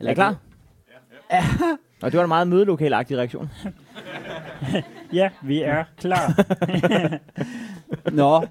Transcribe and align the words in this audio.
Er 0.00 0.10
I 0.10 0.14
klar? 0.14 0.36
Ja. 1.32 1.44
Og 2.02 2.12
det 2.12 2.18
var 2.18 2.24
en 2.24 2.28
meget 2.28 2.48
mødelokalagtig 2.48 3.18
reaktion. 3.18 3.50
Ja, 5.12 5.28
vi 5.42 5.62
er 5.62 5.84
klar. 5.98 6.44
Nå, 8.20 8.42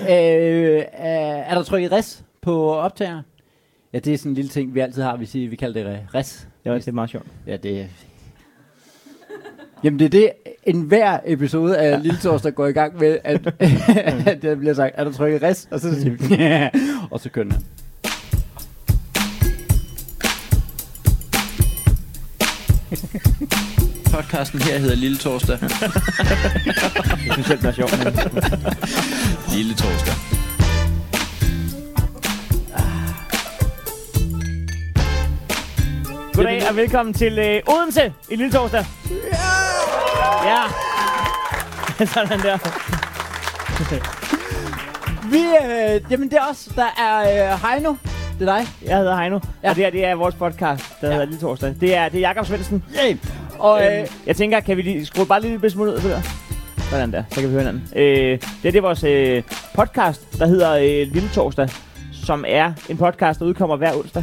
øh, 0.00 0.84
er 0.92 1.54
der 1.54 1.62
trykket 1.62 1.92
res 1.92 2.24
på 2.42 2.74
optager? 2.74 3.22
Ja, 3.92 3.98
det 3.98 4.14
er 4.14 4.18
sådan 4.18 4.30
en 4.30 4.34
lille 4.34 4.48
ting, 4.48 4.74
vi 4.74 4.80
altid 4.80 5.02
har. 5.02 5.16
Vi, 5.16 5.26
siger, 5.26 5.48
vi 5.50 5.56
kalder 5.56 5.84
det 5.84 6.14
res. 6.14 6.48
Det 6.64 6.72
var 6.72 6.78
det 6.78 6.88
er 6.88 6.92
meget 6.92 7.10
sjovt. 7.10 7.26
Ja, 7.46 7.56
det 7.56 7.80
er... 7.80 7.86
Jamen 9.84 9.98
det 9.98 10.04
er 10.04 10.08
det, 10.08 10.32
en 10.66 10.80
hver 10.80 11.18
episode 11.24 11.78
af 11.78 11.90
ja. 11.90 11.98
Lille 11.98 12.18
Torsdag 12.18 12.54
går 12.54 12.66
i 12.66 12.72
gang 12.72 12.98
med, 12.98 13.18
at, 13.24 13.46
at 14.26 14.42
der 14.42 14.54
bliver 14.54 14.74
sagt, 14.74 14.94
er 14.98 15.04
der 15.04 15.12
trykket 15.12 15.42
res? 15.42 15.68
Og 15.70 15.80
så 15.80 16.00
siger 16.00 16.10
vi, 16.10 16.34
ja. 16.34 16.70
og 17.10 17.20
så 17.20 17.30
kører 17.30 17.44
den. 17.44 17.66
Podcasten 24.12 24.62
her 24.62 24.78
hedder 24.78 24.96
Lille 24.96 25.18
Torsdag. 25.18 25.58
Jeg 27.26 27.32
synes 27.32 27.46
selv, 27.46 27.62
det 27.62 27.68
er 27.68 27.72
sjovt. 27.72 27.98
Men... 27.98 28.14
Lille 29.56 29.74
Torsdag. 29.74 30.14
Goddag 36.34 36.68
og 36.68 36.76
velkommen 36.76 37.14
til 37.14 37.38
øh, 37.38 37.62
Odense 37.66 38.12
i 38.30 38.36
Lille 38.36 38.52
Torsdag. 38.52 38.84
Ja! 40.44 40.62
Sådan 42.14 42.40
der. 42.40 42.58
Vi, 45.30 45.38
øh, 45.38 46.10
jamen 46.10 46.30
det 46.30 46.38
er 46.38 46.50
os, 46.50 46.68
der 46.76 46.94
er 46.98 47.52
øh, 47.52 47.70
Heino. 47.70 47.94
Det 48.40 48.48
er 48.48 48.56
dig. 48.56 48.66
Jeg 48.86 48.96
hedder 48.98 49.16
Heino, 49.16 49.38
ja. 49.62 49.70
Og 49.70 49.76
det 49.76 49.84
her 49.84 49.90
det 49.90 50.04
er 50.04 50.14
vores 50.14 50.34
podcast, 50.34 50.84
der 51.00 51.06
ja. 51.06 51.12
hedder 51.12 51.24
Lille 51.26 51.40
Torsdag. 51.40 51.74
Det 51.80 51.96
er, 51.96 52.08
det 52.08 52.16
er 52.16 52.20
Jakob 52.20 52.46
Svendsen. 52.46 52.84
Yay. 53.04 53.16
Og 53.58 53.84
øh, 53.86 53.98
Øhm, 54.00 54.06
jeg 54.26 54.36
tænker, 54.36 54.60
kan 54.60 54.76
vi 54.76 54.82
lige 54.82 55.06
skrue 55.06 55.26
bare 55.26 55.40
lige 55.40 55.58
lidt 55.58 55.72
smule 55.72 55.92
ud 55.92 56.00
for 56.00 56.08
det 56.08 56.16
der? 56.16 56.22
Sådan 56.90 57.12
der, 57.12 57.22
så 57.30 57.34
kan 57.40 57.44
vi 57.48 57.52
høre 57.52 57.60
hinanden. 57.62 57.82
Øh, 57.96 58.04
det, 58.04 58.32
er, 58.64 58.70
det 58.70 58.76
er 58.76 58.80
vores 58.80 59.04
øh, 59.04 59.42
podcast, 59.74 60.38
der 60.38 60.46
hedder 60.46 60.72
øh, 60.74 61.12
Lille 61.12 61.28
Torsdag, 61.34 61.68
som 62.24 62.44
er 62.48 62.72
en 62.88 62.96
podcast, 62.96 63.40
der 63.40 63.46
udkommer 63.46 63.76
hver 63.76 63.92
onsdag. 63.98 64.22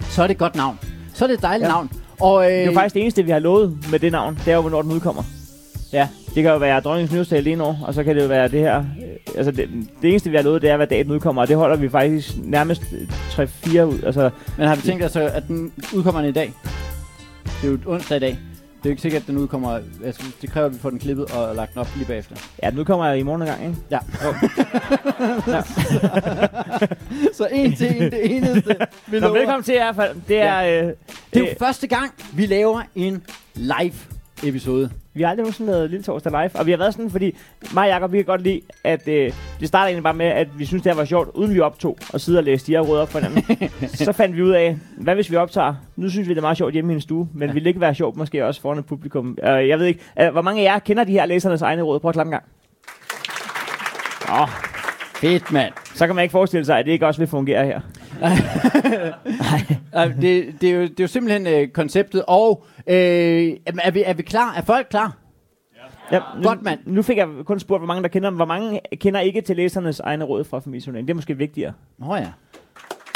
så 0.00 0.22
er 0.22 0.26
det 0.26 0.34
et 0.34 0.38
godt 0.38 0.54
navn. 0.54 0.78
Så 1.14 1.24
er 1.24 1.26
det 1.26 1.34
et 1.34 1.42
dejligt 1.42 1.66
Ja. 1.68 1.72
navn. 1.72 1.90
Og, 2.20 2.44
øh, 2.44 2.50
Det 2.50 2.60
er 2.60 2.66
jo 2.66 2.72
faktisk 2.72 2.94
det 2.94 3.02
eneste, 3.02 3.22
vi 3.22 3.30
har 3.30 3.38
lovet 3.38 3.78
med 3.90 3.98
det 3.98 4.12
navn. 4.12 4.38
Det 4.44 4.48
er 4.48 4.54
jo, 4.54 4.60
hvornår 4.60 4.82
den 4.82 4.92
udkommer. 4.92 5.22
Ja. 5.92 6.08
Det 6.34 6.42
kan 6.42 6.52
jo 6.52 6.58
være 6.58 6.80
dronningens 6.80 7.28
det 7.28 7.46
ene 7.46 7.64
år, 7.64 7.78
og 7.86 7.94
så 7.94 8.04
kan 8.04 8.16
det 8.16 8.22
jo 8.22 8.28
være 8.28 8.48
det 8.48 8.60
her. 8.60 8.78
øh, 8.78 8.84
Altså, 9.36 9.50
det, 9.52 9.68
det 10.02 10.10
eneste, 10.10 10.30
vi 10.30 10.36
har 10.36 10.42
lovet, 10.42 10.62
det 10.62 10.70
er, 10.70 10.76
hvad 10.76 10.86
dagen 10.86 11.10
udkommer, 11.10 11.42
og 11.42 11.48
det 11.48 11.56
holder 11.56 11.76
vi 11.76 11.88
faktisk 11.88 12.32
nærmest 12.36 12.82
3-4 12.82 13.80
ud. 13.82 14.02
Altså, 14.02 14.30
Men 14.58 14.68
har 14.68 14.76
vi 14.76 14.82
tænkt 14.82 15.04
os, 15.04 15.16
at 15.16 15.42
den 15.48 15.72
udkommer 15.94 16.22
i 16.22 16.32
dag? 16.32 16.52
Det 17.62 17.68
er 17.68 17.72
jo 17.72 17.78
onsdag 17.86 18.16
i 18.16 18.20
dag. 18.20 18.30
Det 18.30 18.86
er 18.86 18.90
jo 18.90 18.90
ikke 18.90 19.02
sikkert, 19.02 19.22
at 19.22 19.28
den 19.28 19.38
udkommer... 19.38 19.78
Altså, 20.04 20.22
det 20.42 20.50
kræver, 20.50 20.66
at 20.66 20.72
vi 20.74 20.78
får 20.78 20.90
den 20.90 20.98
klippet 20.98 21.24
og 21.34 21.54
lagt 21.54 21.72
den 21.72 21.80
op 21.80 21.88
lige 21.96 22.06
bagefter. 22.06 22.36
ja, 22.62 22.70
den 22.70 22.78
udkommer 22.78 23.12
i 23.12 23.22
morgen 23.22 23.42
en 23.42 23.48
gang, 23.48 23.60
ikke? 23.64 23.76
Ja. 23.90 23.98
så 27.38 27.48
en 27.52 27.76
til 27.76 27.96
en, 27.96 28.02
det 28.12 28.36
eneste, 28.36 28.76
vi 29.06 29.20
Nå, 29.20 29.26
lover. 29.26 29.38
velkommen 29.38 29.62
til 29.64 29.74
i 29.74 29.78
hvert 29.78 29.96
fald. 29.96 30.16
Det 30.28 30.40
er... 30.40 30.62
Øh, 30.62 30.88
Det 30.88 30.94
er 31.34 31.40
jo 31.40 31.46
øh, 31.46 31.56
første 31.58 31.86
gang, 31.86 32.10
vi 32.32 32.46
laver 32.46 32.82
en 32.94 33.22
live 33.54 33.92
episode. 34.44 34.90
Vi 35.14 35.22
har 35.22 35.30
aldrig 35.30 35.42
nogensinde 35.42 35.72
lavet 35.72 35.90
Lille 35.90 36.04
Torsdag 36.04 36.32
live, 36.32 36.50
og 36.60 36.66
vi 36.66 36.70
har 36.70 36.78
været 36.78 36.94
sådan, 36.94 37.10
fordi 37.10 37.36
mig 37.74 37.82
og 37.82 37.88
Jacob, 37.88 38.12
vi 38.12 38.18
kan 38.18 38.24
godt 38.24 38.42
lide, 38.42 38.60
at 38.84 39.08
øh, 39.08 39.32
det 39.60 39.68
starter 39.68 39.86
egentlig 39.86 40.02
bare 40.02 40.14
med, 40.14 40.26
at 40.26 40.48
vi 40.58 40.64
synes, 40.64 40.82
det 40.82 40.92
her 40.92 40.96
var 40.96 41.04
sjovt, 41.04 41.28
uden 41.34 41.54
vi 41.54 41.60
optog, 41.60 41.98
og 42.12 42.20
sidde 42.20 42.38
og 42.38 42.44
læse 42.44 42.66
de 42.66 42.72
her 42.72 42.80
råd 42.80 42.98
op 42.98 43.08
for 43.08 43.18
hinanden. 43.18 43.70
så 44.06 44.12
fandt 44.12 44.36
vi 44.36 44.42
ud 44.42 44.50
af, 44.50 44.76
hvad 44.96 45.14
hvis 45.14 45.30
vi 45.30 45.36
optager? 45.36 45.74
Nu 45.96 46.08
synes 46.08 46.28
vi, 46.28 46.34
det 46.34 46.38
er 46.38 46.42
meget 46.42 46.56
sjovt 46.56 46.72
hjemme 46.72 46.92
i 46.92 46.94
en 46.94 47.00
stue, 47.00 47.28
men 47.34 47.48
ja. 47.48 47.52
ville 47.52 47.64
det 47.64 47.70
ikke 47.70 47.80
være 47.80 47.94
sjovt 47.94 48.16
måske 48.16 48.46
også 48.46 48.60
foran 48.60 48.78
et 48.78 48.86
publikum? 48.86 49.38
Uh, 49.42 49.68
jeg 49.68 49.78
ved 49.78 49.86
ikke, 49.86 50.00
uh, 50.22 50.28
hvor 50.28 50.42
mange 50.42 50.60
af 50.60 50.64
jer 50.64 50.78
kender 50.78 51.04
de 51.04 51.12
her 51.12 51.26
læsernes 51.26 51.62
egne 51.62 51.82
råd? 51.82 52.00
Prøv 52.00 52.08
at 52.08 52.14
klappe 52.14 52.28
en 52.28 52.30
gang. 52.30 52.44
Åh, 54.42 54.48
Fedt, 55.20 55.52
mand. 55.52 55.72
så 55.94 56.06
kan 56.06 56.14
man 56.16 56.22
ikke 56.22 56.32
forestille 56.32 56.64
sig, 56.64 56.78
at 56.78 56.86
det 56.86 56.92
ikke 56.92 57.06
også 57.06 57.20
vil 57.20 57.28
fungere 57.28 57.66
her. 57.66 57.80
Uh, 59.96 60.20
det, 60.22 60.54
det, 60.60 60.70
er 60.70 60.74
jo, 60.74 60.82
det 60.82 61.00
er 61.00 61.04
jo 61.04 61.06
simpelthen 61.06 61.46
øh, 61.46 61.68
konceptet, 61.68 62.22
og 62.26 62.64
øh, 62.86 62.94
er, 63.66 63.90
vi, 63.90 64.02
er 64.06 64.14
vi 64.14 64.22
klar? 64.22 64.54
Er 64.56 64.62
folk 64.62 64.86
klar? 64.90 65.16
Ja, 66.12 66.20
nu, 66.36 66.42
Godt, 66.42 66.62
mand. 66.62 66.80
Nu 66.86 67.02
fik 67.02 67.16
jeg 67.16 67.26
kun 67.44 67.60
spurgt, 67.60 67.80
hvor 67.80 67.86
mange 67.86 68.02
der 68.02 68.08
kender 68.08 68.30
dem. 68.30 68.36
Hvor 68.36 68.44
mange 68.44 68.80
kender 68.96 69.20
ikke 69.20 69.40
til 69.40 69.56
læsernes 69.56 70.00
egne 70.00 70.24
råd 70.24 70.44
fra 70.44 70.58
familiejournalen? 70.60 71.06
Det 71.08 71.12
er 71.12 71.16
måske 71.16 71.36
vigtigere. 71.36 71.72
Nå 71.98 72.14
ja. 72.16 72.26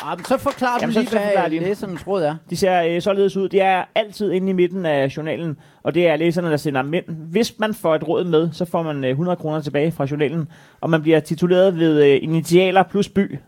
Ah, 0.03 0.19
men 0.19 0.25
så 0.25 0.37
forklarer 0.39 0.79
du 0.79 0.83
Jamen, 0.83 0.95
så- 0.95 1.01
lige, 1.01 1.09
så 1.11 1.17
forklarer 1.17 1.41
hvad 1.41 1.51
lige. 1.51 1.63
læsernes 1.63 2.07
råd 2.07 2.23
er. 2.23 2.37
De 2.51 2.57
ser 2.57 2.83
øh, 2.83 3.03
således 3.03 3.37
ud. 3.37 3.49
De 3.49 3.61
er 3.61 3.85
altid 3.95 4.33
inde 4.33 4.51
i 4.51 4.53
midten 4.53 4.87
af 4.87 5.17
journalen, 5.17 5.57
og 5.83 5.95
det 5.95 6.09
er 6.09 6.17
læserne, 6.17 6.51
der 6.51 6.57
sender 6.57 6.83
dem 6.83 6.95
ind. 6.95 7.05
Hvis 7.09 7.59
man 7.59 7.75
får 7.75 7.95
et 7.95 8.09
råd 8.09 8.25
med, 8.25 8.49
så 8.53 8.65
får 8.65 8.83
man 8.83 9.05
øh, 9.05 9.11
100 9.11 9.37
kroner 9.37 9.61
tilbage 9.61 9.93
fra 9.93 10.07
journalen, 10.11 10.49
og 10.81 10.91
man 10.91 11.03
bliver 11.03 11.21
tituleret 11.21 11.79
ved 11.79 12.05
øh, 12.05 12.19
initialer 12.23 12.83
plus 12.83 13.09
by. 13.09 13.39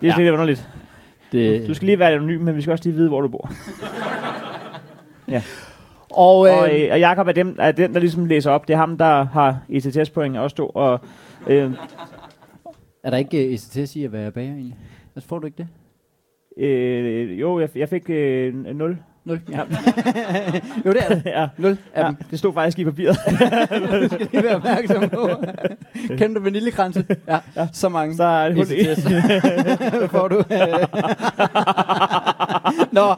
Det 0.00 0.08
er 0.08 0.14
ja. 0.16 0.16
lidt 0.18 0.30
underligt. 0.30 0.68
Det, 1.32 1.68
Du 1.68 1.74
skal 1.74 1.86
lige 1.86 1.98
være 1.98 2.12
anonym, 2.12 2.40
men 2.40 2.56
vi 2.56 2.62
skal 2.62 2.72
også 2.72 2.84
lige 2.84 2.94
vide, 2.96 3.08
hvor 3.08 3.20
du 3.20 3.28
bor. 3.28 3.50
og, 6.10 6.48
øh, 6.48 6.58
Og, 6.58 6.80
øh, 6.80 6.88
og 6.92 6.98
Jakob 7.00 7.28
er, 7.28 7.32
dem, 7.32 7.56
er 7.58 7.72
den, 7.72 7.94
der 7.94 8.00
ligesom 8.00 8.24
læser 8.24 8.50
op. 8.50 8.68
Det 8.68 8.74
er 8.74 8.78
ham, 8.78 8.98
der 8.98 9.24
har 9.24 9.58
ECTS-point 9.68 10.36
også 10.36 10.54
stå. 10.54 10.66
Og, 10.66 11.00
øh, 11.46 11.72
er 13.02 13.10
der 13.10 13.16
ikke 13.16 13.46
uh, 13.46 13.52
ECTS 13.52 13.96
i 13.96 14.04
at 14.04 14.12
være 14.12 14.30
bager 14.30 14.52
egentlig? 14.52 14.76
Altså, 15.16 15.28
får 15.28 15.38
du 15.38 15.46
ikke 15.46 15.56
det? 15.58 15.68
øh, 16.58 17.40
jo, 17.40 17.60
jeg, 17.60 17.68
jeg 17.74 17.88
fik 17.88 18.10
øh, 18.10 18.54
0. 18.54 18.98
Nul. 19.28 19.40
Ja. 19.50 19.58
jo, 20.86 20.92
det 20.92 21.02
er 21.02 21.08
det. 21.08 21.22
ja. 21.26 21.48
Nul 21.58 21.78
af 21.94 22.02
ja, 22.02 22.06
dem. 22.06 22.16
det 22.30 22.38
stod 22.38 22.52
faktisk 22.52 22.78
i 22.78 22.84
papiret. 22.84 23.16
Det 24.00 24.12
skal 24.12 24.28
lige 24.32 24.44
være 24.44 24.56
opmærksom 24.56 25.08
på. 25.08 25.30
Kender 26.08 26.34
du 26.34 26.40
vaniljekranse? 26.40 27.04
Ja, 27.28 27.38
ja, 27.56 27.68
så 27.72 27.88
mange. 27.88 28.16
Så 28.16 28.24
er 28.24 28.48
det 28.48 28.56
hul. 28.56 28.66
ECTS. 28.70 29.02
får 30.14 30.28
du. 30.28 30.42
Nå, 32.92 33.14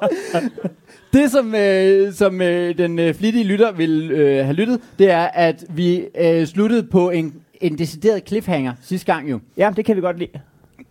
det 1.12 1.30
som, 1.30 1.54
øh, 1.54 2.12
som 2.12 2.42
øh, 2.42 2.78
den 2.78 2.98
øh, 2.98 3.14
flittige 3.14 3.44
lytter 3.44 3.72
vil 3.72 4.10
øh, 4.10 4.44
have 4.44 4.54
lyttet, 4.54 4.80
det 4.98 5.10
er, 5.10 5.24
at 5.24 5.64
vi 5.68 6.04
øh, 6.20 6.46
sluttede 6.46 6.82
på 6.82 7.10
en, 7.10 7.34
en 7.60 7.78
decideret 7.78 8.22
cliffhanger 8.26 8.72
sidste 8.82 9.12
gang 9.12 9.30
jo. 9.30 9.40
ja, 9.56 9.72
det 9.76 9.84
kan 9.84 9.96
vi 9.96 10.00
godt 10.00 10.18
lide. 10.18 10.40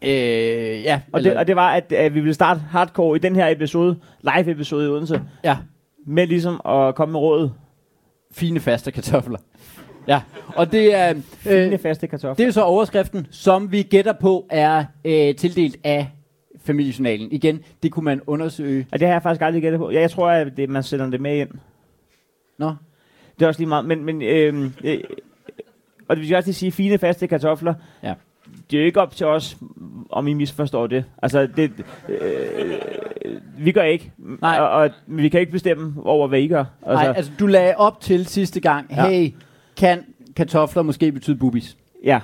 Øh, 0.02 0.12
ja, 0.84 1.02
Og 1.14 1.24
det, 1.24 1.38
og 1.38 1.48
det 1.48 1.56
var, 1.56 1.70
at, 1.72 1.92
at 1.92 2.14
vi 2.16 2.20
ville 2.20 2.34
starte 2.34 2.60
hardcore 2.60 3.16
i 3.16 3.20
den 3.20 3.36
her 3.36 3.48
episode, 3.48 3.98
live 4.22 4.52
episode 4.52 4.86
i 4.86 4.88
Odense, 4.88 5.22
ja, 5.44 5.58
med 6.06 6.28
ligesom 6.28 6.62
at 6.66 6.96
komme 6.96 7.12
med 7.12 7.20
rådet. 7.20 7.54
fine 8.32 8.59
faste 8.59 8.92
kartofler. 8.92 9.38
Ja, 10.08 10.22
og 10.56 10.72
det 10.72 10.96
er, 10.96 11.14
Fine 11.38 11.74
øh, 11.74 11.80
faste 11.80 12.08
kartofler. 12.08 12.34
det 12.36 12.46
er 12.48 12.52
så 12.52 12.62
overskriften, 12.62 13.28
som 13.32 13.72
vi 13.72 13.82
gætter 13.84 14.14
på 14.14 14.46
er 14.50 14.86
øh, 15.06 15.36
tildelt 15.36 15.78
af 15.84 16.09
familiejournalen. 16.64 17.32
Igen, 17.32 17.59
det 17.84 17.92
kunne 17.92 18.06
man 18.06 18.22
undersøge. 18.28 18.88
Og 18.92 19.00
det 19.00 19.08
har 19.08 19.16
jeg 19.16 19.24
faktisk 19.24 19.42
aldrig 19.42 19.62
gættet 19.62 19.80
på. 19.80 19.92
Ja, 19.92 20.00
jeg 20.02 20.12
tror, 20.12 20.30
at 20.30 20.48
det, 20.58 20.70
man 20.70 20.84
sender 20.84 21.09
det 21.09 21.22
med 21.22 21.38
ind. 21.38 21.50
Nå, 22.58 22.74
Det 23.40 23.46
er 23.46 23.48
også 23.48 23.59
lige 23.59 23.70
meget. 23.70 23.86
Men, 23.86 24.04
men 24.06 24.22
øh, 24.22 24.72
øh, 24.84 25.00
og 26.08 26.16
det 26.16 26.22
vil 26.22 26.30
jeg 26.30 26.38
også 26.38 26.48
lige 26.48 26.56
sige, 26.56 26.72
fine 26.72 26.98
faste 26.98 27.28
kartofler. 27.28 27.74
Ja. 28.04 28.14
Det 28.72 28.78
er 28.78 28.82
jo 28.82 28.86
ikke 28.86 29.02
op 29.02 29.16
til 29.16 29.26
os, 29.26 29.58
om 30.10 30.28
I 30.28 30.34
misforstår 30.34 30.88
det. 30.88 31.06
Altså, 31.22 31.48
det, 31.56 31.72
øh, 32.10 32.18
vi 33.58 33.72
gør 33.72 33.82
ikke. 33.84 34.12
Nej. 34.42 34.60
Og, 34.60 34.70
og 34.70 34.90
vi 35.08 35.30
kan 35.30 35.40
ikke 35.40 35.52
bestemme 35.52 35.94
over, 36.06 36.28
hvad 36.28 36.40
I 36.40 36.48
gør. 36.48 36.66
altså, 36.86 37.06
Nej, 37.06 37.14
altså 37.18 37.32
du 37.40 37.48
lagde 37.48 37.74
op 37.78 38.02
til 38.02 38.26
sidste 38.26 38.59
gang, 38.59 38.88
Ja. 38.92 39.09
hey, 39.09 39.32
kan 39.78 40.04
kartofler 40.36 40.82
måske 40.84 41.12
betyde 41.12 41.36
bubis? 41.36 41.78
Ja. 42.04 42.20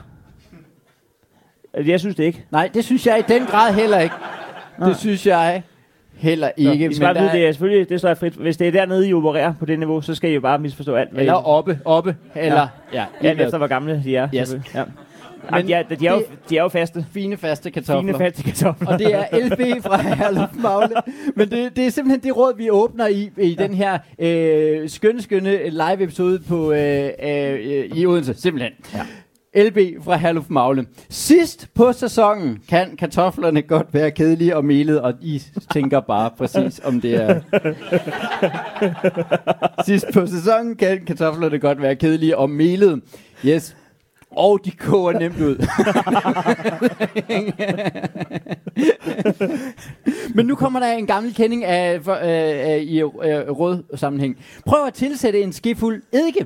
Jeg 1.86 2.00
synes 2.00 2.16
det 2.16 2.24
ikke. 2.24 2.46
Nej, 2.52 2.70
det 2.74 2.86
synes 2.86 3.08
jeg 3.08 3.20
i 3.20 3.24
den 3.34 3.46
grad 3.46 3.74
heller 3.74 4.00
ikke. 4.00 4.16
Nej. 4.80 4.88
Det 4.90 4.98
synes 4.98 5.28
jeg 5.28 5.64
heller 6.16 6.50
Ikke, 6.58 6.72
ikke. 6.74 6.90
I 6.90 6.94
skal 6.94 7.16
der 7.16 7.22
vide, 7.22 7.32
det 7.32 7.48
er 7.48 7.52
selvfølgelig, 7.52 7.90
det 7.90 8.00
står 8.00 8.14
frit. 8.14 8.34
Hvis 8.34 8.58
det 8.58 8.68
er 8.68 8.72
dernede, 8.72 9.10
I 9.10 9.14
opererer 9.14 9.54
på 9.60 9.66
det 9.66 9.80
niveau, 9.80 10.02
så 10.02 10.16
skal 10.16 10.30
I 10.30 10.34
jo 10.34 10.42
bare 10.42 10.60
misforstå 10.60 10.96
alt. 10.96 11.10
hvad 11.12 11.20
I- 11.20 11.22
Eller 11.22 11.34
oppe, 11.48 11.80
oppe, 11.86 12.16
eller... 12.36 12.68
Ja, 12.94 13.06
ja 13.22 13.30
Alt 13.30 13.42
efter, 13.42 13.58
hvor 13.58 13.68
gamle 13.68 14.02
de 14.04 14.16
er. 14.16 14.28
Yes. 14.36 14.48
selvfølgelig. 14.50 14.76
Ja. 14.76 14.84
Men 15.52 15.68
de 15.68 15.74
er, 15.74 15.84
de, 15.84 16.08
er 16.08 16.14
jo, 16.14 16.24
de 16.50 16.58
er 16.58 16.62
jo 16.62 16.68
faste. 16.68 17.06
Fine 17.14 17.38
faste 17.38 17.72
kartofler. 17.72 18.14
Fine 18.14 18.18
faste 18.18 18.44
kartofler. 18.44 18.88
Og 18.88 19.00
det 19.00 19.14
er 19.16 19.26
LB 19.34 19.84
fra 19.84 20.02
Herluf 20.02 20.56
Magle. 20.64 20.96
Men 21.36 21.52
det, 21.52 21.76
det 21.76 21.86
er 21.86 21.90
simpelthen 21.90 22.24
det 22.24 22.38
råd, 22.38 22.58
vi 22.58 22.70
åbner 22.70 23.08
i, 23.08 23.30
i 23.38 23.56
den 23.56 23.74
her 23.74 23.98
øh, 24.20 24.90
skønne, 24.90 25.22
skønne 25.22 25.70
live 25.70 26.04
episode 26.04 26.40
på, 26.40 26.72
øh, 26.72 27.10
øh, 27.24 27.60
i 27.96 28.06
Odense. 28.06 28.34
Simpelthen. 28.34 28.72
Ja. 28.94 29.02
LB 29.56 30.04
fra 30.04 30.16
Herluf 30.18 30.46
Magle. 30.50 30.86
Sidst 31.10 31.68
på 31.74 31.94
sæsonen 31.94 32.60
kan 32.70 32.98
kartoflerne 32.98 33.62
godt 33.62 33.94
være 33.94 34.12
kedelige 34.12 34.56
og 34.56 34.66
melet, 34.66 35.02
og 35.02 35.14
I 35.22 35.44
tænker 35.74 36.00
bare 36.00 36.30
præcis, 36.38 36.82
om 36.84 37.02
det 37.02 37.16
er... 37.16 37.42
Sidst 39.88 40.06
på 40.14 40.26
sæsonen 40.28 40.76
kan 40.76 41.06
kartoflerne 41.06 41.60
godt 41.60 41.82
være 41.82 41.96
kedelige 41.96 42.38
og 42.38 42.50
melet. 42.50 43.02
Yes. 43.46 43.76
Og 44.36 44.60
de 44.66 44.72
koger 44.72 45.20
nemt 45.20 45.42
ud. 45.42 45.68
Men 50.36 50.46
nu 50.46 50.56
kommer 50.56 50.80
der 50.80 50.92
en 50.92 51.08
gammel 51.08 51.34
kending 51.34 51.64
af, 51.64 52.04
for, 52.04 52.14
øh, 52.14 52.72
øh, 52.72 52.78
i 52.78 53.00
øh, 53.00 53.08
rød 53.50 53.84
sammenhæng. 53.96 54.38
Prøv 54.66 54.86
at 54.86 54.94
tilsætte 54.94 55.42
en 55.42 55.54
skefuld 55.54 56.04
eddike 56.12 56.46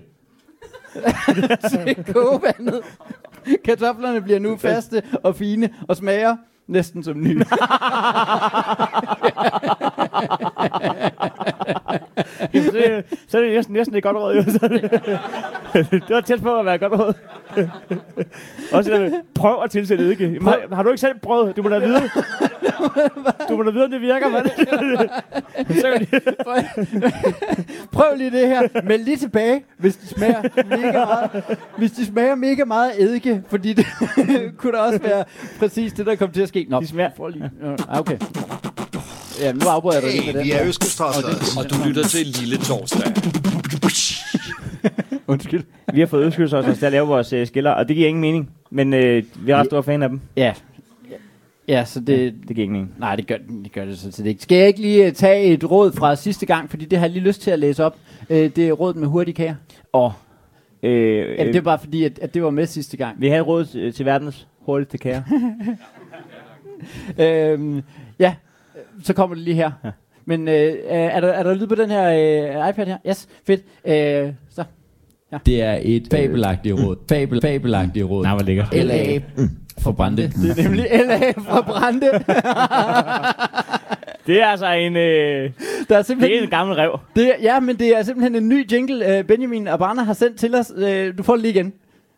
til 1.71 2.13
kogevandet. 2.13 2.81
Kartoflerne 3.65 4.21
bliver 4.21 4.39
nu 4.39 4.57
faste 4.57 5.03
og 5.23 5.35
fine 5.35 5.69
og 5.87 5.97
smager 5.97 6.35
næsten 6.67 7.03
som 7.03 7.21
nye. 7.21 7.39
Jamen, 12.53 12.73
det, 12.73 13.03
så 13.27 13.37
er 13.37 13.41
det 13.41 13.51
næsten, 13.53 13.73
næsten 13.73 13.95
et 13.95 14.03
godt 14.03 14.17
råd. 14.17 14.35
Jo. 14.35 14.43
Så 14.53 14.59
er 14.61 14.67
det, 14.67 15.91
det 16.07 16.09
var 16.15 16.21
tæt 16.21 16.41
på 16.41 16.59
at 16.59 16.65
være 16.65 16.75
et 16.75 16.81
godt 16.81 16.93
råd. 16.93 17.13
Også 18.71 18.91
der 18.91 19.11
prøv 19.35 19.63
at 19.63 19.71
tilsætte 19.71 20.03
eddike. 20.03 20.39
Har, 20.41 20.75
har, 20.75 20.83
du 20.83 20.89
ikke 20.89 21.01
selv 21.01 21.19
prøvet? 21.19 21.55
Du 21.57 21.63
må 21.63 21.69
da 21.69 21.79
vide. 21.79 22.01
Du 23.49 23.57
må 23.57 23.63
da 23.63 23.71
vide, 23.71 23.85
om 23.85 23.91
det 23.91 24.01
virker, 24.01 24.29
mand. 24.29 24.45
Prøv 27.91 28.17
lige 28.17 28.31
det 28.31 28.47
her. 28.47 28.81
Meld 28.83 29.03
lige 29.03 29.17
tilbage, 29.17 29.63
hvis 29.77 29.95
de 29.97 30.07
smager 30.07 30.41
mega 30.69 30.91
meget. 30.91 31.57
Hvis 31.77 31.91
de 31.91 32.05
smager 32.05 32.35
mega 32.35 32.65
meget 32.65 32.91
eddike, 33.01 33.43
fordi 33.47 33.73
det 33.73 33.85
kunne 34.57 34.73
da 34.73 34.77
også 34.77 34.99
være 34.99 35.23
præcis 35.59 35.93
det, 35.93 36.05
der 36.05 36.15
kom 36.15 36.31
til 36.31 36.41
at 36.41 36.47
ske. 36.47 36.65
Nå, 36.69 36.79
de 36.79 36.87
smager. 36.87 37.09
prøv 37.09 37.27
lige. 37.27 37.51
Okay. 37.89 38.17
Ja, 39.41 39.51
nu 39.51 39.59
afbryder 39.69 39.95
jeg 39.95 40.03
dig 40.03 40.11
lige 40.11 40.21
Hey, 40.23 40.33
med 40.35 40.43
vi 40.43 40.49
den. 40.49 40.57
er 40.59 40.67
Østkystraster. 40.67 41.27
Og 41.57 41.69
du 41.69 41.75
lytter 41.87 42.03
til 42.03 42.25
Lille 42.27 42.57
Torsdag. 42.57 43.07
Undskyld. 45.27 45.63
vi 45.93 45.99
har 45.99 46.07
fået 46.07 46.25
ødskyld 46.25 46.53
os 46.53 46.77
til 46.77 46.85
at 46.85 46.91
lave 46.91 47.07
vores 47.07 47.33
øh, 47.33 47.47
skiller, 47.47 47.71
og 47.71 47.87
det 47.87 47.95
giver 47.95 48.07
ingen 48.07 48.21
mening. 48.21 48.49
Men 48.71 48.93
øh, 48.93 49.23
vi 49.39 49.51
er 49.51 49.57
ret 49.57 49.65
store 49.65 49.83
fan 49.83 50.03
af 50.03 50.09
dem. 50.09 50.21
Ja. 50.37 50.53
Ja, 51.67 51.85
så 51.85 51.99
det... 51.99 52.33
Det 52.47 52.55
giver 52.55 52.63
ingen 52.63 52.73
mening. 52.73 52.93
Nej, 52.99 53.15
det 53.15 53.27
gør, 53.27 53.35
det 53.63 53.71
gør 53.71 53.85
det 53.85 53.97
sådan 53.97 54.11
set 54.11 54.25
ikke. 54.25 54.43
Skal 54.43 54.57
jeg 54.57 54.67
ikke 54.67 54.81
lige 54.81 55.05
øh, 55.07 55.13
tage 55.13 55.43
et 55.43 55.71
råd 55.71 55.91
fra 55.91 56.15
sidste 56.15 56.45
gang, 56.45 56.69
fordi 56.69 56.85
det 56.85 56.99
har 56.99 57.05
jeg 57.05 57.13
lige 57.13 57.23
lyst 57.23 57.41
til 57.41 57.51
at 57.51 57.59
læse 57.59 57.85
op. 57.85 57.97
Øh, 58.29 58.49
det 58.55 58.67
er 58.67 58.71
rådet 58.71 58.95
med 58.95 59.07
hurtige 59.07 59.35
kager. 59.35 59.55
Og 59.93 60.13
øh, 60.83 61.35
Ja, 61.37 61.45
det 61.47 61.55
er 61.55 61.61
bare 61.61 61.79
fordi, 61.79 62.03
at, 62.03 62.19
at 62.19 62.33
det 62.33 62.43
var 62.43 62.49
med 62.49 62.65
sidste 62.65 62.97
gang. 62.97 63.21
vi 63.21 63.27
havde 63.29 63.41
råd 63.41 63.65
til, 63.65 63.93
til 63.93 64.05
verdens 64.05 64.47
hurtigste 64.59 64.97
kære. 64.97 65.23
Øhm, 67.19 67.75
ja, 67.75 67.81
så 69.03 69.13
kommer 69.13 69.35
det 69.35 69.43
lige 69.43 69.55
her. 69.55 69.71
Ja. 69.83 69.89
Men 70.25 70.47
øh, 70.47 70.73
er, 70.87 71.19
der, 71.19 71.27
er 71.27 71.43
der 71.43 71.53
lyd 71.53 71.67
på 71.67 71.75
den 71.75 71.89
her 71.89 72.09
øh, 72.63 72.69
iPad 72.69 72.85
her? 72.85 72.97
Yes, 73.07 73.27
fedt. 73.47 73.61
Øh, 73.87 74.33
så. 74.49 74.63
Det 75.45 75.61
er 75.61 75.79
et 75.81 76.07
fabelagtigt 76.11 76.75
råd. 76.75 76.95
Fabel, 77.09 77.41
fabelagtigt 77.41 78.05
råd. 78.05 78.23
Nej, 78.23 78.33
hvor 78.35 78.43
lækkert. 78.43 78.73
LA 78.73 79.19
for 79.79 79.91
Brande. 79.91 80.21
Det 80.21 80.59
er 80.59 80.63
nemlig 80.63 80.87
LA 80.91 81.31
fra 81.31 81.61
Brande. 81.61 82.07
Det 84.27 84.41
er 84.41 84.45
altså 84.45 84.71
en, 84.73 84.95
øh, 84.95 85.01
Der 85.01 85.45
er 85.45 85.51
det 85.87 85.95
er 85.95 86.01
simpelthen, 86.01 86.43
en 86.43 86.49
gammel 86.49 86.75
rev. 86.75 86.99
det 87.15 87.27
er, 87.27 87.33
ja, 87.41 87.59
men 87.59 87.75
det 87.79 87.97
er 87.97 88.03
simpelthen 88.03 88.35
en 88.35 88.49
ny 88.49 88.71
jingle, 88.71 89.17
øh, 89.17 89.23
Benjamin 89.23 89.67
Abana 89.67 90.03
har 90.03 90.13
sendt 90.13 90.39
til 90.39 90.55
os. 90.55 90.71
Øh, 90.77 91.17
du 91.17 91.23
får 91.23 91.33
det 91.33 91.41
lige 91.41 91.53
igen. 91.53 91.73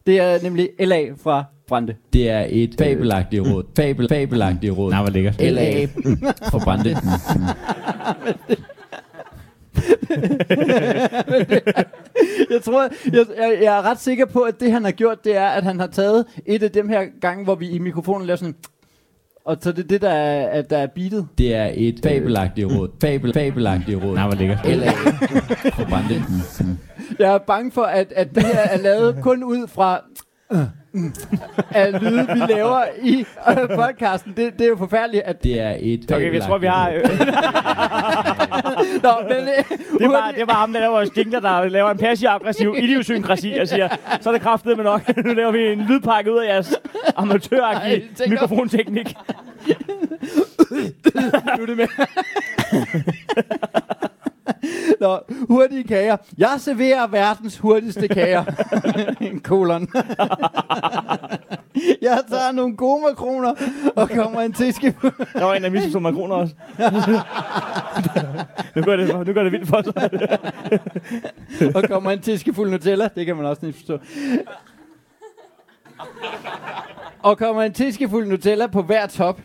Det 0.08 0.20
er 0.20 0.44
nemlig 0.44 0.70
LA 0.80 1.06
fra 1.24 1.44
Brande. 1.72 1.96
Det 2.14 2.30
er 2.30 2.46
et 2.50 2.76
fabelagtigt 2.78 3.44
råd. 3.44 3.64
Fabel, 3.76 4.08
fabelagtigt 4.10 4.78
råd. 4.78 4.92
Nej, 4.92 5.02
hvor 5.02 5.10
lækkert. 5.10 5.42
LA 5.42 5.86
for 6.52 6.60
Brande. 6.60 6.90
Jeg 12.52 12.62
tror, 12.64 12.82
jeg, 13.06 13.26
jeg, 13.38 13.58
jeg 13.62 13.78
er 13.78 13.82
ret 13.82 14.00
sikker 14.00 14.26
på, 14.26 14.40
at 14.40 14.60
det 14.60 14.72
han 14.72 14.84
har 14.84 14.92
gjort, 14.92 15.24
det 15.24 15.38
er, 15.38 15.48
at 15.48 15.64
han 15.64 15.80
har 15.80 15.88
taget 15.88 16.26
et 16.46 16.64
af 16.64 16.72
dem 16.72 16.90
her 16.90 17.06
gange, 17.22 17.44
hvor 17.44 17.56
vi 17.56 17.70
i 17.70 17.80
mikrofonen 17.80 18.28
laver 18.28 18.38
sådan 18.38 18.56
og 19.46 19.58
så 19.62 19.72
det 19.72 19.84
er 19.84 19.88
det, 19.88 20.02
der 20.02 20.10
er, 20.10 20.48
at 20.48 20.70
der 20.70 20.78
er 20.78 20.88
beatet. 20.88 21.28
Det 21.38 21.56
er 21.56 21.72
et 21.74 22.00
fabelagtigt 22.04 22.68
råd. 22.68 22.90
Fabel, 23.02 23.34
fabelagtigt 23.34 24.04
råd. 24.04 24.16
Nej, 24.16 24.28
hvor 24.28 24.36
lækkert. 24.36 24.66
LA 24.66 24.92
for 25.72 25.86
Brande. 25.90 26.24
Jeg 27.20 27.34
er 27.34 27.38
bange 27.38 27.72
for, 27.72 27.84
at, 27.84 28.14
at 28.16 28.36
det 28.36 28.44
her 28.44 28.60
er 28.60 28.78
lavet 28.78 29.18
kun 29.22 29.44
ud 29.44 29.68
fra 29.68 30.02
af 31.72 32.02
lyde, 32.02 32.28
vi 32.34 32.40
laver 32.54 32.84
i 33.04 33.26
øh, 33.50 33.56
podcasten. 33.76 34.34
Det, 34.38 34.54
det 34.54 34.62
er 34.66 34.70
jo 34.70 34.76
forfærdeligt, 34.78 35.24
at... 35.24 35.44
Det 35.44 35.62
er 35.62 35.76
et 35.80 36.12
Okay, 36.12 36.34
jeg 36.34 36.44
tror, 36.44 36.58
vi 36.58 36.68
har... 36.68 36.90
Øh, 36.90 36.96
Nå, 39.04 39.10
men, 39.30 39.38
øh, 39.38 39.64
det, 40.00 40.10
bare, 40.12 40.32
det 40.38 40.48
bare 40.48 40.58
ham, 40.58 40.74
der 40.74 40.80
laver 40.80 41.06
jingler, 41.18 41.40
der 41.40 41.70
laver 41.70 41.92
en 41.92 41.98
passiv-aggressiv 41.98 42.76
idiosynkrasi 42.78 43.54
og 43.62 43.68
siger, 43.68 43.90
så 44.22 44.30
er 44.30 44.34
det 44.34 44.42
kraftet 44.42 44.78
med 44.78 44.86
nok. 44.86 45.18
nu 45.26 45.34
laver 45.34 45.52
vi 45.52 45.60
en 45.60 45.82
lydpakke 45.82 46.34
ud 46.34 46.38
af 46.38 46.48
jeres 46.48 46.76
amatøragtige 47.16 48.04
mikrofonteknik. 48.28 49.16
Nu 51.58 51.64
er 51.64 51.66
det 51.66 51.78
med. 51.78 51.88
Nå, 55.00 55.20
hurtige 55.48 55.84
kager. 55.84 56.18
Jeg 56.38 56.56
serverer 56.60 57.08
verdens 57.08 57.58
hurtigste 57.58 58.08
kager. 58.08 58.44
En 59.22 59.40
kolon. 59.40 59.88
Jeg 62.02 62.20
tager 62.30 62.52
nogle 62.52 62.76
gode 62.76 63.02
makroner 63.02 63.54
og 63.96 64.10
kommer 64.10 64.42
en 64.42 64.54
teske. 64.54 64.96
Der 65.34 65.44
var 65.44 65.54
en, 65.54 65.64
der 65.64 65.70
misforstod 65.70 66.02
makroner 66.02 66.36
også. 66.36 66.56
nu, 68.76 68.82
gør 68.82 68.96
det, 68.96 69.28
nu 69.28 69.34
gør 69.34 69.44
det 69.44 69.52
vildt 69.52 69.68
for 69.68 69.82
sig. 69.82 69.94
og 71.76 71.84
kommer 71.84 72.12
en 72.12 72.20
teskefuld 72.22 72.72
Nutella. 72.72 73.10
Det 73.16 73.26
kan 73.26 73.36
man 73.36 73.46
også 73.46 73.62
lige 73.66 73.74
forstå. 73.74 74.00
Og 77.24 77.38
kommer 77.38 77.62
en 77.64 77.74
teskefuld 77.74 78.28
Nutella 78.28 78.68
på 78.68 78.82
hver 78.82 79.08
top. 79.08 79.42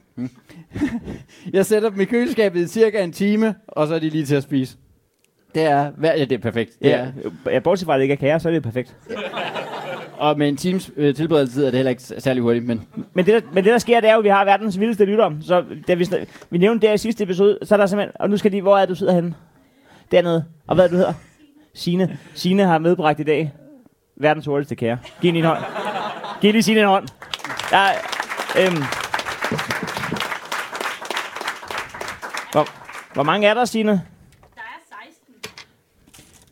Jeg 1.53 1.67
sætter 1.67 1.91
dem 1.91 2.01
i 2.01 2.05
køleskabet 2.05 2.61
i 2.61 2.69
cirka 2.69 3.03
en 3.05 3.13
time, 3.13 3.55
og 3.69 3.87
så 3.87 3.95
er 3.95 3.99
de 3.99 4.11
lige 4.11 4.27
til 4.27 4.35
at 4.35 4.43
spise. 4.43 4.77
Det 5.57 5.65
er, 5.65 5.91
hver, 5.97 6.13
ja, 6.15 6.21
det 6.25 6.33
er 6.33 6.39
perfekt. 6.39 6.71
Det 6.83 6.89
Ja, 6.89 6.97
er, 7.47 7.53
ja, 7.53 7.59
bortset 7.59 7.87
fra, 7.87 7.95
at 7.95 7.99
det 7.99 8.03
ikke 8.03 8.13
er 8.13 8.17
kager, 8.17 8.39
så 8.39 8.49
er 8.49 8.53
det 8.53 8.63
perfekt. 8.63 8.95
og 10.19 10.39
med 10.39 10.49
en 10.49 10.57
times 10.57 10.91
øh, 10.97 11.15
tilberedelsestid 11.15 11.63
er 11.65 11.71
det 11.71 11.77
heller 11.79 11.91
ikke 11.91 12.03
særlig 12.03 12.43
hurtigt, 12.43 12.65
men 12.67 12.87
Men 13.15 13.27
det, 13.27 13.35
der, 13.35 13.41
men 13.53 13.65
det 13.65 13.73
der 13.73 13.79
sker, 13.79 14.01
det 14.01 14.09
er 14.11 14.13
jo, 14.13 14.19
at 14.19 14.25
vi 14.25 14.29
har 14.29 14.45
verdens 14.45 14.81
vildeste 14.81 15.05
lytter. 15.05 15.31
Så 15.41 15.65
da 15.89 15.95
vi, 15.95 16.07
vi 16.51 16.59
nævnte 16.59 16.87
det 16.87 16.95
i 16.95 16.99
sidste 16.99 17.25
episode, 17.25 17.59
så 17.63 17.75
er 17.75 17.77
der 17.77 17.87
simpelthen... 17.87 18.13
Og 18.21 18.31
nu 18.31 18.37
skal 18.37 18.53
de... 18.53 18.63
Hvor 18.63 18.79
er 18.79 18.87
du 18.87 18.95
sidder 18.95 19.13
henne? 19.13 19.35
Dernede. 20.13 20.45
Og 20.67 20.75
hvad 20.75 20.85
er 20.85 20.89
du 20.89 20.97
hedder? 20.97 21.13
Signe. 21.75 22.19
Signe 22.35 22.65
har 22.65 22.79
medbragt 22.79 23.21
i 23.21 23.23
dag 23.25 23.53
verdens 24.17 24.47
hurtigste 24.47 24.75
kære. 24.75 24.99
Giv 25.21 25.29
hende 25.29 25.39
en 25.39 25.45
hånd. 25.47 25.63
Giv 26.41 26.53
lige 26.53 26.63
Signe 26.63 26.81
en 26.81 26.87
hånd. 26.87 27.09
Der, 27.71 27.77
er, 27.77 27.93
øhm. 28.67 28.83
hvor, 32.53 32.69
hvor 33.15 33.23
mange 33.23 33.47
er 33.49 33.55
der, 33.55 33.65
Signe? 33.65 34.03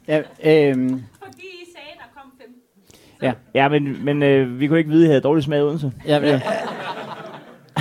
Der 0.06 0.22
16, 0.22 0.44
ja, 0.44 0.70
øhm, 0.70 1.02
fordi 1.24 1.42
I 1.42 1.66
sagde, 1.74 1.88
der 1.96 2.20
kom 2.20 2.32
15. 3.22 3.40
Ja, 3.54 3.68
men, 3.68 4.04
men 4.04 4.22
øh, 4.22 4.60
vi 4.60 4.66
kunne 4.66 4.78
ikke 4.78 4.90
vide, 4.90 5.02
at 5.02 5.06
I 5.06 5.08
havde 5.08 5.20
dårlig 5.20 5.44
smag 5.44 5.58
i 5.58 5.62
Odense. 5.62 5.92
ja, 6.06 6.18
ja. 6.18 6.40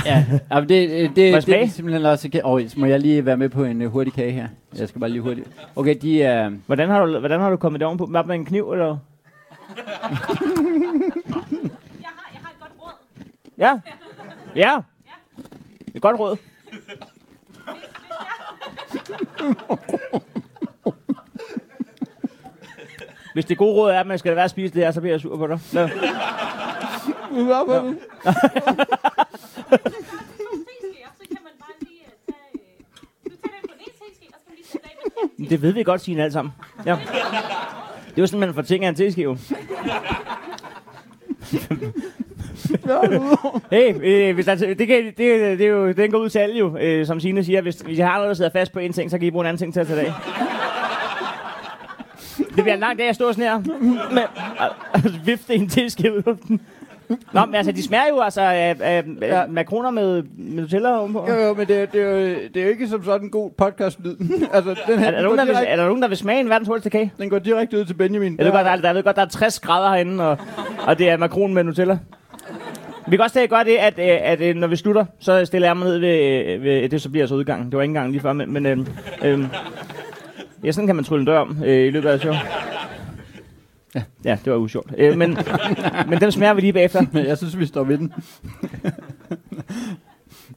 Ja, 0.05 0.25
ja 0.51 0.59
men 0.59 0.69
det, 0.69 0.89
det, 0.89 1.15
det, 1.15 1.25
jeg 1.25 1.33
det, 1.35 1.43
smage? 1.43 1.63
er 1.63 1.67
simpelthen 1.67 2.05
også... 2.05 2.29
Åh, 2.43 2.51
oh, 2.51 2.61
må 2.77 2.85
jeg 2.85 2.99
lige 2.99 3.25
være 3.25 3.37
med 3.37 3.49
på 3.49 3.63
en 3.63 3.81
uh, 3.81 3.87
hurtig 3.91 4.13
kage 4.13 4.31
her? 4.31 4.47
Jeg 4.77 4.87
skal 4.89 4.99
bare 4.99 5.09
lige 5.09 5.21
hurtigt. 5.21 5.47
Okay, 5.75 5.95
de 6.01 6.23
er... 6.23 6.51
Hvordan 6.65 6.89
har 6.89 7.05
du, 7.05 7.19
hvordan 7.19 7.39
har 7.39 7.49
du 7.49 7.55
kommet 7.55 7.79
det 7.79 7.85
ovenpå? 7.87 8.05
Hvad 8.05 8.23
med 8.23 8.35
en 8.35 8.45
kniv, 8.45 8.71
eller? 8.71 8.85
Jeg 8.87 8.97
har, 9.75 9.85
jeg 12.33 12.39
har 12.41 12.51
et 12.51 12.59
godt 12.59 12.71
råd. 12.79 12.93
Ja. 13.57 13.79
Ja. 14.55 14.77
Det 15.85 15.95
er 15.95 15.99
godt 15.99 16.19
råd. 16.19 16.37
Hvis 23.33 23.45
det 23.45 23.57
gode 23.57 23.73
råd 23.73 23.91
er, 23.91 23.99
at 23.99 24.07
man 24.07 24.19
skal 24.19 24.29
lade 24.29 24.35
være 24.35 24.45
at 24.45 24.51
spise 24.51 24.73
det 24.73 24.83
her, 24.83 24.91
så 24.91 25.01
bliver 25.01 25.13
jeg 25.13 25.21
sur 25.21 25.37
på 25.37 25.47
dig. 25.47 25.59
Af 25.75 25.89
med 27.67 27.81
den. 27.81 27.99
Det 35.49 35.61
ved 35.61 35.73
vi 35.73 35.83
godt, 35.83 36.01
Signe, 36.01 36.23
alt 36.23 36.33
sammen. 36.33 36.53
Ja. 36.85 36.97
Det 38.09 38.17
er 38.17 38.21
jo 38.21 38.27
sådan, 38.27 38.39
man 38.39 38.53
får 38.53 38.61
ting 38.61 38.85
af 38.85 38.89
en 38.89 38.95
teskive. 38.95 39.37
hey, 43.71 43.95
øh, 44.03 44.35
hvis 44.35 44.45
der, 44.45 44.55
det, 44.55 44.87
kan, 44.87 45.05
det, 45.05 45.17
det, 45.17 45.61
er 45.61 45.67
jo, 45.67 45.91
den 45.91 46.11
går 46.11 46.17
ud 46.17 46.29
til 46.29 46.39
alle 46.39 46.57
jo, 46.57 46.77
øh, 46.77 47.05
som 47.05 47.19
Signe 47.19 47.43
siger. 47.43 47.61
Hvis, 47.61 47.75
hvis 47.75 47.97
jeg 47.97 48.07
har 48.07 48.15
noget, 48.15 48.27
der 48.27 48.33
sidder 48.33 48.51
fast 48.51 48.71
på 48.71 48.79
en 48.79 48.93
ting, 48.93 49.11
så 49.11 49.17
kan 49.17 49.27
I 49.27 49.31
bruge 49.31 49.43
en 49.43 49.47
anden 49.47 49.59
ting 49.59 49.73
til 49.73 49.79
at 49.79 49.87
tage 49.87 49.99
det 49.99 50.05
af. 50.05 50.13
Det 52.55 52.63
bliver 52.63 52.73
en 52.73 52.79
lang 52.79 52.99
dag 52.99 53.09
at 53.09 53.15
stå 53.15 53.31
sådan 53.33 53.43
her. 53.43 53.59
Med, 54.13 54.21
og 54.59 55.01
vifte 55.25 55.55
en 55.55 55.69
teskive 55.69 56.11
ud 56.13 56.17
af 56.17 56.23
luften. 56.25 56.61
Nå, 57.33 57.45
men 57.45 57.55
altså, 57.55 57.71
de 57.71 57.83
smager 57.83 58.07
jo 58.09 58.19
altså 58.21 58.41
af, 58.41 58.75
af, 58.79 59.03
af 59.21 59.49
makroner 59.49 59.89
med, 59.91 60.23
med 60.23 60.61
Nutella 60.61 60.99
ovenpå. 60.99 61.25
Jo, 61.29 61.35
jo, 61.35 61.53
men 61.53 61.67
det, 61.67 61.81
er- 61.81 61.85
det, 61.85 62.01
er 62.01 62.05
jo, 62.09 62.17
det 62.53 62.57
er 62.57 62.63
jo 62.63 62.69
ikke 62.69 62.87
som 62.87 63.03
sådan 63.03 63.21
en 63.27 63.31
god 63.31 63.51
podcast-lyd. 63.57 64.15
altså, 64.53 64.75
den, 64.87 64.99
her, 64.99 65.05
Er, 65.05 65.11
er, 65.11 65.11
der 65.11 65.17
den, 65.17 65.23
nogen, 65.23 65.37
der 65.37 65.45
vil, 65.45 65.55
er 65.67 65.75
der 65.75 65.85
nogen, 65.85 66.01
der 66.01 66.07
vil 66.07 66.17
smage 66.17 66.39
en 66.39 66.49
verdens 66.49 66.67
hurtigste 66.67 66.89
kage? 66.89 67.13
den 67.17 67.29
går 67.29 67.39
direkte 67.39 67.79
ud 67.79 67.85
til 67.85 67.93
Benjamin. 67.93 68.35
Jeg 68.37 68.45
ved, 68.45 68.51
godt, 68.53 68.65
der, 68.65 68.71
er, 68.71 68.77
jeg 68.83 68.95
ved 68.95 69.03
godt, 69.03 69.15
der 69.15 69.21
er 69.21 69.25
60 69.25 69.59
grader 69.59 69.89
herinde, 69.89 70.27
og, 70.29 70.37
og 70.87 70.99
det 70.99 71.09
er 71.09 71.17
makron 71.17 71.53
med 71.53 71.63
Nutella. 71.63 71.97
Vi 73.07 73.15
kan 73.15 73.21
også 73.21 73.33
tage 73.33 73.47
gøre 73.47 73.63
det, 73.63 73.75
at, 73.75 73.93
øh, 73.99 74.17
at 74.31 74.41
øh, 74.41 74.55
når 74.55 74.67
vi 74.67 74.75
slutter, 74.75 75.05
så 75.19 75.45
stiller 75.45 75.67
jeg 75.67 75.77
mig 75.77 75.87
ned 75.87 75.97
ved, 75.97 76.43
øh, 76.55 76.63
ved 76.63 76.89
det, 76.89 77.01
så 77.01 77.09
bliver 77.09 77.25
så 77.27 77.35
udgangen. 77.35 77.65
Det 77.71 77.75
var 77.77 77.81
ikke 77.83 77.89
engang 77.89 78.11
lige 78.11 78.21
før, 78.21 78.33
men, 78.33 78.53
men 78.53 78.65
øh, 78.65 78.77
øh, 79.23 79.39
ja, 80.63 80.71
sådan 80.71 80.87
kan 80.87 80.95
man 80.95 81.05
trylle 81.05 81.21
en 81.21 81.27
dør 81.27 81.39
om 81.39 81.57
øh, 81.65 81.87
i 81.87 81.89
løbet 81.89 82.09
af 82.09 82.19
show. 82.19 82.33
Ja. 83.95 84.03
ja, 84.23 84.37
det 84.45 84.53
var 84.53 84.57
usjovt. 84.59 84.93
Øh, 84.97 85.17
men, 85.17 85.37
men 86.09 86.21
den 86.21 86.31
smager 86.31 86.53
vi 86.53 86.61
lige 86.61 86.73
bagefter. 86.73 87.05
Men 87.13 87.25
jeg 87.25 87.37
synes, 87.37 87.59
vi 87.59 87.65
står 87.65 87.83
ved 87.83 87.97
den. 87.97 88.13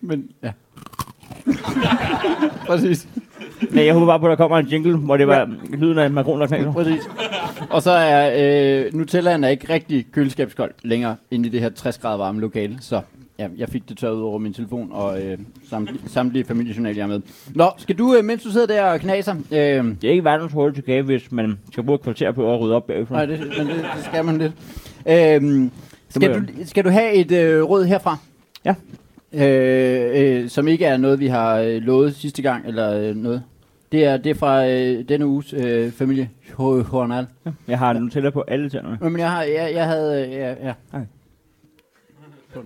Men, 0.00 0.28
ja. 0.42 0.52
Præcis. 2.66 3.08
Men 3.70 3.86
jeg 3.86 3.94
håber 3.94 4.06
bare 4.06 4.20
på, 4.20 4.26
at 4.26 4.30
der 4.30 4.36
kommer 4.36 4.58
en 4.58 4.66
jingle, 4.66 4.96
hvor 4.96 5.16
det 5.16 5.26
var 5.26 5.38
ja. 5.38 5.76
lyden 5.76 5.98
af 5.98 6.10
makron 6.10 6.42
og 6.42 6.48
knækker. 6.48 6.72
Præcis. 6.72 7.02
Og 7.70 7.82
så 7.82 7.90
er 7.90 8.32
øh, 8.86 8.94
Nutellaen 8.94 9.44
er 9.44 9.48
ikke 9.48 9.72
rigtig 9.72 10.06
køleskabskold 10.12 10.72
længere 10.82 11.16
inde 11.30 11.48
i 11.48 11.52
det 11.52 11.60
her 11.60 11.68
60 11.68 11.98
grader 11.98 12.16
varme 12.16 12.40
lokale, 12.40 12.78
så 12.80 13.00
ja, 13.38 13.48
jeg 13.56 13.68
fik 13.68 13.88
det 13.88 13.98
tørret 13.98 14.14
ud 14.14 14.22
over 14.22 14.38
min 14.38 14.52
telefon, 14.52 14.88
og 14.92 15.22
øh, 15.22 15.38
samtlige, 15.70 16.00
samtlige 16.08 16.44
familiejournaler, 16.44 17.02
er 17.02 17.06
med. 17.06 17.20
Nå, 17.54 17.70
skal 17.78 17.98
du, 17.98 18.14
øh, 18.14 18.24
mens 18.24 18.42
du 18.42 18.50
sidder 18.50 18.66
der 18.66 18.84
og 18.84 19.00
knaser, 19.00 19.34
øh, 19.34 19.58
Det 19.58 20.04
er 20.04 20.10
ikke 20.10 20.24
verdens 20.24 20.52
hurtige 20.52 20.76
tilbage, 20.82 21.02
hvis 21.02 21.32
man 21.32 21.58
skal 21.72 21.84
bruge 21.84 21.94
et 21.94 22.02
kvarter 22.02 22.32
på 22.32 22.54
at 22.54 22.60
rydde 22.60 22.74
op 22.76 22.86
bagefter. 22.86 23.14
nej, 23.14 23.26
det, 23.26 23.40
men 23.58 23.66
det, 23.66 23.76
det 23.96 24.04
skal 24.04 24.24
man 24.24 24.38
lidt. 24.38 24.52
Øh, 25.08 25.70
skal, 26.08 26.34
du, 26.34 26.46
skal 26.64 26.84
du 26.84 26.88
have 26.90 27.12
et 27.12 27.32
øh, 27.32 27.62
råd 27.62 27.84
herfra? 27.84 28.16
Ja. 28.64 28.74
Øh, 29.32 30.42
øh, 30.42 30.48
som 30.48 30.68
ikke 30.68 30.84
er 30.84 30.96
noget, 30.96 31.20
vi 31.20 31.26
har 31.26 31.58
øh, 31.58 31.82
lovet 31.82 32.14
sidste 32.14 32.42
gang, 32.42 32.66
eller 32.66 33.00
øh, 33.00 33.16
noget. 33.16 33.42
Det 33.92 34.04
er, 34.04 34.16
det 34.16 34.30
er 34.30 34.34
fra 34.34 34.66
øh, 34.68 35.04
denne 35.08 35.26
uges 35.26 35.52
øh, 35.52 35.90
familie 35.92 36.30
Hornal. 36.54 37.26
Jeg 37.68 37.78
har 37.78 37.92
Nutella 37.92 38.30
på 38.30 38.44
alle 38.48 38.70
tænderne. 38.70 38.98
Men 39.00 39.18
jeg, 39.18 39.30
har, 39.30 39.42
jeg, 39.42 39.70
jeg 39.74 39.86
havde... 39.86 40.26
øh, 40.26 40.32
Ja, 40.32 40.48
ja. 40.48 40.72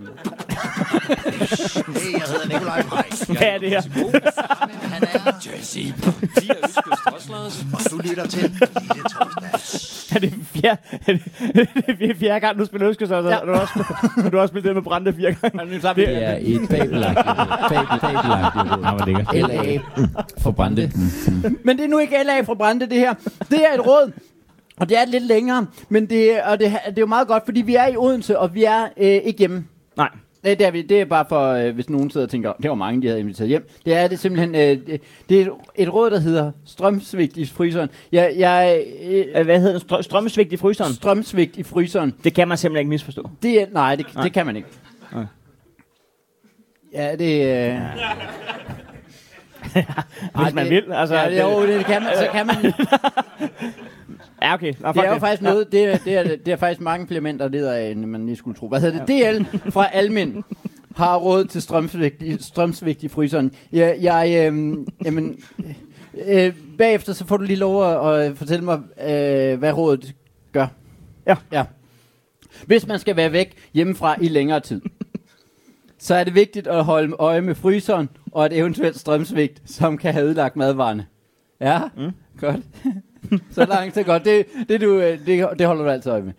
Hey, 1.01 2.13
jeg 2.13 2.21
hedder 2.27 2.47
Nikolaj 2.47 2.81
Frejs. 2.81 3.21
Hvad 3.21 3.37
er 3.41 3.57
det 3.57 3.69
her? 3.69 3.81
Han 4.87 5.03
er 5.03 5.33
Jesse. 5.45 5.79
De 5.79 6.49
er 6.49 6.55
Østkyst 6.63 7.01
Hoslers. 7.05 7.65
og 7.73 7.91
du 7.91 7.97
lytter 8.09 8.27
til 8.27 8.41
Lille 8.41 9.03
Torsdag. 9.03 10.15
Er 10.15 10.19
det 10.19 10.33
fjerde, 10.53 10.77
er 11.07 11.13
det, 11.13 11.21
det 11.99 12.11
er 12.11 12.15
fjerde 12.15 12.39
gang, 12.39 12.59
du 12.59 12.65
spiller 12.65 12.89
Østkyst, 12.89 13.09
så 13.09 13.15
ja. 13.15 13.21
du 13.21 13.53
har 13.53 13.59
også, 13.61 13.83
du 14.31 14.35
har 14.35 14.41
også 14.41 14.51
spillet 14.51 14.65
det 14.65 14.75
med 14.75 14.81
Brande 14.83 15.13
fire 15.13 15.33
gange. 15.33 15.73
Nu 15.73 15.81
tager 15.81 15.93
vi 15.93 16.01
Det 16.01 16.23
er 16.23 16.37
et 16.41 16.67
fabelagtigt 16.69 18.03
råd. 18.03 18.83
Ah, 18.83 18.95
hvor 18.95 19.05
lækkert. 19.05 19.35
LA 19.49 19.79
for 20.41 20.51
Brande. 20.51 20.91
Men 21.63 21.77
det 21.77 21.83
er 21.83 21.89
nu 21.89 21.97
ikke 21.97 22.15
LA 22.25 22.41
fra 22.41 22.53
Brande, 22.53 22.85
det 22.85 22.97
her. 22.97 23.13
Det 23.49 23.65
er 23.69 23.73
et 23.73 23.87
råd. 23.87 24.11
Og 24.77 24.89
det 24.89 24.97
er 24.97 25.05
lidt 25.05 25.23
længere, 25.23 25.65
men 25.89 26.05
det, 26.05 26.41
og 26.41 26.59
det, 26.59 26.71
det 26.87 26.97
er 26.97 27.01
jo 27.01 27.05
meget 27.05 27.27
godt, 27.27 27.45
fordi 27.45 27.61
vi 27.61 27.75
er 27.75 27.87
i 27.87 27.97
Odense, 27.97 28.39
og 28.39 28.53
vi 28.53 28.63
er 28.63 28.83
øh, 28.97 29.07
ikke 29.07 29.39
hjemme. 29.39 29.65
Nej. 29.97 30.09
Det, 30.43 30.59
det, 30.59 30.67
er, 30.67 30.71
vi, 30.71 30.81
det 30.81 31.01
er 31.01 31.05
bare 31.05 31.25
for, 31.29 31.51
øh, 31.51 31.73
hvis 31.75 31.89
nogen 31.89 32.09
sidder 32.11 32.25
og 32.27 32.31
tænker, 32.31 32.53
det 32.61 32.69
var 32.69 32.75
mange, 32.75 33.01
de 33.01 33.07
havde 33.07 33.19
inviteret 33.19 33.47
hjem. 33.49 33.69
Det 33.85 33.93
er 33.95 34.07
det 34.07 34.19
simpelthen, 34.19 34.55
øh, 34.55 34.87
det, 34.87 35.01
det 35.29 35.41
er 35.41 35.45
et, 35.45 35.51
et 35.75 35.93
råd, 35.93 36.09
der 36.09 36.19
hedder 36.19 36.51
strømsvigt 36.65 37.37
i 37.37 37.45
fryseren. 37.45 37.89
Jeg, 38.11 38.33
jeg, 38.37 38.83
øh, 39.03 39.25
Øh, 39.35 39.45
Hvad 39.45 39.59
hedder 39.59 39.79
den? 39.79 39.81
Strø- 39.91 40.01
strømmesvigt 40.01 40.53
i 40.53 40.57
fryseren? 40.57 40.93
strømsvigt 40.93 41.57
i 41.57 41.63
fryseren. 41.63 42.13
Det 42.23 42.33
kan 42.33 42.47
man 42.47 42.57
simpelthen 42.57 42.81
ikke 42.81 42.89
misforstå. 42.89 43.29
Det 43.43 43.61
er, 43.61 43.65
nej, 43.71 43.95
det, 43.95 44.05
Nej. 44.15 44.23
det 44.23 44.33
kan 44.33 44.45
man 44.45 44.55
ikke. 44.55 44.67
Nej. 45.13 45.25
Ja, 46.93 47.15
det... 47.15 47.45
Øh, 47.71 47.79
Hvis 50.43 50.53
man 50.53 50.69
vil. 50.69 50.83
Altså, 50.93 51.15
ja, 51.15 51.29
det, 51.31 51.41
jo, 51.41 51.67
det 51.67 51.85
kan 51.85 52.01
man, 52.03 52.11
så 52.17 52.27
kan 52.31 52.47
man. 52.47 52.55
Ja, 54.41 54.53
okay. 54.53 54.73
Nå, 54.79 54.91
Det 54.91 54.97
er 55.05 55.13
jo 55.13 55.19
faktisk 55.19 55.41
noget, 55.41 55.71
det 55.71 55.83
er, 55.83 55.97
det, 55.97 56.17
er, 56.17 56.23
det 56.23 56.47
er 56.47 56.55
faktisk 56.55 56.81
mange 56.81 57.07
flere 57.07 57.37
der 57.37 57.47
leder 57.47 57.73
af, 57.73 57.89
end 57.91 58.05
man 58.05 58.25
lige 58.25 58.35
skulle 58.35 58.57
tro. 58.57 58.67
Hvad 58.67 58.81
hedder 58.81 59.05
det? 59.05 59.45
DL 59.51 59.69
fra 59.69 59.87
Almin 59.93 60.43
har 60.95 61.17
råd 61.17 61.45
til 61.45 61.61
strømsvigt, 61.61 62.21
i- 62.21 62.41
strømsvigt 62.43 63.03
i 63.03 63.07
fryseren. 63.07 63.51
Jeg, 63.71 63.97
jeg 64.01 64.27
øh, 64.51 64.77
jamen, 65.05 65.39
øh, 66.27 66.53
bagefter 66.77 67.13
så 67.13 67.25
får 67.27 67.37
du 67.37 67.43
lige 67.43 67.57
lov 67.59 67.83
at, 67.83 68.21
at 68.21 68.37
fortælle 68.37 68.65
mig, 68.65 68.79
øh, 69.03 69.59
hvad 69.59 69.71
rådet 69.73 70.15
gør. 70.51 70.67
Ja. 71.27 71.35
ja. 71.51 71.63
Hvis 72.65 72.87
man 72.87 72.99
skal 72.99 73.15
være 73.15 73.31
væk 73.31 73.55
hjemmefra 73.73 74.15
i 74.21 74.27
længere 74.27 74.59
tid, 74.59 74.81
så 75.99 76.15
er 76.15 76.23
det 76.23 76.35
vigtigt 76.35 76.67
at 76.67 76.83
holde 76.83 77.15
øje 77.19 77.41
med 77.41 77.55
fryseren 77.55 78.09
og 78.31 78.45
et 78.45 78.57
eventuelt 78.57 78.99
strømsvigt, 78.99 79.61
som 79.65 79.97
kan 79.97 80.13
have 80.13 80.25
ødelagt 80.25 80.55
madvarerne. 80.55 81.05
Ja, 81.61 81.79
mm. 81.97 82.11
godt. 82.39 82.59
så 83.55 83.65
langt, 83.65 83.95
så 83.95 84.03
godt. 84.03 84.25
Det, 84.25 84.45
det, 84.69 84.81
du, 84.81 84.99
øh, 84.99 85.25
det, 85.25 85.49
det 85.59 85.67
holder 85.67 85.83
du 85.83 85.89
altid 85.89 86.11
øje 86.11 86.21
med. 86.21 86.33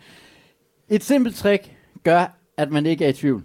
Et 0.88 1.04
simpelt 1.04 1.36
trick 1.36 1.76
gør, 2.04 2.38
at 2.56 2.70
man 2.70 2.86
ikke 2.86 3.04
er 3.04 3.08
i 3.08 3.12
tvivl. 3.12 3.42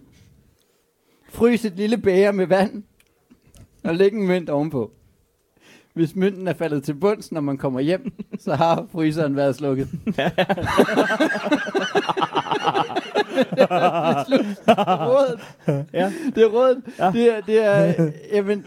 Frys 1.30 1.66
et 1.66 1.74
lille 1.76 1.98
bæger 1.98 2.32
med 2.32 2.48
vand, 2.48 2.84
og 3.84 3.96
læg 3.96 4.14
en 4.14 4.28
mønt 4.28 4.50
ovenpå. 4.50 4.92
Hvis 5.94 6.16
mønten 6.16 6.48
er 6.48 6.54
faldet 6.54 6.84
til 6.84 6.94
bunds, 6.94 7.32
når 7.32 7.42
man 7.42 7.58
kommer 7.58 7.80
hjem, 7.80 8.12
så 8.40 8.56
har 8.56 8.88
fryseren 8.92 9.36
været 9.36 9.56
slukket. 9.56 9.88
rådet. 15.08 15.40
Ja. 15.94 16.12
Det 16.36 16.44
er 16.44 16.48
rådet. 16.48 16.84
Ja. 17.00 17.12
Det 17.12 17.36
er, 17.36 17.42
det 17.42 17.64
er 17.64 18.12
jamen, 18.34 18.66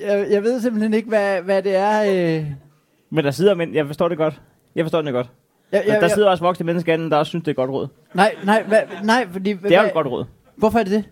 jeg, 0.00 0.26
jeg 0.30 0.42
ved 0.42 0.60
simpelthen 0.60 0.94
ikke, 0.94 1.08
hvad, 1.08 1.42
hvad 1.42 1.62
det 1.62 1.76
er. 1.76 2.02
Øh. 2.40 2.46
Men 3.12 3.24
der 3.24 3.30
sidder 3.30 3.54
mænd, 3.54 3.74
jeg 3.74 3.86
forstår 3.86 4.08
det 4.08 4.18
godt. 4.18 4.40
Jeg 4.74 4.84
forstår 4.84 5.02
det 5.02 5.12
godt. 5.12 5.30
Jeg, 5.72 5.82
Ja, 5.86 5.92
jeg, 5.92 6.00
der 6.00 6.06
jeg, 6.06 6.10
sidder 6.10 6.30
også 6.30 6.44
voksne 6.44 6.66
mennesker, 6.66 6.94
anden, 6.94 7.10
der 7.10 7.16
også 7.16 7.30
synes, 7.30 7.42
det 7.44 7.48
er 7.48 7.52
et 7.52 7.56
godt 7.56 7.70
råd. 7.70 7.88
nej, 8.14 8.34
nej, 8.44 8.62
hvad, 8.62 8.78
nej, 9.04 9.26
fordi... 9.30 9.52
Det 9.52 9.74
er 9.74 9.80
jo 9.80 9.86
et 9.86 9.92
godt 9.94 10.06
råd. 10.06 10.24
Hvorfor 10.56 10.78
er 10.78 10.82
det 10.82 10.92
det? 10.92 11.04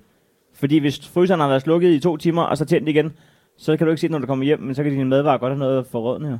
Fordi 0.54 0.78
hvis 0.78 1.08
fryseren 1.08 1.40
har 1.40 1.48
været 1.48 1.62
slukket 1.62 1.90
i 1.90 2.00
to 2.00 2.16
timer, 2.16 2.42
og 2.42 2.58
så 2.58 2.64
tændt 2.64 2.88
igen, 2.88 3.12
så 3.58 3.76
kan 3.76 3.86
du 3.86 3.90
ikke 3.90 4.00
se 4.00 4.06
det, 4.06 4.10
når 4.12 4.18
du 4.18 4.26
kommer 4.26 4.44
hjem, 4.44 4.60
men 4.60 4.74
så 4.74 4.82
kan 4.82 4.92
dine 4.92 5.04
madvarer 5.04 5.38
godt 5.38 5.52
have 5.52 5.58
noget 5.58 5.86
for 5.86 6.00
rådene 6.00 6.28
jo. 6.30 6.38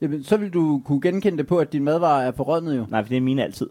Jamen, 0.00 0.24
så 0.24 0.36
vil 0.36 0.50
du 0.50 0.82
kunne 0.84 1.00
genkende 1.00 1.38
det 1.38 1.46
på, 1.46 1.58
at 1.58 1.72
din 1.72 1.84
madvarer 1.84 2.26
er 2.26 2.32
forrådnet 2.32 2.76
jo. 2.76 2.86
Nej, 2.88 3.02
for 3.02 3.08
det 3.08 3.16
er 3.16 3.20
mine 3.20 3.44
altid. 3.44 3.66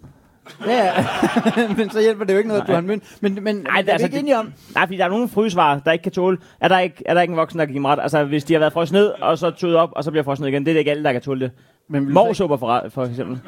Ja, 0.68 0.94
men 1.77 1.89
så 1.89 2.00
hjælper 2.01 2.25
det 2.25 2.34
jo 2.34 2.38
ikke 2.38 2.48
noget, 2.48 2.62
at 2.62 2.68
du 2.68 2.72
har 2.72 2.79
en 2.79 2.88
mønt. 2.88 3.03
Men, 3.22 3.44
men 3.44 3.56
Nej, 3.56 3.77
er 3.77 3.82
det 3.82 3.89
er 3.89 3.94
altså 3.94 4.06
ikke 4.06 4.13
det- 4.15 4.20
enige 4.22 4.38
om? 4.38 4.53
Nej, 4.75 4.86
fordi 4.86 4.98
der 4.98 5.06
er 5.06 5.10
nogle 5.10 5.27
frysvarer, 5.27 5.79
der 5.79 5.91
ikke 5.91 6.03
kan 6.03 6.12
tåle. 6.12 6.38
Er 6.60 6.68
der 6.68 6.79
ikke, 6.79 7.03
er 7.06 7.13
der 7.13 7.22
ikke 7.22 7.32
en 7.32 7.38
voksen, 7.38 7.60
der 7.60 7.65
kan 7.65 7.74
give 7.74 7.82
mig 7.82 7.91
ret? 7.98 8.01
Altså, 8.01 8.24
hvis 8.24 8.44
de 8.44 8.53
har 8.53 8.60
været 8.60 8.74
frosset 8.74 8.94
ned, 8.94 9.08
og 9.08 9.38
så 9.38 9.51
tøet 9.51 9.75
op, 9.75 9.89
og 9.91 10.03
så 10.03 10.12
bliver 10.12 10.24
frosset 10.24 10.41
ned 10.44 10.48
igen, 10.50 10.65
det 10.65 10.72
er 10.72 10.74
det 10.74 10.79
ikke 10.79 10.91
alle, 10.91 11.03
der 11.03 11.12
kan 11.12 11.22
tåle 11.22 11.39
det. 11.39 11.51
Men 11.88 12.13
Morsupper 12.13 12.58
for, 12.58 12.86
for 12.89 13.06
eksempel. 13.06 13.39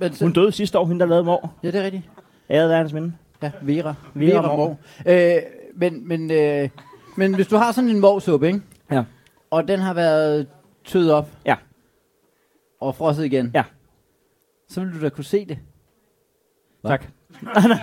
Men, 0.00 0.12
så, 0.12 0.24
Hun 0.24 0.32
døde 0.32 0.52
sidste 0.52 0.78
år, 0.78 0.86
hende 0.86 1.00
der 1.00 1.06
lavede 1.06 1.24
mor. 1.24 1.52
ja, 1.62 1.70
det 1.70 1.80
er 1.80 1.84
rigtigt. 1.84 2.02
Æret 2.50 2.68
være 2.68 2.78
hans 2.78 2.92
minde. 2.92 3.12
Ja, 3.42 3.50
Vera. 3.62 3.94
Vera 4.14 4.32
Vera 4.40 4.56
Mor. 4.56 4.56
Mor. 4.56 4.76
Øh, 5.06 5.36
men, 5.76 6.08
men, 6.08 6.30
øh, 6.30 6.68
men 7.16 7.34
hvis 7.34 7.46
du 7.46 7.56
har 7.56 7.72
sådan 7.72 7.90
en 7.90 8.00
morsuppe, 8.00 8.46
ikke? 8.46 8.60
Ja. 8.90 9.02
Og 9.50 9.68
den 9.68 9.80
har 9.80 9.94
været 9.94 10.46
tøet 10.84 11.12
op. 11.12 11.28
Ja. 11.46 11.54
Og 12.80 12.94
frosset 12.96 13.24
igen. 13.24 13.50
Ja. 13.54 13.62
Så 14.68 14.80
vil 14.80 14.92
du 14.92 15.04
da 15.04 15.08
kunne 15.08 15.24
se 15.24 15.44
det. 15.48 15.58
Tak. 16.86 17.06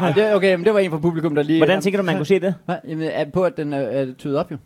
Ja, 0.02 0.14
det 0.16 0.34
okay, 0.36 0.56
men 0.56 0.66
det 0.66 0.74
var 0.74 0.80
en 0.80 0.92
fra 0.92 0.98
publikum, 0.98 1.36
der 1.36 1.44
lige... 1.44 1.60
Hvordan 1.60 1.82
tænker 1.82 2.00
du, 2.00 2.06
man 2.06 2.16
kunne 2.16 2.26
se 2.26 2.40
det? 2.40 2.56
Hvad? 2.66 2.76
Jamen, 2.88 3.10
er 3.14 3.26
på, 3.34 3.44
at 3.44 3.58
den 3.58 3.74
er, 3.74 3.80
er 3.80 4.36
op 4.38 4.52
jo. 4.52 4.58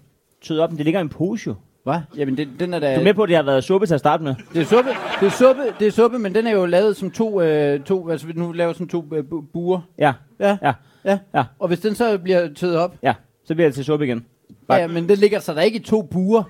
Tøet 0.43 0.59
op, 0.59 0.69
men 0.71 0.77
det 0.77 0.85
ligger 0.85 0.99
i 0.99 1.01
en 1.01 1.09
pose 1.09 1.47
jo. 1.47 1.55
Hvad? 1.83 1.99
Jamen, 2.17 2.37
det, 2.37 2.47
den 2.59 2.73
er 2.73 2.79
da... 2.79 2.95
Du 2.95 2.99
er 2.99 3.03
med 3.03 3.13
på, 3.13 3.23
at 3.23 3.29
det 3.29 3.35
har 3.35 3.43
været 3.43 3.63
suppe 3.63 3.87
til 3.87 3.93
at 3.93 3.99
starte 3.99 4.23
med? 4.23 4.35
Det 4.53 4.61
er 4.61 4.65
suppe, 4.65 4.89
det 5.19 5.25
er 5.25 5.29
suppe, 5.31 5.61
det 5.79 5.87
er 5.87 5.91
suppe, 5.91 6.19
men 6.19 6.35
den 6.35 6.47
er 6.47 6.51
jo 6.51 6.65
lavet 6.65 6.97
som 6.97 7.11
to, 7.11 7.41
øh, 7.41 7.79
to 7.83 8.09
altså 8.09 8.27
nu 8.35 8.51
laver 8.51 8.73
sådan 8.73 8.87
to 8.87 9.05
øh, 9.13 9.23
bu- 9.31 9.51
buer. 9.53 9.79
Ja, 9.97 10.13
Ja. 10.39 10.57
Ja. 10.61 10.73
ja. 11.05 11.17
Ja. 11.35 11.43
Og 11.59 11.67
hvis 11.67 11.79
den 11.79 11.95
så 11.95 12.17
bliver 12.17 12.49
tøet 12.55 12.77
op, 12.77 12.95
ja. 13.03 13.13
Så 13.45 13.55
bliver 13.55 13.67
det 13.67 13.75
til 13.75 13.85
suppe 13.85 14.05
igen. 14.05 14.25
ja, 14.69 14.75
ja, 14.75 14.87
men 14.87 15.09
den 15.09 15.17
ligger 15.17 15.39
så 15.39 15.53
der 15.53 15.61
ikke 15.61 15.79
i 15.79 15.83
to 15.83 16.01
buer. 16.01 16.43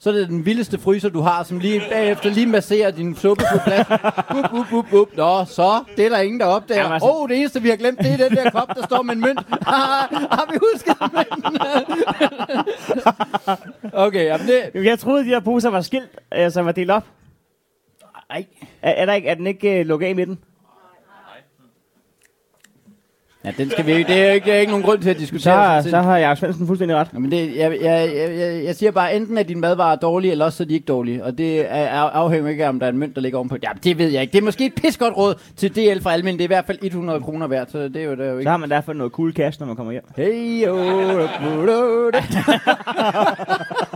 Så 0.00 0.10
er 0.10 0.14
det 0.14 0.28
den 0.28 0.46
vildeste 0.46 0.78
fryser, 0.78 1.08
du 1.08 1.20
har, 1.20 1.42
som 1.42 1.58
lige 1.58 1.82
bagefter 1.90 2.30
lige 2.30 2.46
masserer 2.46 2.90
din 2.90 3.16
suppe 3.16 3.44
på 3.52 3.58
plads. 3.66 3.86
Bup, 4.32 4.50
bup, 4.50 4.66
bup, 4.70 4.86
bup. 4.90 5.16
Nå, 5.16 5.44
så, 5.44 5.84
det 5.96 6.04
er 6.04 6.08
der 6.08 6.18
ingen, 6.18 6.40
der 6.40 6.46
opdager. 6.46 6.80
Jamen, 6.80 6.90
Åh, 6.90 6.94
altså- 6.94 7.08
oh, 7.08 7.28
det 7.28 7.38
eneste, 7.38 7.62
vi 7.62 7.68
har 7.68 7.76
glemt, 7.76 7.98
det 7.98 8.12
er 8.12 8.28
den 8.28 8.36
der 8.36 8.50
kop, 8.50 8.68
der 8.76 8.84
står 8.86 9.02
med 9.02 9.14
en 9.14 9.20
mønt. 9.20 9.40
har 9.66 10.52
vi 10.52 10.58
husket 10.72 10.96
mønten? 11.12 11.60
okay, 14.06 14.24
jamen 14.24 14.46
det... 14.46 14.84
Jeg 14.84 14.98
troede, 14.98 15.24
de 15.24 15.28
her 15.28 15.40
poser 15.40 15.70
var 15.70 15.80
skilt, 15.80 16.10
altså 16.30 16.62
var 16.62 16.72
delt 16.72 16.90
op. 16.90 17.04
Ej. 18.30 18.46
Er, 18.82 18.90
er, 18.90 19.06
der 19.06 19.12
ikke, 19.12 19.28
er 19.28 19.34
den 19.34 19.46
ikke 19.46 19.80
uh, 19.80 19.86
lukket 19.86 20.06
af 20.06 20.10
i 20.10 20.14
midten? 20.14 20.38
Ja, 23.44 23.50
den 23.58 23.70
skal 23.70 23.86
vi 23.86 23.92
ikke. 23.92 24.12
Det 24.12 24.22
er 24.22 24.32
ikke, 24.32 24.44
det 24.44 24.54
er 24.54 24.58
ikke 24.58 24.70
nogen 24.72 24.84
grund 24.84 25.02
til 25.02 25.10
at 25.10 25.16
Så, 25.16 25.20
diskutere. 25.20 25.82
set. 25.82 25.90
så 25.90 25.98
har 26.00 26.18
Jakob 26.18 26.38
Svendsen 26.38 26.66
fuldstændig 26.66 26.96
ret. 26.96 27.12
Nå, 27.12 27.18
men 27.20 27.30
det, 27.30 27.56
jeg, 27.56 27.72
jeg, 27.82 28.10
jeg, 28.16 28.38
jeg, 28.38 28.64
jeg 28.64 28.74
siger 28.76 28.90
bare, 28.92 29.14
enten 29.16 29.38
er 29.38 29.42
din 29.42 29.60
madvarer 29.60 29.96
dårlige, 29.96 30.30
eller 30.32 30.44
også 30.44 30.56
så 30.56 30.62
er 30.62 30.66
de 30.66 30.74
ikke 30.74 30.86
dårlige. 30.86 31.24
Og 31.24 31.38
det 31.38 31.60
er, 31.60 31.64
er, 31.64 32.00
afhænger 32.00 32.50
ikke 32.50 32.64
af, 32.64 32.68
om 32.68 32.78
der 32.80 32.86
er 32.86 32.90
en 32.90 32.98
mønt, 32.98 33.14
der 33.14 33.20
ligger 33.22 33.38
ovenpå. 33.38 33.56
Ja, 33.62 33.68
det 33.84 33.98
ved 33.98 34.08
jeg 34.08 34.22
ikke. 34.22 34.32
Det 34.32 34.38
er 34.38 34.44
måske 34.44 34.66
et 34.66 34.74
pissegodt 34.74 35.16
råd 35.16 35.34
til 35.56 35.76
DL 35.76 36.00
for 36.02 36.10
almen. 36.10 36.32
Det 36.34 36.40
er 36.40 36.44
i 36.44 36.46
hvert 36.46 36.66
fald 36.66 36.78
100 36.82 37.20
kroner 37.20 37.46
værd, 37.46 37.66
så 37.72 37.78
det 37.78 37.96
er 37.96 38.04
jo, 38.04 38.10
det 38.10 38.20
er 38.20 38.24
jo 38.24 38.32
Så 38.32 38.38
ikke... 38.38 38.50
har 38.50 38.56
man 38.56 38.70
derfor 38.70 38.92
noget 38.92 39.12
cool 39.12 39.32
cash, 39.32 39.60
når 39.60 39.66
man 39.66 39.76
kommer 39.76 39.92
hjem. 39.92 40.04
Hey, 40.16 40.68
oh, 40.68 40.78
oh, 40.78 41.18
oh, 41.46 41.68
oh. 41.68 42.12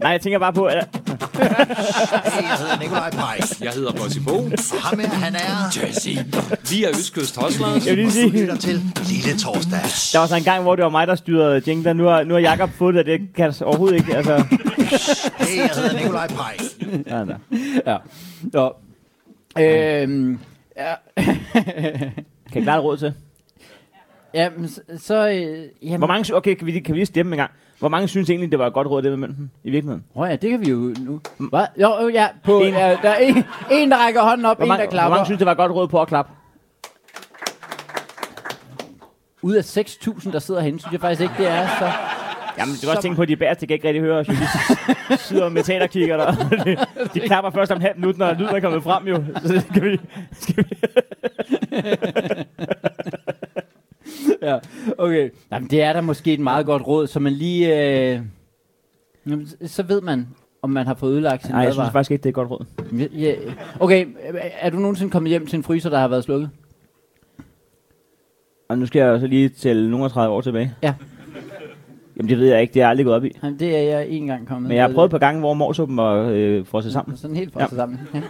Nej, 0.00 0.10
jeg 0.10 0.20
tænker 0.20 0.38
bare 0.38 0.52
på, 0.52 0.64
at 0.64 0.88
Hey, 1.34 2.42
jeg 2.42 2.56
hedder 2.58 2.78
Nikolaj 2.80 3.10
Pajk. 3.10 3.42
Jeg 3.60 3.72
hedder 3.72 3.92
Bossy 3.92 4.18
Bo. 4.18 4.34
Og 4.36 4.50
ham 4.82 4.98
her, 4.98 5.08
han 5.08 5.34
er... 5.34 5.80
Jesse. 5.86 6.10
Vi 6.70 6.84
er 6.84 6.90
Østkyst 6.90 7.36
Hoslers. 7.36 7.86
Jeg 7.86 7.96
vil 7.96 8.04
lige 8.04 8.12
sige, 8.12 8.30
lytter 8.30 8.56
til 8.56 8.80
Lille 9.08 9.38
Torsdag. 9.38 9.80
der 10.12 10.18
var 10.18 10.26
så 10.26 10.36
en 10.36 10.42
gang, 10.44 10.62
hvor 10.62 10.76
det 10.76 10.82
var 10.84 10.90
mig, 10.90 11.06
der 11.06 11.14
styrede 11.14 11.62
jingler. 11.66 11.92
Nu 11.92 12.04
har, 12.04 12.24
nu 12.24 12.34
har 12.34 12.40
Jacob 12.40 12.70
fået 12.70 12.94
det, 12.94 13.06
det 13.06 13.20
kan 13.36 13.44
jeg 13.44 13.66
overhovedet 13.66 13.96
ikke. 13.98 14.16
Altså, 14.16 14.44
Hey, 15.38 15.56
jeg 15.56 15.70
hedder 15.74 15.96
Nikolaj 16.00 16.26
Pajk. 16.28 16.60
ja, 17.06 17.18
ja. 17.18 17.34
Ja. 17.92 17.96
Nå. 18.42 18.72
Øhm, 19.60 20.38
ja. 20.76 20.94
Kan 22.52 22.62
I 22.62 22.64
klare 22.64 22.80
råd 22.80 22.96
til? 22.96 23.12
Ja, 24.42 24.50
men 24.56 24.68
så... 24.68 24.80
så 24.98 25.28
øh, 25.28 25.64
jamen, 25.82 25.98
Hvor 25.98 26.06
mange, 26.06 26.24
sy- 26.24 26.32
okay, 26.32 26.54
kan 26.54 26.66
vi, 26.66 26.70
lige- 26.72 26.84
kan 26.84 26.94
vi 26.94 26.98
lige 26.98 27.06
stemme 27.06 27.32
en 27.32 27.38
gang? 27.38 27.50
Hvor 27.78 27.88
mange 27.88 28.08
synes 28.08 28.30
egentlig, 28.30 28.50
det 28.50 28.58
var 28.58 28.66
et 28.66 28.72
godt 28.72 28.86
råd, 28.88 29.02
det 29.02 29.10
med 29.10 29.18
mønten, 29.18 29.50
i 29.64 29.70
virkeligheden? 29.70 30.04
Åh 30.16 30.28
ja, 30.30 30.36
det 30.36 30.50
kan 30.50 30.60
vi 30.60 30.70
jo 30.70 30.94
nu. 31.00 31.20
Hvad? 31.38 31.66
Jo, 31.80 31.92
jo, 32.02 32.08
ja. 32.08 32.26
På, 32.44 32.58
en, 32.60 32.72
ja, 32.72 32.96
der 33.02 33.08
er 33.10 33.16
en, 33.18 33.44
en, 33.72 33.90
der 33.90 33.96
rækker 33.96 34.22
hånden 34.22 34.46
op, 34.46 34.56
Hvor 34.56 34.64
en, 34.64 34.68
mange, 34.68 34.80
der 34.82 34.86
hvor 34.86 34.92
klapper. 34.92 35.16
mange 35.16 35.24
synes, 35.26 35.38
det 35.38 35.46
var 35.46 35.52
et 35.52 35.58
godt 35.58 35.72
råd 35.72 35.88
på 35.88 36.00
at 36.02 36.08
klappe? 36.08 36.32
Ud 39.42 39.54
af 39.54 39.76
6.000, 39.78 40.32
der 40.32 40.38
sidder 40.38 40.60
herinde, 40.60 40.78
synes 40.80 40.92
jeg 40.92 41.00
faktisk 41.00 41.22
ikke, 41.22 41.34
det 41.38 41.46
er 41.48 41.66
så... 41.78 41.90
Jamen, 42.58 42.74
du 42.74 42.80
kan 42.80 42.88
også 42.90 43.02
tænke 43.02 43.16
på, 43.16 43.22
at 43.22 43.28
de 43.28 43.36
bagerste 43.36 43.66
kan 43.66 43.74
ikke 43.74 43.88
rigtig 43.88 44.02
høre 44.02 44.16
os. 44.18 44.28
jo. 44.28 44.32
De 45.10 45.16
sidder 45.16 45.48
med 45.48 45.62
teaterkigger 45.62 46.16
der. 46.16 46.32
De, 47.14 47.20
klapper 47.20 47.50
først 47.50 47.72
om 47.72 47.80
halv 47.80 47.96
minut, 47.98 48.18
når 48.18 48.32
lyden 48.34 48.56
er 48.56 48.60
kommet 48.60 48.82
frem, 48.82 49.06
jo. 49.06 49.24
Så 49.44 49.60
skal 49.70 49.82
vi... 49.84 49.98
Skal 50.32 50.64
vi 50.70 50.74
Ja, 54.42 54.58
okay. 54.98 55.30
Jamen, 55.52 55.70
det 55.70 55.82
er 55.82 55.92
da 55.92 56.00
måske 56.00 56.32
et 56.32 56.40
meget 56.40 56.66
godt 56.66 56.86
råd, 56.86 57.06
så 57.06 57.20
man 57.20 57.32
lige... 57.32 57.68
Øh, 58.14 58.20
jamen, 59.26 59.48
så 59.66 59.82
ved 59.82 60.00
man, 60.00 60.28
om 60.62 60.70
man 60.70 60.86
har 60.86 60.94
fået 60.94 61.12
ødelagt 61.12 61.42
sin 61.42 61.50
Nej, 61.52 61.60
jeg 61.60 61.66
synes 61.72 61.76
madvarer. 61.78 61.92
faktisk 61.92 62.10
ikke, 62.10 62.22
det 62.22 62.26
er 62.26 62.30
et 62.30 62.34
godt 62.34 62.50
råd. 62.50 62.64
Ja, 63.18 63.34
okay, 63.80 64.06
er 64.60 64.70
du 64.70 64.78
nogensinde 64.78 65.10
kommet 65.10 65.30
hjem 65.30 65.46
til 65.46 65.56
en 65.56 65.62
fryser, 65.62 65.90
der 65.90 65.98
har 65.98 66.08
været 66.08 66.24
slukket? 66.24 66.50
Og 68.68 68.78
nu 68.78 68.86
skal 68.86 69.00
jeg 69.00 69.20
så 69.20 69.26
lige 69.26 69.48
tælle 69.48 69.90
nogle 69.90 70.04
af 70.04 70.10
30 70.10 70.34
år 70.34 70.40
tilbage. 70.40 70.74
Ja. 70.82 70.94
Jamen, 72.16 72.28
det 72.28 72.38
ved 72.38 72.46
jeg 72.48 72.60
ikke. 72.60 72.74
Det 72.74 72.80
er 72.80 72.84
jeg 72.84 72.90
aldrig 72.90 73.04
gået 73.06 73.16
op 73.16 73.24
i. 73.24 73.36
Jamen, 73.42 73.58
det 73.58 73.76
er 73.76 73.82
jeg 73.82 74.08
en 74.08 74.26
gang 74.26 74.48
kommet. 74.48 74.68
Men 74.68 74.76
jeg 74.76 74.86
har 74.86 74.92
prøvet 74.94 75.10
på 75.10 75.18
gange, 75.18 75.40
hvor 75.40 75.54
morsuppen 75.54 75.96
var 75.96 76.14
øh, 76.32 76.66
frosset 76.66 76.92
sammen. 76.92 77.16
Sådan 77.16 77.36
helt 77.36 77.52
for 77.52 77.60
Ja. 77.60 77.66
ja. 77.70 77.76
sammen. 77.76 78.00
Ja. 78.14 78.20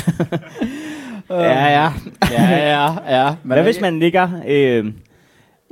Ja, 1.30 1.66
ja. 1.66 1.92
ja, 2.30 2.56
ja, 2.56 2.92
ja. 3.26 3.34
Men 3.42 3.52
Hvad 3.52 3.62
hvis 3.62 3.80
man 3.80 3.98
ligger... 3.98 4.28
Øh, 4.48 4.92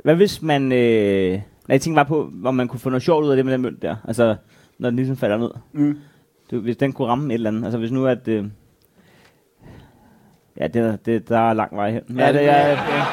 hvad 0.03 0.15
hvis 0.15 0.41
man... 0.41 0.71
Øh, 0.71 1.39
jeg 1.67 1.81
tænkte 1.81 1.95
bare 1.95 2.05
på, 2.05 2.31
om 2.45 2.55
man 2.55 2.67
kunne 2.67 2.79
få 2.79 2.89
noget 2.89 3.03
sjovt 3.03 3.25
ud 3.25 3.29
af 3.29 3.35
det 3.35 3.45
med 3.45 3.53
den 3.53 3.61
mønt 3.61 3.81
der. 3.81 3.95
Altså, 4.07 4.35
når 4.79 4.89
den 4.89 4.95
ligesom 4.95 5.17
falder 5.17 5.37
ned. 5.37 5.49
Mm. 5.73 5.97
Du, 6.51 6.59
hvis 6.59 6.77
den 6.77 6.93
kunne 6.93 7.07
ramme 7.07 7.27
et 7.33 7.33
eller 7.33 7.49
andet. 7.49 7.63
Altså, 7.63 7.77
hvis 7.79 7.91
nu 7.91 8.05
at... 8.07 8.27
Øh, 8.27 8.45
ja, 10.59 10.67
det, 10.67 10.81
er- 10.81 10.95
det, 10.95 11.29
der 11.29 11.39
er 11.49 11.53
lang 11.53 11.75
vej. 11.75 12.01
Men, 12.07 12.19
Ja, 12.19 12.27
det- 12.33 12.35
jeg, 12.35 12.45
jeg, 12.45 13.05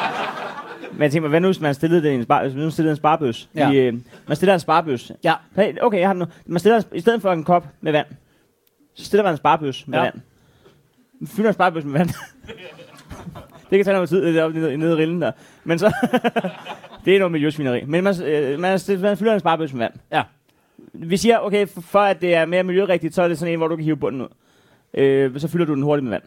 men 0.93 1.03
jeg 1.03 1.11
tænker 1.13 1.21
mig, 1.23 1.31
hvad 1.31 1.41
nu 1.41 1.49
hvis 1.49 1.61
man 1.61 1.75
stillede 1.75 2.03
det 2.03 2.11
i 2.11 2.15
en, 2.15 2.23
spar, 2.23 2.43
hvis 2.43 2.55
man 2.55 2.71
stillede 2.71 2.91
en 2.93 2.97
sparbøs? 2.97 3.49
Ja. 3.55 3.71
I, 3.71 3.77
øh, 3.77 3.95
man 4.27 4.37
stiller 4.37 4.55
en 4.55 4.61
sparbøs. 4.61 5.13
Ja. 5.25 5.35
Okay, 5.83 5.99
jeg 6.01 6.09
har 6.09 6.13
den 6.13 6.21
nu. 6.21 6.27
Man 6.47 6.59
stiller, 6.59 6.83
I 6.93 7.01
stedet 7.01 7.23
for 7.23 7.33
en 7.33 7.45
kop 7.45 7.67
med 7.81 7.93
vand, 7.93 8.07
så 8.95 9.05
stiller 9.05 9.23
man 9.25 9.33
en 9.33 9.37
sparbøs 9.37 9.89
med 9.89 9.99
Ja. 9.99 10.05
vand. 10.05 10.15
Man 11.21 11.27
fylder 11.27 11.51
en 11.51 11.55
sparbøs 11.55 11.85
med 11.85 11.93
vand. 11.93 12.09
det 13.71 13.79
kan 13.79 13.85
tage 13.85 13.95
noget 13.95 14.09
tid, 14.09 14.23
det 14.23 14.39
er 14.39 14.45
oppe 14.45 14.59
nede, 14.59 14.77
nede 14.77 14.93
i 14.93 14.97
rillen 14.97 15.23
der. 15.23 15.33
Men 15.65 15.79
så... 15.79 15.87
det 17.05 17.15
er 17.15 17.19
noget 17.19 17.33
miljøsvineri. 17.33 17.85
Men 17.85 18.05
man, 18.05 18.23
øh, 18.23 18.61
man, 18.61 18.81
man 19.01 19.17
fylder 19.17 19.35
en 19.35 19.41
sparbøs 19.41 19.73
med 19.73 19.81
vand. 19.81 19.93
Ja. 20.13 20.23
Vi 20.93 21.17
siger, 21.17 21.39
okay, 21.39 21.67
for, 21.67 21.99
at 21.99 22.21
det 22.21 22.35
er 22.35 22.45
mere 22.45 22.63
miljørigtigt, 22.63 23.15
så 23.15 23.23
er 23.23 23.29
det 23.29 23.39
sådan 23.39 23.53
en, 23.53 23.59
hvor 23.59 23.69
du 23.69 23.77
kan 23.77 23.85
hive 23.85 23.97
bunden 23.97 24.21
ud. 24.23 24.29
Øh, 24.95 25.41
så 25.41 25.49
fylder 25.49 25.67
du 25.67 25.75
den 25.75 25.83
hurtigt 25.83 26.05
med 26.05 26.11
vand. 26.11 26.23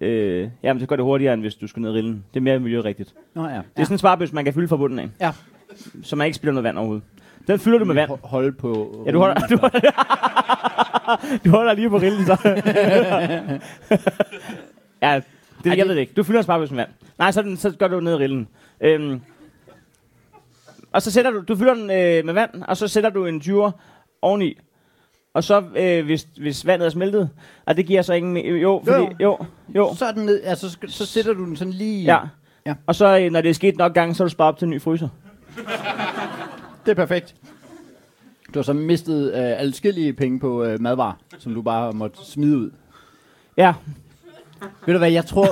Øh, 0.00 0.50
jamen, 0.62 0.80
så 0.80 0.86
går 0.86 0.96
det 0.96 1.04
hurtigere, 1.04 1.34
end 1.34 1.42
hvis 1.42 1.54
du 1.54 1.66
skal 1.66 1.82
ned 1.82 1.90
i 1.90 1.92
rillen. 1.92 2.24
Det 2.34 2.40
er 2.40 2.44
mere 2.44 2.58
miljørigtigt. 2.58 3.14
Nå 3.34 3.42
ja. 3.48 3.54
Det 3.54 3.62
er 3.76 3.82
sådan 3.82 3.94
en 3.94 3.98
sparbøs, 3.98 4.32
man 4.32 4.44
kan 4.44 4.54
fylde 4.54 4.68
fra 4.68 4.76
bunden 4.76 4.98
af. 4.98 5.08
Ja. 5.20 5.32
Så 6.02 6.16
man 6.16 6.24
ikke 6.24 6.36
spiller 6.36 6.52
noget 6.52 6.64
vand 6.64 6.78
overhovedet. 6.78 7.04
Den 7.46 7.58
fylder 7.58 7.78
du 7.78 7.84
med 7.84 7.94
vand. 7.94 8.10
Ho- 8.10 8.26
Holde 8.28 8.52
på... 8.52 9.02
Ja, 9.06 9.10
du 9.12 9.18
holder, 9.18 9.46
du 9.46 9.56
holder, 9.56 9.90
du 11.44 11.50
holder 11.50 11.72
lige 11.72 11.90
på 11.90 11.98
rillen, 11.98 12.26
så. 12.26 12.36
ja, 15.02 15.20
det, 15.64 15.76
jeg 15.78 15.86
ved 15.88 15.94
det 15.94 16.00
ikke. 16.00 16.12
Du 16.16 16.22
fylder 16.22 16.42
sparbøs 16.42 16.70
med 16.70 16.76
vand. 16.78 16.88
Nej, 17.18 17.30
så, 17.30 17.42
den, 17.42 17.56
så 17.56 17.70
gør 17.78 17.88
du 17.88 18.00
ned 18.00 18.12
i 18.12 18.16
rillen. 18.16 18.48
Øhm, 18.80 19.20
og 20.92 21.02
så 21.02 21.10
sætter 21.10 21.30
du, 21.30 21.42
du 21.48 21.56
fylder 21.56 21.74
den 21.74 21.90
øh, 21.90 22.24
med 22.24 22.32
vand, 22.34 22.62
og 22.68 22.76
så 22.76 22.88
sætter 22.88 23.10
du 23.10 23.26
en 23.26 23.40
20'er 23.44 23.70
oveni. 24.22 24.58
Og 25.34 25.44
så, 25.44 25.62
øh, 25.76 26.04
hvis, 26.04 26.26
hvis 26.40 26.66
vandet 26.66 26.86
er 26.86 26.90
smeltet, 26.90 27.30
og 27.66 27.76
det 27.76 27.86
giver 27.86 28.02
så 28.02 28.12
ingen... 28.14 28.36
Jo, 28.56 28.82
fordi, 28.84 28.98
Jo. 28.98 29.10
jo, 29.20 29.38
jo. 29.74 29.94
Så, 29.94 30.12
den 30.12 30.26
ned, 30.26 30.42
altså, 30.44 30.70
så, 30.70 30.76
så 30.88 31.06
sætter 31.06 31.32
du 31.32 31.44
den 31.44 31.56
sådan 31.56 31.72
lige... 31.72 32.04
Ja. 32.04 32.18
Ja. 32.66 32.74
Og 32.86 32.94
så, 32.94 33.18
øh, 33.18 33.32
når 33.32 33.40
det 33.40 33.48
er 33.50 33.54
sket 33.54 33.76
nok 33.76 33.94
gange, 33.94 34.14
så 34.14 34.22
er 34.22 34.26
du 34.26 34.30
sparet 34.30 34.48
op 34.48 34.58
til 34.58 34.66
en 34.66 34.70
ny 34.70 34.80
fryser. 34.82 35.08
Det 36.86 36.90
er 36.92 36.94
perfekt. 36.94 37.34
Du 38.54 38.58
har 38.58 38.62
så 38.62 38.72
mistet 38.72 39.26
øh, 39.28 39.60
adskillige 39.60 40.12
penge 40.12 40.40
på 40.40 40.64
øh, 40.64 40.80
madvarer, 40.80 41.12
som 41.38 41.54
du 41.54 41.62
bare 41.62 41.92
måtte 41.92 42.18
smide 42.24 42.58
ud. 42.58 42.70
Ja. 43.56 43.74
Ved 44.86 44.94
du 44.94 44.98
hvad, 44.98 45.10
jeg 45.10 45.26
tror... 45.26 45.46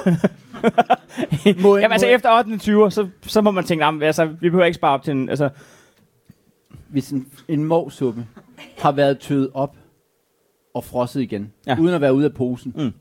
må, 1.62 1.76
Jamen 1.76 1.92
altså 1.92 2.06
efter 2.06 2.38
8. 2.38 2.58
20, 2.58 2.90
så, 2.90 3.08
så 3.26 3.40
må 3.40 3.50
man 3.50 3.64
tænke, 3.64 3.84
"Jamen, 3.84 4.02
altså, 4.02 4.24
vi 4.26 4.50
behøver 4.50 4.64
ikke 4.64 4.74
spare 4.74 4.94
op 4.94 5.02
til 5.02 5.10
en... 5.12 5.28
Altså, 5.28 5.48
hvis 6.88 7.10
en, 7.10 7.28
en 7.48 7.64
morsuppe 7.64 8.26
har 8.78 8.92
været 8.92 9.18
tøet 9.18 9.50
op 9.54 9.76
og 10.74 10.84
frosset 10.84 11.20
igen, 11.20 11.52
ja. 11.66 11.76
uden 11.80 11.94
at 11.94 12.00
være 12.00 12.14
ude 12.14 12.24
af 12.24 12.34
posen, 12.34 12.74
Mm. 12.76 12.92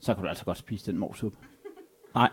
så 0.00 0.14
kan 0.14 0.22
du 0.22 0.28
altså 0.28 0.44
godt 0.44 0.58
spise 0.58 0.90
den 0.90 0.98
morsuppe. 1.00 1.38
nej. 2.14 2.28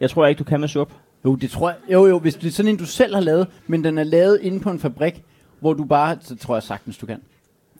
Jeg 0.00 0.10
tror 0.10 0.26
ikke, 0.26 0.38
du 0.38 0.44
kan 0.44 0.60
med 0.60 0.68
suppe. 0.68 0.94
Jo, 1.24 1.34
det 1.34 1.50
tror 1.50 1.68
jeg. 1.70 1.78
Jo, 1.92 2.06
jo, 2.06 2.18
hvis 2.18 2.34
det 2.34 2.46
er 2.46 2.50
sådan 2.52 2.72
en, 2.72 2.76
du 2.76 2.86
selv 2.86 3.14
har 3.14 3.20
lavet, 3.20 3.46
men 3.66 3.84
den 3.84 3.98
er 3.98 4.02
lavet 4.04 4.38
inde 4.42 4.60
på 4.60 4.70
en 4.70 4.78
fabrik, 4.78 5.24
hvor 5.60 5.72
du 5.72 5.84
bare, 5.84 6.16
så 6.20 6.36
tror 6.36 6.54
jeg 6.54 6.62
sagtens, 6.62 6.98
du 6.98 7.06
kan. 7.06 7.20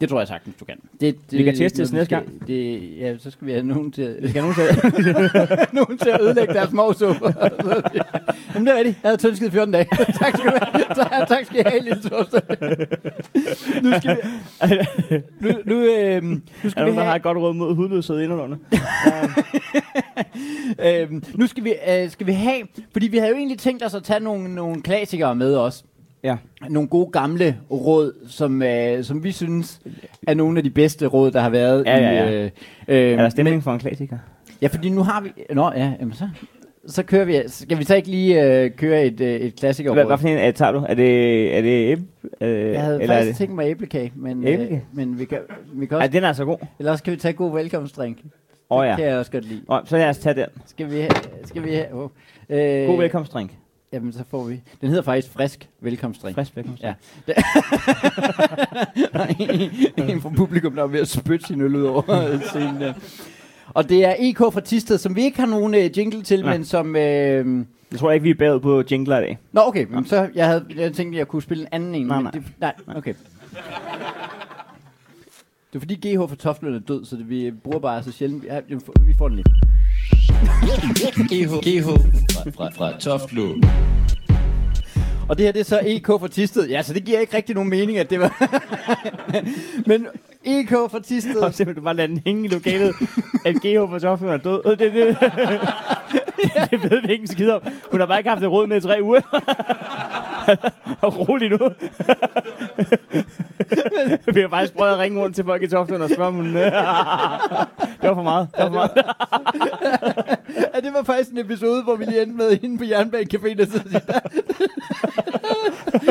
Det 0.00 0.08
tror 0.08 0.18
jeg 0.20 0.28
sagtens, 0.28 0.56
du 0.60 0.64
kan. 0.64 0.76
Det, 1.00 1.16
det, 1.30 1.38
Vi 1.38 1.44
kan 1.44 1.56
teste 1.56 1.82
det 1.84 1.92
næste 1.92 2.04
skal- 2.04 2.24
Det, 2.46 2.90
ja, 3.00 3.18
så 3.18 3.30
skal 3.30 3.46
vi 3.46 3.52
have 3.52 3.62
nogen 3.66 3.92
til, 3.92 4.16
vi 4.22 4.28
skal 4.28 4.42
have 4.42 4.54
nogen 4.54 5.04
til, 5.04 5.16
nogen 5.78 5.98
til 5.98 6.08
at 6.10 6.20
ødelægge 6.20 6.54
deres 6.54 6.72
morsuppe. 6.72 7.24
Jamen, 8.54 8.66
det 8.66 8.72
er 8.74 8.78
rigtigt. 8.78 8.98
Jeg 9.02 9.08
havde 9.10 9.16
tønsket 9.16 9.52
14 9.52 9.72
dage. 9.72 9.84
tak 10.20 10.36
skal 10.36 10.50
du 10.50 10.58
have. 10.62 10.84
Tak, 10.94 11.28
tak 11.28 11.44
skal 11.46 11.60
I 11.60 11.62
have, 11.66 11.82
lille 11.82 12.02
torsdag. 12.02 12.40
nu 13.82 13.92
skal 13.98 14.16
vi... 14.16 15.16
Nu, 15.40 15.48
nu, 15.64 15.74
øhm, 15.84 16.26
nu 16.26 16.40
Er 16.64 16.68
skal 16.68 16.82
der 16.84 16.90
vi 16.90 16.96
der 16.96 17.02
har 17.02 17.04
have... 17.04 17.16
et 17.16 17.22
godt 17.22 17.38
råd 17.38 17.54
mod 17.54 17.74
hudløshed 17.74 18.20
indenunder? 18.20 18.56
Øhm, 20.86 21.22
nu 21.34 21.46
skal 21.46 21.64
vi, 21.64 21.74
øh, 21.88 22.10
skal 22.10 22.26
vi 22.26 22.32
have... 22.32 22.62
Fordi 22.92 23.08
vi 23.08 23.16
havde 23.18 23.30
jo 23.30 23.36
egentlig 23.36 23.58
tænkt 23.58 23.84
os 23.84 23.94
at 23.94 24.02
tage 24.02 24.20
nogle, 24.20 24.54
nogle 24.54 24.82
klassikere 24.82 25.34
med 25.34 25.56
os. 25.56 25.84
Ja. 26.24 26.36
nogle 26.68 26.88
gode 26.88 27.10
gamle 27.12 27.56
råd, 27.70 28.12
som, 28.28 28.62
øh, 28.62 29.04
som 29.04 29.24
vi 29.24 29.32
synes 29.32 29.80
er 30.26 30.34
nogle 30.34 30.58
af 30.58 30.64
de 30.64 30.70
bedste 30.70 31.06
råd, 31.06 31.30
der 31.30 31.40
har 31.40 31.50
været. 31.50 31.86
Ja, 31.86 31.98
ja, 31.98 32.12
ja. 32.12 32.30
I, 32.30 32.44
øh, 32.44 32.50
øh, 32.88 33.12
Er 33.12 33.16
der 33.16 33.28
stemning 33.28 33.62
for 33.62 33.72
en 33.72 33.78
klassiker? 33.78 34.18
Ja, 34.62 34.66
fordi 34.66 34.90
nu 34.90 35.02
har 35.02 35.20
vi... 35.20 35.32
Nå, 35.54 35.72
ja, 35.76 35.92
jamen 36.00 36.14
så, 36.14 36.28
så 36.86 37.02
kører 37.02 37.24
vi... 37.24 37.42
Skal 37.46 37.78
vi 37.78 37.84
så 37.84 37.94
ikke 37.94 38.08
lige 38.08 38.44
øh, 38.44 38.70
køre 38.70 39.04
et, 39.04 39.20
øh, 39.20 39.34
et 39.34 39.56
klassikerråd? 39.56 39.96
Hvad, 39.96 40.04
hvad 40.04 40.18
for 40.18 40.28
en 40.28 40.48
uh, 40.48 40.54
tager 40.54 40.72
du? 40.72 40.84
Er 40.88 40.94
det, 40.94 41.56
er 41.56 41.60
det 41.60 41.90
æb? 41.90 41.98
Øh, 42.40 42.72
jeg 42.72 42.82
havde 42.82 43.02
eller 43.02 43.14
er 43.14 43.18
faktisk 43.18 43.28
det? 43.28 43.36
tænkt 43.36 43.54
mig 43.54 43.70
æblekage, 43.70 44.12
men, 44.16 44.44
øh, 44.44 44.52
Æblekage? 44.52 44.84
men 44.92 45.18
vi 45.18 45.24
kan, 45.24 45.38
vi 45.72 45.86
kan 45.86 45.96
Ja, 45.96 46.02
også... 46.02 46.12
den 46.12 46.24
er 46.24 46.28
altså 46.28 46.44
god. 46.44 46.56
Eller 46.78 46.92
også 46.92 47.04
kan 47.04 47.12
vi 47.12 47.16
tage 47.16 47.32
god 47.34 47.52
velkomstdrink. 47.52 48.18
Åh 48.70 48.78
oh, 48.78 48.84
Det 48.84 48.90
ja. 48.90 48.96
kan 48.96 49.04
jeg 49.04 49.18
også 49.18 49.30
godt 49.32 49.44
lide. 49.44 49.60
Oh, 49.68 49.80
så 49.84 49.96
lad 49.96 50.08
os 50.08 50.18
tage 50.18 50.34
den. 50.34 50.46
Skal 50.66 50.90
vi 50.90 50.96
have... 51.00 51.10
Skal 51.44 51.64
vi 51.64 51.70
have 51.70 51.86
oh. 51.92 52.08
øh, 52.50 52.86
God 52.86 52.98
velkomstdrink. 52.98 53.50
Jamen, 53.94 54.12
så 54.12 54.24
får 54.30 54.44
vi... 54.44 54.60
Den 54.80 54.88
hedder 54.88 55.02
faktisk 55.02 55.32
frisk 55.32 55.68
velkomstdrink. 55.80 56.34
Frisk 56.34 56.56
velkomstdrink. 56.56 56.96
Ja. 57.28 57.34
en 60.12 60.20
fra 60.20 60.28
publikum, 60.36 60.74
der 60.74 60.82
er 60.82 60.86
ved 60.86 61.00
at 61.00 61.08
spytte 61.08 61.46
sin 61.46 61.60
øl 61.60 61.76
ud 61.76 61.82
over 61.82 62.38
scenen 62.48 62.80
der. 62.80 62.92
Og 63.74 63.88
det 63.88 64.04
er 64.04 64.14
EK 64.18 64.38
fra 64.38 64.60
Tisted, 64.60 64.98
som 64.98 65.16
vi 65.16 65.22
ikke 65.22 65.40
har 65.40 65.46
nogen 65.46 65.74
øh, 65.74 65.98
jingle 65.98 66.22
til, 66.22 66.40
Nej. 66.40 66.56
men 66.56 66.64
som... 66.64 66.96
Øh... 66.96 67.64
Jeg 67.92 67.98
tror 67.98 68.12
ikke, 68.12 68.22
vi 68.22 68.30
er 68.30 68.34
bagud 68.34 68.60
på 68.60 68.82
jingler 68.90 69.18
i 69.18 69.20
dag. 69.20 69.38
Nå, 69.52 69.60
okay, 69.64 69.86
men 69.90 70.06
så 70.06 70.28
jeg 70.34 70.46
havde 70.46 70.64
jeg 70.76 70.92
tænkte, 70.92 71.16
at 71.16 71.18
jeg 71.18 71.28
kunne 71.28 71.42
spille 71.42 71.62
en 71.62 71.68
anden 71.72 71.94
en. 71.94 72.06
Nej, 72.06 72.16
men 72.16 72.24
nej. 72.24 72.32
Det, 72.32 72.42
nej, 72.86 72.96
okay. 72.96 73.14
Det 75.72 75.74
er 75.74 75.78
fordi 75.78 75.94
GH 75.94 76.28
for 76.28 76.36
Toftlund 76.36 76.74
er 76.74 76.78
død, 76.78 77.04
så 77.04 77.16
det, 77.16 77.30
vi 77.30 77.50
bruger 77.50 77.78
bare 77.78 78.02
så 78.02 78.12
sjældent. 78.12 78.44
Ja, 78.44 78.60
vi 79.00 79.14
får 79.18 79.28
den 79.28 79.36
lige. 79.36 79.46
GH, 81.28 81.52
GH 81.68 81.84
fra, 81.84 82.50
fra, 82.50 82.70
fra 82.76 82.98
Toftlund. 82.98 83.64
Og 85.28 85.38
det 85.38 85.46
her, 85.46 85.52
det 85.52 85.60
er 85.60 85.64
så 85.64 85.80
EK 85.84 86.06
for 86.06 86.26
Tisted. 86.26 86.68
Ja, 86.68 86.82
så 86.82 86.94
det 86.94 87.04
giver 87.04 87.20
ikke 87.20 87.36
rigtig 87.36 87.54
nogen 87.54 87.70
mening, 87.70 87.98
at 87.98 88.10
det 88.10 88.20
var... 88.20 88.50
men 89.88 90.06
EK 90.44 90.68
for 90.68 90.98
Tisted... 90.98 91.36
Og 91.36 91.54
simpelthen, 91.54 91.84
bare 91.84 91.94
lader 91.94 92.06
den 92.06 92.22
hænge 92.26 92.44
i 92.44 92.48
lokalet, 92.48 92.94
at 93.44 93.54
GH 93.54 93.90
for 93.90 93.98
Toftlund 93.98 94.32
er 94.32 94.36
død. 94.36 94.60
Øh, 94.66 94.78
Det, 94.78 94.92
det, 94.92 95.16
det 96.70 96.90
ved 96.90 97.00
vi 97.06 97.12
ikke 97.12 97.22
en 97.22 97.28
skid 97.28 97.50
om. 97.50 97.62
Hun 97.90 98.00
har 98.00 98.06
bare 98.06 98.18
ikke 98.18 98.30
haft 98.30 98.42
et 98.42 98.50
råd 98.50 98.66
med 98.66 98.76
i 98.76 98.80
tre 98.80 98.98
uger. 99.02 99.20
Og 101.00 101.18
rolig 101.28 101.50
nu. 101.50 101.58
Vi 104.34 104.40
har 104.40 104.48
faktisk 104.48 104.74
prøvet 104.76 104.92
at 104.92 104.98
ringe 104.98 105.20
rundt 105.20 105.36
til 105.36 105.44
folk 105.44 105.62
i 105.62 105.66
Toftund 105.66 106.02
og 106.02 106.10
spørge, 106.10 106.32
men 106.32 106.46
det 106.54 106.72
var 108.02 108.14
for 108.14 108.22
meget. 108.22 108.48
Det 108.56 108.62
var 108.64 108.68
for 108.68 108.74
meget. 108.74 108.90
Ja, 110.74 110.80
det 110.80 110.92
var 110.94 111.02
faktisk 111.02 111.30
en 111.30 111.38
episode, 111.38 111.82
hvor 111.82 111.96
vi 111.96 112.04
lige 112.04 112.22
endte 112.22 112.36
med 112.36 112.60
hende 112.60 112.78
på 112.78 112.84
Jernbanecaféen, 112.84 113.62
og 113.62 113.66
så 113.72 113.78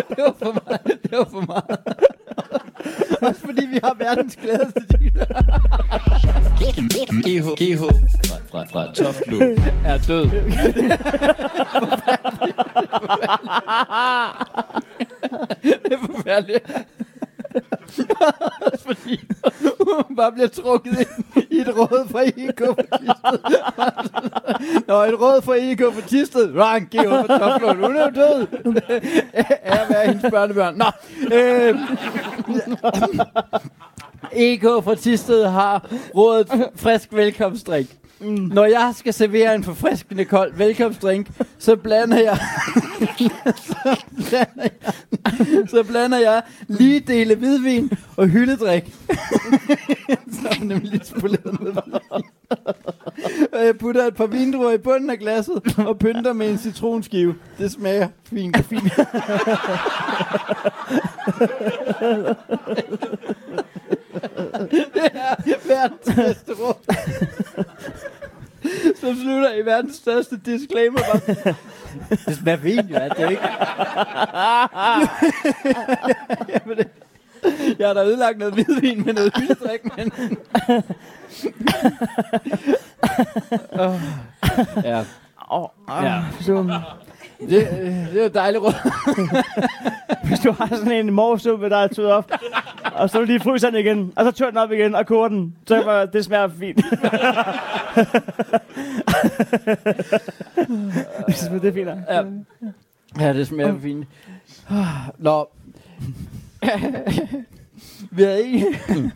det 0.10 0.18
var 0.18 0.36
for 0.44 0.54
meget. 0.68 1.04
Det 1.04 1.12
var 1.18 1.28
for 1.32 1.46
meget. 1.48 1.78
Også 3.28 3.42
fordi 3.42 3.66
vi 3.66 3.80
har 3.84 3.96
verdens 4.00 4.36
gladeste 4.36 4.80
dealer. 4.92 5.26
GH, 7.24 7.64
GH 7.64 7.80
fra, 7.80 8.38
fra, 8.52 8.64
fra 8.72 8.94
Toftlund 8.94 9.58
er 9.86 9.98
død. 9.98 10.30
Det 15.64 15.94
er 15.94 15.98
forfærdeligt. 15.98 16.66
Også 18.60 18.84
fordi 18.86 19.23
bare 20.18 20.32
bliver 20.32 20.48
trukket 20.48 21.00
ind 21.00 21.46
i 21.52 21.58
et 21.60 21.78
råd 21.78 22.08
fra 22.12 22.22
IK 22.22 22.60
for 22.60 22.76
Tisted. 22.98 23.40
Nå, 24.88 25.04
et 25.04 25.22
råd 25.22 25.42
fra 25.42 25.54
IK 25.54 25.80
for 25.80 26.02
Tisted. 26.08 26.56
Rang, 26.56 26.90
giv 26.90 27.10
op 27.12 27.26
for 27.26 27.38
Toflund. 27.38 27.80
Hun 27.80 27.96
er 27.96 28.04
jo 28.04 28.12
død. 28.16 28.48
Er 29.64 29.86
hvad 29.86 29.96
er 29.96 30.08
hendes 30.08 30.32
børnebørn? 30.32 30.76
Nå. 30.78 30.86
Øh, 31.36 31.76
EK 34.34 34.62
fra 34.62 34.96
Tisted 34.96 35.46
har 35.46 35.90
rådet 36.16 36.70
frisk 36.76 37.14
velkomstdrik. 37.14 37.98
Mm. 38.24 38.52
Når 38.54 38.66
jeg 38.66 38.94
skal 38.98 39.14
servere 39.14 39.56
en 39.56 39.64
forfriskende 39.64 40.26
kold 40.26 40.54
velkomstdrink, 40.54 41.28
så 41.58 41.76
blander 41.76 42.18
jeg 42.18 42.38
så 43.56 44.04
blander 44.16 44.64
jeg, 44.64 44.94
så 45.68 45.84
blander 45.84 46.20
jeg 46.20 46.42
lige 46.68 47.00
dele 47.00 47.36
hvidvin 47.36 47.92
og 48.18 48.28
hyldedrik. 48.28 48.94
så 50.34 50.48
er 50.50 50.64
nemlig 50.64 50.92
lidt 50.92 51.08
spoleret 51.08 51.62
med. 51.62 51.74
Og 53.52 53.66
jeg 53.66 53.78
putter 53.78 54.08
et 54.08 54.16
par 54.16 54.26
vindruer 54.26 54.72
i 54.72 54.78
bunden 54.78 55.10
af 55.10 55.20
glasset 55.20 55.62
og 55.88 56.00
pynter 56.00 56.34
med 56.34 56.50
en 56.50 56.58
citronskive. 56.58 57.36
Det 57.58 57.72
smager 57.72 58.08
fint. 58.30 58.58
fint. 58.58 58.84
det 65.46 65.54
er 65.54 65.68
verdens 65.68 66.16
bedste 66.16 66.54
råd. 66.54 66.76
Som 69.02 69.16
slutter 69.16 69.54
i 69.54 69.66
verdens 69.66 69.96
største 69.96 70.40
disclaimer. 70.46 71.00
Bare. 71.00 71.56
Det 72.26 72.36
smager 72.38 72.58
fint, 72.58 72.90
jo. 72.90 72.96
Er 72.96 73.10
det 73.10 73.30
ikke? 73.32 73.44
Jamen, 76.50 76.78
det, 76.78 76.88
jeg 77.80 77.88
har 77.88 77.94
da 77.94 78.04
ødelagt 78.04 78.38
noget 78.38 78.54
hvidvin 78.54 79.06
med 79.06 79.14
noget 79.14 79.32
hyldedrik, 79.38 79.98
men... 79.98 80.12
oh. 83.72 84.02
Ja, 84.84 85.04
Oh, 85.50 85.70
oh, 85.88 86.04
Ja. 86.04 86.22
Det, 87.50 87.68
det 88.14 88.20
er 88.20 88.24
jo 88.24 88.30
dejligt 88.34 88.64
råd. 88.64 88.74
hvis 90.28 90.40
du 90.40 90.52
har 90.52 90.68
sådan 90.68 90.92
en 90.92 91.14
morsuppe, 91.14 91.70
der 91.70 91.78
er 91.78 91.88
tøet 91.88 92.12
op, 92.12 92.32
og 92.96 93.10
så 93.10 93.26
lige 93.26 93.40
fryser 93.40 93.70
den 93.70 93.80
igen, 93.80 94.14
og 94.16 94.26
så 94.26 94.32
tør 94.32 94.50
den 94.50 94.58
op 94.58 94.72
igen 94.72 94.96
og 94.96 95.06
koger 95.06 95.28
den, 95.28 95.56
så 95.68 95.76
er 95.76 95.84
bare, 95.84 96.06
det 96.06 96.26
smager 96.26 96.48
fint. 96.48 96.78
det 101.28 101.36
smager 101.36 101.62
det 101.62 101.70
er 101.70 101.74
fint. 101.74 101.90
Ja. 102.10 102.24
Ja, 103.20 103.34
det 103.34 103.48
smager 103.48 103.80
fint. 103.80 104.08
Nå. 105.18 105.50
vi 108.12 108.24
havde 108.24 108.44
egentlig, 108.44 108.80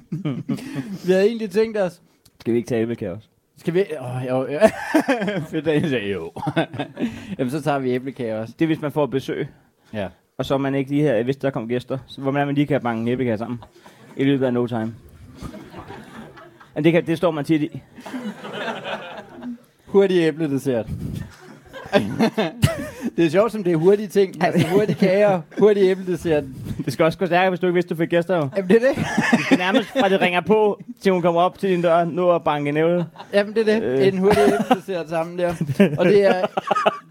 vi 1.05 1.11
havde 1.11 1.25
egentlig 1.27 1.51
tænkt 1.51 1.77
os, 1.77 2.01
Skal 2.39 2.53
vi 2.53 2.57
ikke 2.57 2.69
tage 2.69 2.81
æblekage 2.81 3.11
også? 3.11 3.27
Skal 3.57 3.73
vi... 3.73 3.83
Åh, 3.99 4.15
oh, 4.15 4.25
jo, 4.27 4.53
jo. 4.53 4.59
Fedt, 5.49 5.85
I 5.85 5.89
sagde 5.89 6.11
jo. 6.11 6.31
Jamen, 7.39 7.51
så 7.51 7.61
tager 7.61 7.79
vi 7.79 7.91
æblekage 7.91 8.39
også. 8.39 8.53
Det 8.59 8.65
er, 8.65 8.67
hvis 8.67 8.81
man 8.81 8.91
får 8.91 9.05
besøg, 9.05 9.47
Ja. 9.93 10.07
og 10.37 10.45
så 10.45 10.53
er 10.53 10.57
man 10.57 10.75
ikke 10.75 10.91
lige 10.91 11.01
her, 11.03 11.23
hvis 11.23 11.37
der 11.37 11.49
kommer 11.49 11.69
gæster, 11.69 11.97
så 12.07 12.21
hvor 12.21 12.31
man, 12.31 12.55
lige 12.55 12.67
kan 12.67 12.81
banke 12.81 13.01
en 13.01 13.07
æblekage 13.07 13.37
sammen 13.37 13.59
i 14.17 14.23
løbet 14.23 14.45
af 14.45 14.53
no 14.53 14.67
time. 14.67 14.95
Men 16.75 16.83
det, 16.83 16.91
kan, 16.93 17.07
det 17.07 17.17
står 17.17 17.31
man 17.31 17.45
tit 17.45 17.61
i. 17.61 17.81
Hurtig 19.85 20.17
æbledessert. 20.17 20.85
det 23.17 23.25
er 23.25 23.29
sjovt, 23.29 23.51
som 23.51 23.63
det 23.63 23.73
er 23.73 23.77
hurtige 23.77 24.07
ting. 24.07 24.43
Altså 24.43 24.67
hurtige 24.67 24.95
kager, 24.95 25.41
hurtig 25.59 25.83
æbledessert. 25.83 26.43
Det 26.87 26.93
skal 26.93 27.05
også 27.05 27.17
gå 27.17 27.25
stærkere, 27.25 27.49
hvis 27.49 27.59
du 27.59 27.67
ikke 27.67 27.73
vidste, 27.73 27.93
du 27.93 27.97
fik 27.97 28.09
gæster. 28.09 28.35
Jo. 28.35 28.49
Jamen, 28.55 28.69
det 28.69 28.83
er 28.83 28.87
det. 28.87 28.95
Det 29.49 29.51
er 29.51 29.57
nærmest 29.57 29.89
fra 29.89 30.09
det 30.09 30.21
ringer 30.21 30.41
på, 30.41 30.81
til 31.01 31.11
hun 31.11 31.21
kommer 31.21 31.41
op 31.41 31.59
til 31.59 31.69
din 31.69 31.81
dør, 31.81 32.05
nu 32.05 32.23
og 32.23 32.43
banke 32.43 32.69
en 32.69 32.77
æble. 32.77 33.05
Jamen, 33.33 33.55
det 33.55 33.69
er 33.69 33.79
det. 33.79 33.83
Øh. 33.83 34.07
En 34.07 34.17
hurtig 34.17 34.43
æbledessert 34.43 35.09
sammen 35.09 35.39
der. 35.39 35.49
Og 35.97 36.05
det 36.05 36.25
er, 36.25 36.45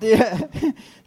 det 0.00 0.14
er, 0.14 0.36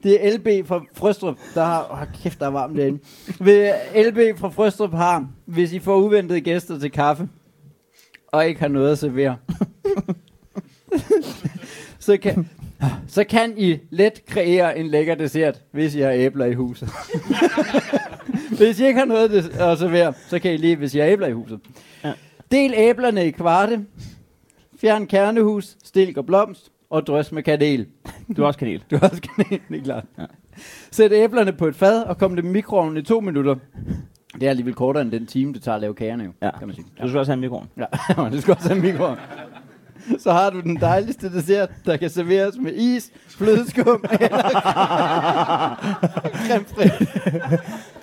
det 0.04 0.28
er 0.28 0.38
LB 0.38 0.68
fra 0.68 0.82
Frøstrup, 0.94 1.36
der 1.56 1.64
har... 1.64 1.88
Åh, 1.92 2.22
kæft, 2.24 2.40
der 2.40 2.46
er 2.46 2.50
varmt 2.50 2.78
derinde. 2.78 3.00
Ved 3.40 3.72
LB 4.12 4.40
fra 4.40 4.50
Frøstrup 4.50 4.94
har, 4.94 5.28
hvis 5.46 5.74
I 5.74 5.80
får 5.80 5.96
uventede 5.96 6.42
gæster 6.42 6.80
til 6.80 6.92
kaffe, 6.92 7.28
og 8.28 8.48
ikke 8.48 8.60
har 8.60 8.68
noget 8.68 8.92
at 8.92 8.98
servere, 8.98 9.36
så 12.00 12.18
kan, 12.18 12.50
så 13.08 13.24
kan 13.24 13.54
I 13.58 13.78
let 13.90 14.26
kreere 14.26 14.78
en 14.80 14.88
lækker 14.88 15.16
dessert, 15.16 15.62
hvis 15.72 15.96
I 15.96 16.00
har 16.00 16.12
æbler 16.12 16.46
i 16.46 16.54
huset. 16.54 16.90
hvis 18.58 18.80
I 18.80 18.86
ikke 18.86 19.00
har 19.00 19.06
noget 19.06 19.36
at 19.60 19.80
servere, 19.80 20.14
så 20.28 20.40
kan 20.40 20.54
I 20.54 20.58
lige, 20.58 20.76
hvis 20.76 20.96
I 20.96 21.00
har 21.00 21.06
æbler 21.08 21.28
i 21.28 21.32
huset. 21.32 21.60
Ja. 22.04 22.12
Del 22.52 22.74
æblerne 22.78 23.26
i 23.28 23.32
kvarte, 23.32 23.86
fjern 24.82 25.08
kernehus, 25.08 25.78
stilk 25.84 26.18
og 26.18 26.26
blomst, 26.26 26.72
og 26.90 27.08
drys 27.08 27.32
med 27.32 27.44
kanel. 27.44 27.86
Du 28.38 28.42
har 28.42 28.48
også 28.48 28.60
kanel. 28.60 28.84
Du 28.92 28.98
har 28.98 29.10
også 29.10 29.22
kanel, 29.22 29.60
det 29.70 29.80
er 29.80 29.84
klart. 29.84 30.06
Ja. 30.20 30.26
Sæt 30.92 31.12
æblerne 31.14 31.54
på 31.54 31.68
et 31.68 31.76
fad, 31.76 32.04
og 32.04 32.18
kom 32.18 32.36
dem 32.36 32.46
i 32.46 32.50
mikroovnen 32.50 32.98
i 32.98 33.02
to 33.02 33.20
minutter. 33.20 33.56
Det 34.34 34.44
er 34.44 34.50
alligevel 34.50 34.74
kortere 34.74 35.02
end 35.04 35.12
den 35.12 35.26
time, 35.26 35.54
det 35.54 35.64
tager 35.64 35.76
at 35.76 35.82
lave 35.82 35.94
kagerne 35.94 36.24
jo, 36.24 36.32
Ja. 36.42 36.58
kan 36.60 36.68
man 36.68 36.76
sige. 36.76 36.86
Du 37.04 37.08
skal 37.08 37.20
også 37.20 37.32
have 37.32 37.34
en 37.36 37.42
mikroen. 37.42 37.68
Ja, 37.78 37.86
det 38.32 38.42
skal 38.42 38.54
også 38.54 38.70
have 38.70 38.82
mikroovn. 38.82 39.18
Så 40.24 40.32
har 40.32 40.50
du 40.50 40.60
den 40.62 40.76
dejligste 40.76 41.34
dessert, 41.34 41.70
der 41.86 41.98
kan 41.98 42.10
serveres 42.10 42.56
med 42.58 42.74
is, 42.74 43.12
flødeskum 43.30 44.04
eller 44.20 44.42
creme. 46.48 46.66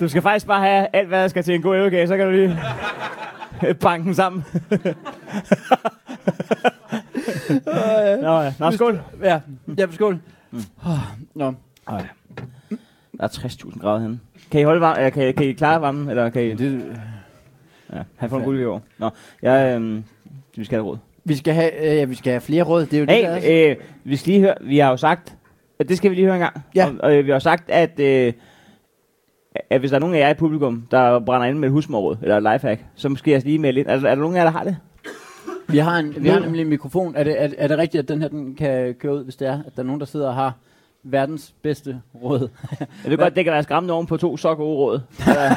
Du 0.01 0.09
skal 0.09 0.23
faktisk 0.23 0.47
bare 0.47 0.61
have 0.61 0.87
alt, 0.93 1.09
hvad 1.09 1.23
der 1.23 1.29
skal 1.29 1.43
til 1.45 1.55
en 1.55 1.63
god 1.63 1.77
æblekage, 1.77 2.09
så 2.09 2.17
kan 2.17 2.27
du 2.27 2.33
lige 2.33 2.59
banke 3.81 4.05
dem 4.05 4.15
sammen. 4.15 4.45
Nå, 8.23 8.41
ja. 8.43 8.53
Nå, 8.59 8.71
skål. 8.71 9.01
Ja, 9.23 9.41
ja 9.79 9.87
skål. 9.91 10.19
Oh, 10.87 10.99
Nå. 11.35 11.55
Ej. 11.89 12.07
Der 13.19 13.25
er 13.25 13.29
60.000 13.29 13.81
grader 13.81 14.01
henne. 14.01 14.21
Kan 14.51 14.61
I 14.61 14.65
holde 14.65 14.81
varme, 14.81 14.99
eller 14.99 15.11
kan, 15.11 15.29
I- 15.29 15.33
kan 15.33 15.47
I 15.47 15.53
klare 15.53 15.81
varmen, 15.81 16.09
eller 16.11 16.31
kan 16.31 16.43
I... 16.43 16.55
Det, 16.55 16.97
Ja, 17.93 18.03
han 18.17 18.31
får 18.31 18.37
en 18.39 18.45
guld 18.45 18.61
i 18.61 18.65
år. 18.65 18.83
Nå, 18.99 19.11
jeg, 19.43 19.75
øhm, 19.77 20.05
vi 20.57 20.65
skal 20.65 20.77
have 20.79 20.87
råd. 20.87 20.97
Vi, 21.27 21.35
skal 21.37 21.55
have, 21.55 21.81
øh, 21.91 21.97
ja, 21.97 22.05
vi 22.05 22.15
skal 22.15 22.31
have 22.33 22.41
flere 22.41 22.63
råd. 22.63 22.87
Det 22.87 22.95
er 22.95 22.99
jo 22.99 23.07
det, 23.07 23.23
der 23.23 23.29
er 23.29 23.39
Hey, 23.41 23.71
øh, 23.71 23.77
vi 24.05 24.17
skal 24.17 24.31
lige 24.33 24.41
høre, 24.43 24.55
vi 24.61 24.79
har 24.79 24.91
jo 24.91 24.97
sagt, 24.97 25.35
at 25.79 25.89
det 25.89 25.97
skal 25.97 26.11
vi 26.11 26.15
lige 26.17 26.25
høre 26.25 26.35
en 26.35 26.41
gang. 26.41 26.63
Ja. 26.75 26.87
Og, 26.87 26.95
og 27.01 27.17
øh, 27.17 27.27
vi 27.27 27.31
har 27.31 27.39
sagt, 27.39 27.71
at, 27.71 28.01
øh, 28.01 28.33
at 29.71 29.81
hvis 29.81 29.91
der 29.91 29.97
er 29.97 30.01
nogen 30.01 30.15
af 30.15 30.21
jer 30.21 30.29
i 30.31 30.35
publikum, 30.35 30.87
der 30.91 31.19
brænder 31.21 31.47
ind 31.47 31.59
med 31.59 31.69
et 31.69 31.73
husmorråd, 31.73 32.17
eller 32.23 32.37
et 32.37 32.43
lifehack, 32.53 32.85
så 32.95 33.09
måske 33.09 33.31
jeg 33.31 33.43
lige 33.45 33.59
melde 33.59 33.81
ind. 33.81 33.89
Er, 33.89 33.97
der- 34.01 34.09
er 34.11 34.15
der 34.15 34.23
nogen 34.23 34.37
af 34.37 34.41
jer, 34.41 34.45
der 34.45 34.59
har 34.59 34.65
det? 34.65 34.77
Vi 35.69 35.79
har, 35.79 35.99
en, 35.99 36.15
vi 36.23 36.29
har 36.29 36.39
nemlig 36.41 36.61
en 36.63 36.69
mikrofon. 36.69 37.17
Er 37.17 37.25
det, 37.25 37.43
er, 37.43 37.49
er 37.59 37.69
det 37.69 37.79
rigtigt, 37.79 38.03
at 38.03 38.09
den 38.09 38.23
her 38.23 38.29
den 38.29 38.55
kan 38.55 38.95
køre 38.95 39.15
ud, 39.15 39.25
hvis 39.25 39.37
det 39.37 39.49
er, 39.49 39.59
at 39.67 39.77
der 39.77 39.83
er 39.83 39.87
nogen, 39.87 40.01
der 40.01 40.07
sidder 40.07 40.29
og 40.29 40.35
har 40.35 40.55
verdens 41.11 41.55
bedste 41.63 42.01
råd? 42.23 42.49
Jeg 42.81 42.87
ved 43.11 43.19
godt, 43.19 43.37
det 43.37 43.45
kan 43.45 43.53
være 43.53 43.63
skræmmende 43.63 43.95
oven 43.95 44.07
på 44.07 44.17
to 44.17 44.37
så 44.37 44.55
gode 44.55 44.77
råd. 44.77 45.01
Er 45.27 45.33
der, 45.35 45.57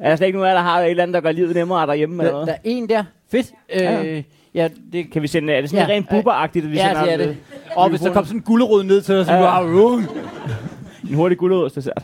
er 0.00 0.08
der 0.08 0.16
slet 0.16 0.26
ikke 0.26 0.38
nogen 0.38 0.50
af 0.50 0.54
der 0.56 0.62
har 0.62 0.80
et 0.80 0.90
eller 0.90 1.02
andet, 1.02 1.14
der 1.14 1.20
gør 1.20 1.32
livet 1.32 1.54
nemmere 1.54 1.86
derhjemme? 1.86 2.14
Eller 2.22 2.26
Der, 2.26 2.32
noget? 2.32 2.46
der 2.46 2.52
er 2.54 2.58
en 2.64 2.88
der. 2.88 3.04
Fedt. 3.30 3.46
Øh, 3.74 3.80
Ja. 3.82 4.22
ja, 4.54 4.68
det 4.92 5.10
Kan 5.12 5.22
vi 5.22 5.26
sende, 5.26 5.52
er 5.52 5.60
det 5.60 5.70
sådan 5.70 5.86
Ja, 5.86 5.92
ja, 5.92 5.96
rent 5.98 6.08
buberagtigt, 6.08 6.64
at 6.64 6.70
vi 6.70 6.76
ja, 6.76 6.88
sender 6.88 7.02
det 7.04 7.10
er 7.10 7.14
en, 7.14 7.20
det. 7.28 7.36
Og 7.76 7.88
hvis 7.88 8.00
der 8.00 8.12
kom 8.12 8.24
sådan 8.24 8.38
en 8.38 8.42
gulerod 8.42 8.84
ned 8.84 9.02
til 9.02 9.14
os, 9.14 9.26
så 9.26 9.32
Ja. 9.32 9.42
ja. 9.42 9.64
wow, 9.64 9.98
en 11.08 11.14
hurtig 11.14 11.38
guldårsdessert? 11.38 12.02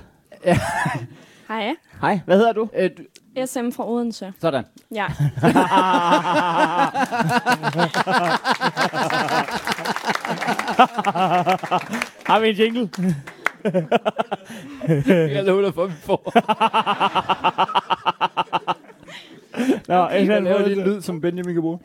Hej, 1.49 1.75
Hej, 2.01 2.21
hvad 2.27 2.37
hedder 2.37 2.53
du? 2.53 2.69
øh, 2.79 2.91
du- 2.99 3.03
SM 3.47 3.71
fra 3.71 3.91
Odense. 3.91 4.33
Sådan. 4.41 4.65
Ja. 4.95 5.07
Har 12.31 12.41
vi 12.41 12.49
en 12.49 12.55
jingle? 12.55 12.91
Jeg 15.35 15.45
lover 15.45 15.63
dig 15.63 15.75
for, 15.75 15.85
at 15.85 15.91
vi 15.91 15.95
får. 16.01 16.33
Nå, 19.89 20.09
Jeg 20.09 20.27
jeg 20.29 20.43
laver 20.43 20.67
lidt 20.69 20.79
lyd, 20.89 21.01
som 21.01 21.21
Benjamin 21.21 21.55
kan 21.55 21.63
bruge. 21.63 21.79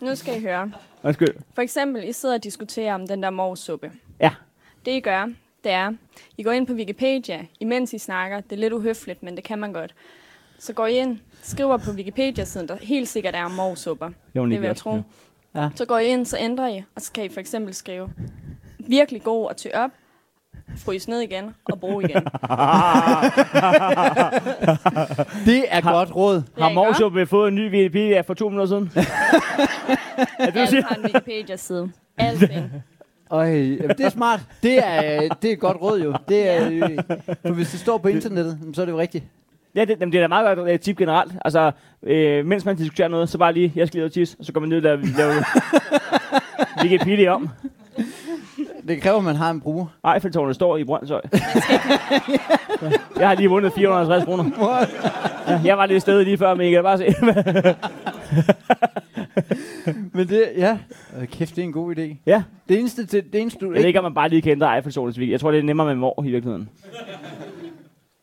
Nu 0.00 0.14
skal 0.14 0.36
I 0.36 0.40
høre. 0.40 0.72
Undskyld. 1.02 1.34
For 1.54 1.62
eksempel, 1.62 2.08
I 2.08 2.12
sidder 2.12 2.34
og 2.34 2.44
diskuterer 2.44 2.94
om 2.94 3.06
den 3.06 3.22
der 3.22 3.30
morsuppe. 3.30 3.90
Ja. 4.20 4.30
Det 4.84 4.90
I 4.90 5.00
gør, 5.00 5.26
det 5.64 5.72
er, 5.72 5.92
I 6.36 6.42
går 6.42 6.52
ind 6.52 6.66
på 6.66 6.72
Wikipedia, 6.72 7.46
imens 7.60 7.92
I 7.92 7.98
snakker. 7.98 8.40
Det 8.40 8.52
er 8.52 8.56
lidt 8.56 8.72
uhøfligt, 8.72 9.22
men 9.22 9.36
det 9.36 9.44
kan 9.44 9.58
man 9.58 9.72
godt. 9.72 9.94
Så 10.58 10.72
går 10.72 10.86
I 10.86 10.96
ind, 10.98 11.18
skriver 11.42 11.76
på 11.76 11.90
Wikipedia-siden, 11.90 12.68
der 12.68 12.76
helt 12.80 13.08
sikkert 13.08 13.34
er. 13.34 13.48
Det 14.32 14.40
var 14.40 14.46
Det 14.46 14.60
vil 14.60 14.66
jeg 14.66 14.76
tro. 14.76 15.02
Ja. 15.56 15.68
Så 15.74 15.84
går 15.84 15.98
I 15.98 16.06
ind, 16.06 16.26
så 16.26 16.36
ændrer 16.40 16.68
I, 16.68 16.82
og 16.96 17.02
så 17.02 17.12
kan 17.12 17.24
I 17.24 17.28
for 17.28 17.40
eksempel 17.40 17.74
skrive, 17.74 18.10
virkelig 18.78 19.22
god 19.22 19.46
og 19.46 19.56
tø 19.56 19.68
op, 19.74 19.90
fryse 20.76 21.10
ned 21.10 21.20
igen 21.20 21.54
og 21.64 21.80
bruge 21.80 22.04
igen. 22.04 22.16
Det 25.46 25.64
er 25.68 25.80
godt 25.80 26.16
råd. 26.16 26.42
Har 26.58 26.74
godt? 26.74 26.74
Morsup 26.74 27.28
fået 27.28 27.48
en 27.48 27.54
ny 27.54 27.70
Wikipedia 27.72 28.20
for 28.20 28.34
to 28.34 28.48
minutter 28.48 28.66
siden? 28.66 28.90
er 30.38 30.44
det, 30.46 30.54
du 30.54 30.58
Alt 30.60 30.70
siger? 30.70 30.82
har 30.82 30.94
en 30.96 31.02
Wikipedia-side. 31.04 31.90
Alting. 32.18 32.70
Øj, 33.30 33.48
det 33.48 34.00
er 34.00 34.08
smart. 34.08 34.40
Det 34.62 34.78
er, 34.86 35.20
det 35.42 35.48
er 35.48 35.52
et 35.52 35.60
godt 35.60 35.76
råd 35.82 36.00
jo. 36.02 36.14
Det 36.28 36.48
er, 36.48 36.70
øh, 36.70 36.98
for 37.46 37.52
hvis 37.52 37.70
det 37.70 37.80
står 37.80 37.98
på 37.98 38.08
internettet, 38.08 38.58
så 38.74 38.80
er 38.80 38.84
det 38.86 38.92
jo 38.92 38.98
rigtigt. 38.98 39.24
Ja, 39.76 39.80
det, 39.84 39.96
jamen, 40.00 40.12
det 40.12 40.18
er 40.18 40.22
da 40.22 40.28
meget 40.28 40.56
godt 40.56 40.70
øh, 40.70 40.78
tip 40.80 40.96
generelt. 40.96 41.32
Altså, 41.44 41.70
øh, 42.02 42.46
mens 42.46 42.64
man 42.64 42.76
diskuterer 42.76 43.08
noget, 43.08 43.28
så 43.28 43.38
bare 43.38 43.52
lige, 43.52 43.72
jeg 43.76 43.86
skal 43.88 43.98
lige 43.98 44.04
ud 44.04 44.08
og 44.08 44.12
tisse, 44.12 44.36
og 44.38 44.44
så 44.44 44.52
går 44.52 44.60
man 44.60 44.68
ned 44.68 44.76
og 44.76 44.82
laver 44.82 44.98
lave 45.16 45.32
Wikipedia 46.82 47.30
om. 47.36 47.48
Det 48.88 49.02
kræver, 49.02 49.18
at 49.18 49.24
man 49.24 49.36
har 49.36 49.50
en 49.50 49.60
bruger. 49.60 49.86
Eiffeltårnet 50.14 50.54
står 50.54 50.76
i 50.76 50.84
Brøndshøj. 50.84 51.20
jeg 53.18 53.28
har 53.28 53.34
lige 53.34 53.48
vundet 53.48 53.72
450 53.72 54.24
kroner. 54.24 54.44
Ja, 55.48 55.60
jeg 55.64 55.78
var 55.78 55.86
lidt 55.86 56.02
sted 56.02 56.24
lige 56.24 56.38
før, 56.38 56.54
men 56.54 56.66
I 56.66 56.70
kan 56.70 56.82
bare 56.82 56.98
se. 56.98 57.06
Men 60.12 60.28
det, 60.28 60.44
ja. 60.56 60.78
Øh, 61.20 61.26
Kæft, 61.26 61.56
det 61.56 61.62
er 61.62 61.66
en 61.66 61.72
god 61.72 61.96
idé. 61.96 62.16
ja, 62.26 62.42
Det 62.68 62.78
eneste, 62.78 63.06
til, 63.06 63.24
det 63.32 63.40
eneste 63.40 63.58
du 63.60 63.66
jeg 63.66 63.70
ved 63.70 63.76
ikke... 63.78 63.86
ikke, 63.88 63.98
om 63.98 64.02
man 64.04 64.14
bare 64.14 64.28
lige 64.28 64.42
kan 64.42 64.52
ændre 64.52 64.74
Eiffeltårnets. 64.76 65.18
Jeg 65.18 65.40
tror, 65.40 65.50
det 65.50 65.58
er 65.58 65.62
nemmere 65.62 65.86
med 65.86 65.94
mor 65.94 66.24
i 66.26 66.30
virkeligheden. 66.30 66.68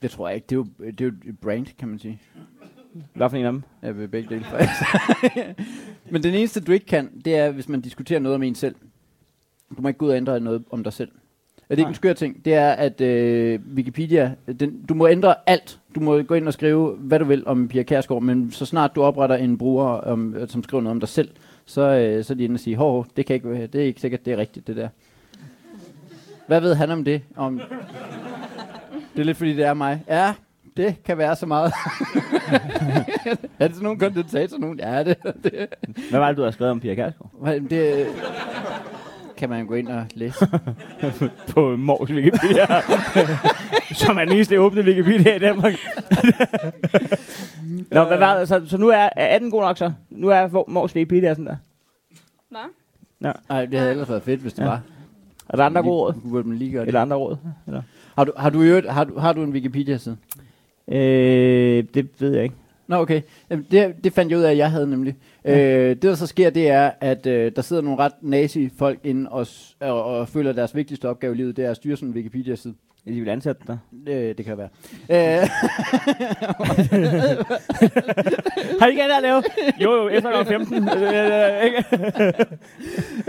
Det 0.03 0.11
tror 0.11 0.27
jeg 0.27 0.35
ikke. 0.35 0.45
Det 0.49 0.55
er 0.55 0.59
jo, 0.59 0.65
det 0.91 1.01
er 1.01 1.05
jo 1.05 1.11
et 1.29 1.39
brand, 1.39 1.65
kan 1.79 1.87
man 1.87 1.99
sige. 1.99 2.21
Hvad 3.13 3.29
for 3.29 3.37
en 3.37 3.45
af 3.45 3.51
dem? 3.51 3.61
Jeg 3.81 3.97
vil 3.97 4.07
begge 4.07 4.29
dele 4.29 4.43
faktisk. 4.45 4.81
Men 6.11 6.23
den 6.23 6.33
eneste, 6.33 6.61
du 6.61 6.71
ikke 6.71 6.85
kan, 6.85 7.09
det 7.25 7.35
er, 7.35 7.51
hvis 7.51 7.69
man 7.69 7.81
diskuterer 7.81 8.19
noget 8.19 8.35
om 8.35 8.43
en 8.43 8.55
selv. 8.55 8.75
Du 9.77 9.81
må 9.81 9.87
ikke 9.87 9.97
gå 9.97 10.05
ud 10.05 10.11
og 10.11 10.17
ændre 10.17 10.39
noget 10.39 10.63
om 10.71 10.83
dig 10.83 10.93
selv. 10.93 11.09
Er 11.69 11.75
det 11.75 11.79
ikke 11.81 11.89
en 11.89 11.95
skør 11.95 12.13
ting? 12.13 12.45
Det 12.45 12.53
er, 12.53 12.71
at 12.71 13.01
øh, 13.01 13.59
Wikipedia, 13.75 14.35
den, 14.59 14.85
du 14.85 14.93
må 14.93 15.07
ændre 15.07 15.35
alt. 15.45 15.79
Du 15.95 15.99
må 15.99 16.21
gå 16.21 16.33
ind 16.33 16.47
og 16.47 16.53
skrive, 16.53 16.95
hvad 16.95 17.19
du 17.19 17.25
vil 17.25 17.47
om 17.47 17.67
Pia 17.67 17.83
Kærsgaard, 17.83 18.21
men 18.23 18.51
så 18.51 18.65
snart 18.65 18.95
du 18.95 19.01
opretter 19.03 19.35
en 19.35 19.57
bruger, 19.57 19.85
om, 19.85 20.35
som 20.47 20.63
skriver 20.63 20.81
noget 20.83 20.95
om 20.95 20.99
dig 20.99 21.09
selv, 21.09 21.29
så, 21.65 21.81
øh, 21.81 22.23
så 22.23 22.33
er 22.33 22.37
de 22.37 22.43
inde 22.43 22.55
og 22.55 22.59
sige, 22.59 22.75
hov, 22.75 23.05
det, 23.17 23.25
kan 23.25 23.33
ikke, 23.33 23.49
være- 23.49 23.67
det 23.67 23.81
er 23.81 23.85
ikke 23.85 24.01
sikkert, 24.01 24.25
det 24.25 24.33
er 24.33 24.37
rigtigt, 24.37 24.67
det 24.67 24.75
der. 24.75 24.89
Hvad 26.47 26.61
ved 26.61 26.75
han 26.75 26.91
om 26.91 27.03
det? 27.03 27.21
Om 27.35 27.61
det 29.13 29.19
er 29.21 29.23
lidt 29.23 29.37
fordi, 29.37 29.53
det 29.55 29.65
er 29.65 29.73
mig. 29.73 30.03
Ja, 30.07 30.33
det 30.77 31.03
kan 31.05 31.17
være 31.17 31.35
så 31.35 31.45
meget. 31.45 31.73
er 33.59 33.67
det 33.67 33.75
sådan 33.75 33.83
nogle 33.83 33.99
kondensator 33.99 34.57
nogen? 34.57 34.79
Ja, 34.79 35.03
det, 35.03 35.17
det, 35.43 35.67
Hvad 36.09 36.19
var 36.19 36.27
det, 36.27 36.37
du 36.37 36.43
har 36.43 36.51
skrevet 36.51 36.71
om 36.71 36.79
Pia 36.79 36.95
Kærsgaard? 36.95 37.31
det, 37.61 37.69
det 37.69 38.07
kan 39.37 39.49
man 39.49 39.65
gå 39.65 39.73
ind 39.73 39.87
og 39.87 40.05
læse. 40.13 40.47
På 41.53 41.75
Mors 41.75 42.09
Wikipedia. 42.11 42.65
Som 43.93 44.17
er 44.17 44.25
den 44.25 44.33
eneste 44.33 44.59
åbne 44.59 44.81
Wikipedia 44.81 45.35
i 45.35 45.39
Danmark. 45.39 45.73
Nå, 47.91 48.03
hvad 48.03 48.17
var 48.17 48.39
det? 48.39 48.47
Så, 48.47 48.61
så 48.67 48.77
nu 48.77 48.87
er, 48.87 49.09
er 49.15 49.39
den 49.39 49.51
god 49.51 49.61
nok 49.61 49.77
så? 49.77 49.91
Nu 50.09 50.27
er 50.27 50.69
Mors 50.69 50.95
Wikipedia 50.95 51.29
sådan 51.33 51.45
der. 51.45 51.55
Hvad? 52.49 53.31
Nej, 53.49 53.65
det 53.65 53.79
havde 53.79 53.91
ellers 53.91 54.09
været 54.09 54.23
fedt, 54.23 54.41
hvis 54.41 54.53
det 54.53 54.61
Ja. 54.63 54.67
var. 54.67 54.81
Er 55.49 55.57
der 55.57 55.65
andre 55.65 55.81
gode 55.81 55.95
råd? 56.01 56.13
Burde 56.29 56.47
man 56.47 56.57
lige 56.57 56.71
gøre 56.71 56.81
det. 56.81 56.87
Eller 56.87 57.01
andre 57.01 57.17
råd? 57.17 57.37
Eller? 57.67 57.81
Har 58.15 58.23
du, 58.23 58.31
har, 58.37 58.49
du, 58.49 58.61
øvrigt- 58.61 58.89
har, 58.89 59.03
du, 59.03 59.17
har 59.19 59.33
du 59.33 59.43
en 59.43 59.51
Wikipedia-side? 59.51 60.17
Øh, 60.87 61.83
det 61.93 62.09
ved 62.19 62.33
jeg 62.33 62.43
ikke. 62.43 62.55
Nå, 62.87 62.95
okay. 62.95 63.21
Jamen, 63.49 63.65
det, 63.71 63.95
det 64.03 64.13
fandt 64.13 64.31
jeg 64.31 64.39
ud 64.39 64.43
af, 64.43 64.51
at 64.51 64.57
jeg 64.57 64.71
havde 64.71 64.89
nemlig. 64.89 65.15
Ja. 65.45 65.79
Øh, 65.79 65.89
det, 65.89 66.01
der 66.03 66.15
så 66.15 66.27
sker, 66.27 66.49
det 66.49 66.69
er, 66.69 66.91
at 67.01 67.25
øh, 67.27 67.51
der 67.55 67.61
sidder 67.61 67.81
nogle 67.81 67.99
ret 67.99 68.11
nazi-folk 68.21 68.99
inde 69.03 69.29
og, 69.29 69.47
og, 69.79 70.03
og 70.03 70.27
føler, 70.27 70.49
at 70.49 70.55
deres 70.55 70.75
vigtigste 70.75 71.09
opgave 71.09 71.33
i 71.33 71.37
livet, 71.37 71.57
det 71.57 71.65
er 71.65 71.69
at 71.71 71.75
styre 71.75 71.95
sådan 71.95 72.09
en 72.09 72.15
Wikipedia-side. 72.15 72.73
De 73.07 73.21
vil 73.21 73.29
ansætte 73.29 73.61
dig. 73.67 73.77
Øh, 74.07 74.37
det 74.37 74.45
kan 74.45 74.57
være. 74.57 74.69
Øh, 75.09 75.47
Har 78.79 78.87
I 78.87 78.89
ikke 78.89 79.03
andet 79.03 79.15
at 79.15 79.21
lave? 79.23 79.43
Jo, 79.81 79.91
jo, 79.95 80.07
efter 80.09 80.43
kl. 80.43 80.47
15. 80.49 80.75
Øh, 80.75 81.01
øh, 81.01 81.63
ikke? 81.65 81.83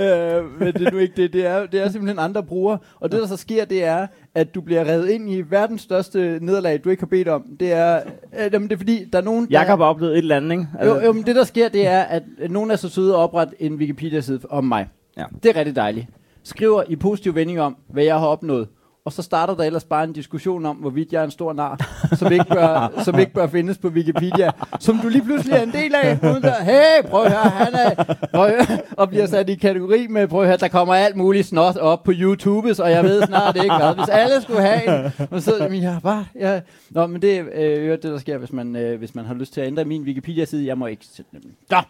øh, 0.03 0.61
men 0.61 0.73
det 0.73 0.87
er 0.87 0.91
nu 0.91 0.99
ikke 0.99 1.15
det. 1.23 1.33
Det 1.33 1.47
er, 1.47 1.67
det 1.67 1.81
er 1.83 1.89
simpelthen 1.89 2.19
andre 2.19 2.43
brugere. 2.43 2.79
Og 3.01 3.13
det, 3.13 3.21
der 3.21 3.27
så 3.27 3.37
sker, 3.37 3.65
det 3.65 3.85
er, 3.85 4.07
at 4.35 4.55
du 4.55 4.61
bliver 4.61 4.85
reddet 4.85 5.09
ind 5.11 5.31
i 5.31 5.41
verdens 5.51 5.81
største 5.83 6.39
nederlag, 6.43 6.81
du 6.85 6.91
ikke 6.91 7.01
har 7.03 7.07
bedt 7.07 7.29
om. 7.29 7.45
Det 7.61 7.73
er, 7.73 8.01
øh, 8.41 8.51
jamen, 8.53 8.69
det 8.69 8.75
er 8.75 8.79
fordi, 8.79 9.05
der 9.13 9.19
er 9.19 9.23
nogen... 9.23 9.45
der- 9.47 9.51
Jakob 9.61 9.79
har 9.79 9.87
oplevet 9.87 10.13
et 10.13 10.19
eller 10.19 10.37
andet, 10.37 10.51
ikke? 10.53 10.67
Jo, 10.85 11.01
jo, 11.01 11.13
men 11.13 11.27
det 11.27 11.37
der 11.37 11.45
sker, 11.45 11.69
det 11.69 11.87
er, 11.87 12.01
at 12.03 12.23
nogen 12.51 12.71
er 12.71 12.77
så 12.77 12.89
søde 12.89 13.13
at 13.13 13.17
oprette 13.19 13.55
en 13.63 13.75
Wikipedia-side 13.75 14.41
om 14.51 14.65
mig. 14.65 14.89
Ja. 15.17 15.25
Det 15.43 15.51
er 15.51 15.57
rigtig 15.57 15.77
dejligt. 15.77 16.07
Skriver 16.43 16.83
i 16.89 16.97
positiv 16.97 17.35
vending 17.35 17.61
om, 17.61 17.77
hvad 17.89 18.05
jeg 18.05 18.19
har 18.19 18.27
opnået. 18.27 18.69
Og 19.07 19.12
så 19.12 19.23
starter 19.23 19.55
der 19.55 19.64
ellers 19.64 19.85
bare 19.85 20.05
en 20.05 20.12
diskussion 20.12 20.67
om, 20.67 20.77
hvorvidt 20.77 21.12
jeg 21.12 21.21
er 21.21 21.25
en 21.25 21.31
stor 21.31 21.53
nar, 21.53 22.07
som 22.17 22.33
ikke 22.33 22.45
bør, 22.45 23.03
som 23.03 23.19
ikke 23.19 23.33
bør 23.33 23.47
findes 23.47 23.79
på 23.79 23.88
Wikipedia, 23.88 24.51
som 24.81 24.99
du 24.99 25.09
lige 25.09 25.25
pludselig 25.25 25.55
er 25.55 25.62
en 25.62 25.73
del 25.73 25.95
af. 25.95 26.19
Uden 26.23 26.43
der, 26.43 26.62
hey, 26.62 27.11
prøv 27.11 27.25
at 27.25 27.33
høre, 27.33 27.51
han 27.51 27.75
er, 27.75 28.05
prøv 28.35 28.45
at 28.45 28.67
høre, 28.67 28.79
og 28.97 29.09
bliver 29.09 29.27
sat 29.27 29.49
i 29.49 29.55
kategori 29.55 30.07
med, 30.07 30.29
prøv 30.29 30.40
at 30.40 30.47
høre, 30.47 30.57
der 30.57 30.69
kommer 30.69 30.95
alt 30.95 31.17
muligt 31.17 31.47
snot 31.47 31.77
op 31.77 32.03
på 32.03 32.12
YouTube, 32.14 32.75
og 32.79 32.90
jeg 32.90 33.05
ved 33.05 33.27
snart 33.27 33.57
ikke 33.57 33.77
hvad. 33.77 33.95
Hvis 33.95 34.09
alle 34.09 34.43
skulle 34.43 34.61
have 34.61 35.07
en, 35.07 35.27
og 35.31 35.43
så, 35.43 35.57
jamen, 35.61 35.83
jeg 35.83 35.99
bare, 36.03 36.27
jeg, 36.35 36.62
Nå, 36.90 37.07
men 37.07 37.23
det 37.23 37.38
er 37.38 37.45
øh, 37.55 37.90
det, 37.90 38.03
der 38.03 38.19
sker, 38.19 38.38
hvis 38.38 38.53
man, 38.53 38.77
øh, 38.77 38.99
hvis 38.99 39.14
man 39.14 39.25
har 39.25 39.35
lyst 39.35 39.53
til 39.53 39.61
at 39.61 39.67
ændre 39.67 39.85
min 39.85 40.03
Wikipedia-side. 40.03 40.67
Jeg 40.67 40.79
må 40.79 40.87
ikke 40.87 41.05
sætte 41.12 41.31
den. 41.33 41.53
Så. 41.71 41.83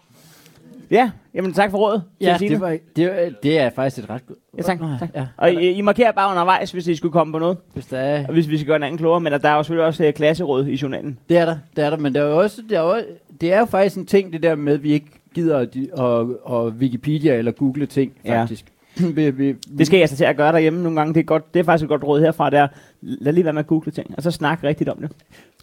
Ja, 0.91 1.11
jamen 1.33 1.53
tak 1.53 1.71
for 1.71 1.77
rådet. 1.77 2.03
Ja, 2.21 2.37
det, 2.39 2.59
var, 2.61 2.77
det, 2.95 3.03
er- 3.25 3.29
det 3.43 3.59
er 3.59 3.69
faktisk 3.69 4.03
et 4.03 4.09
ret 4.09 4.25
godt. 4.27 4.39
Ja, 4.57 4.61
tak, 4.61 4.79
tak. 4.99 5.09
Ja, 5.15 5.27
Og 5.37 5.53
I, 5.53 5.71
I 5.71 5.81
markerer 5.81 6.11
bare 6.11 6.31
undervejs, 6.31 6.71
hvis 6.71 6.87
I 6.87 6.95
skulle 6.95 7.11
komme 7.11 7.33
på 7.33 7.39
noget. 7.39 7.57
hvis 7.73 7.85
der 7.85 7.97
er, 7.97 8.27
Og 8.27 8.33
hvis 8.33 8.49
vi 8.49 8.57
skal 8.57 8.67
gøre 8.67 8.75
en 8.75 8.83
anden 8.83 8.97
klogere. 8.97 9.19
Men 9.21 9.33
der 9.33 9.49
er 9.49 9.55
jo 9.55 9.63
selvfølgelig 9.63 9.85
også 9.87 10.07
uh, 10.07 10.13
klasseråd 10.13 10.65
i 10.67 10.75
journalen. 10.81 11.19
det 11.29 11.37
er 11.37 11.45
der, 11.45 11.57
det 11.75 11.83
er 11.85 11.89
der, 11.89 11.97
men 11.97 12.15
der 12.15 12.21
er 12.21 12.25
jo 12.29 12.37
også, 12.39 12.61
der 12.69 12.79
er 12.81 12.95
jo, 12.97 13.01
det 13.41 13.53
er 13.53 13.59
jo 13.59 13.65
faktisk 13.65 13.97
en 13.97 14.05
ting, 14.05 14.33
det 14.33 14.43
der 14.43 14.55
med, 14.55 14.73
at 14.73 14.83
vi 14.83 14.91
ikke 14.93 15.07
gider 15.33 15.57
at, 15.57 15.75
at, 15.99 16.55
at 16.55 16.73
Wikipedia 16.73 17.35
eller 17.35 17.51
google 17.51 17.85
ting, 17.85 18.11
Ja. 18.25 18.41
faktisk. 18.41 18.65
vi, 19.15 19.29
vi, 19.29 19.53
Det 19.77 19.87
skal 19.87 19.99
jeg 19.99 20.09
så 20.09 20.15
til 20.17 20.23
at 20.25 20.37
gøre 20.37 20.51
derhjemme 20.51 20.83
nogle 20.83 20.99
gange. 20.99 21.13
Det 21.13 21.19
er, 21.19 21.23
godt, 21.23 21.53
det 21.53 21.59
er 21.59 21.63
faktisk 21.63 21.83
et 21.83 21.89
godt 21.89 22.03
råd 22.03 22.21
herfra. 22.21 22.49
Det 22.49 22.59
er, 22.59 22.67
lad 23.01 23.33
lige 23.33 23.43
være 23.43 23.53
med 23.53 23.59
at 23.59 23.67
google 23.67 23.91
ting. 23.91 24.13
Og 24.17 24.23
så 24.23 24.31
snak 24.31 24.63
rigtigt 24.63 24.89
om 24.89 24.97
det. 24.97 25.11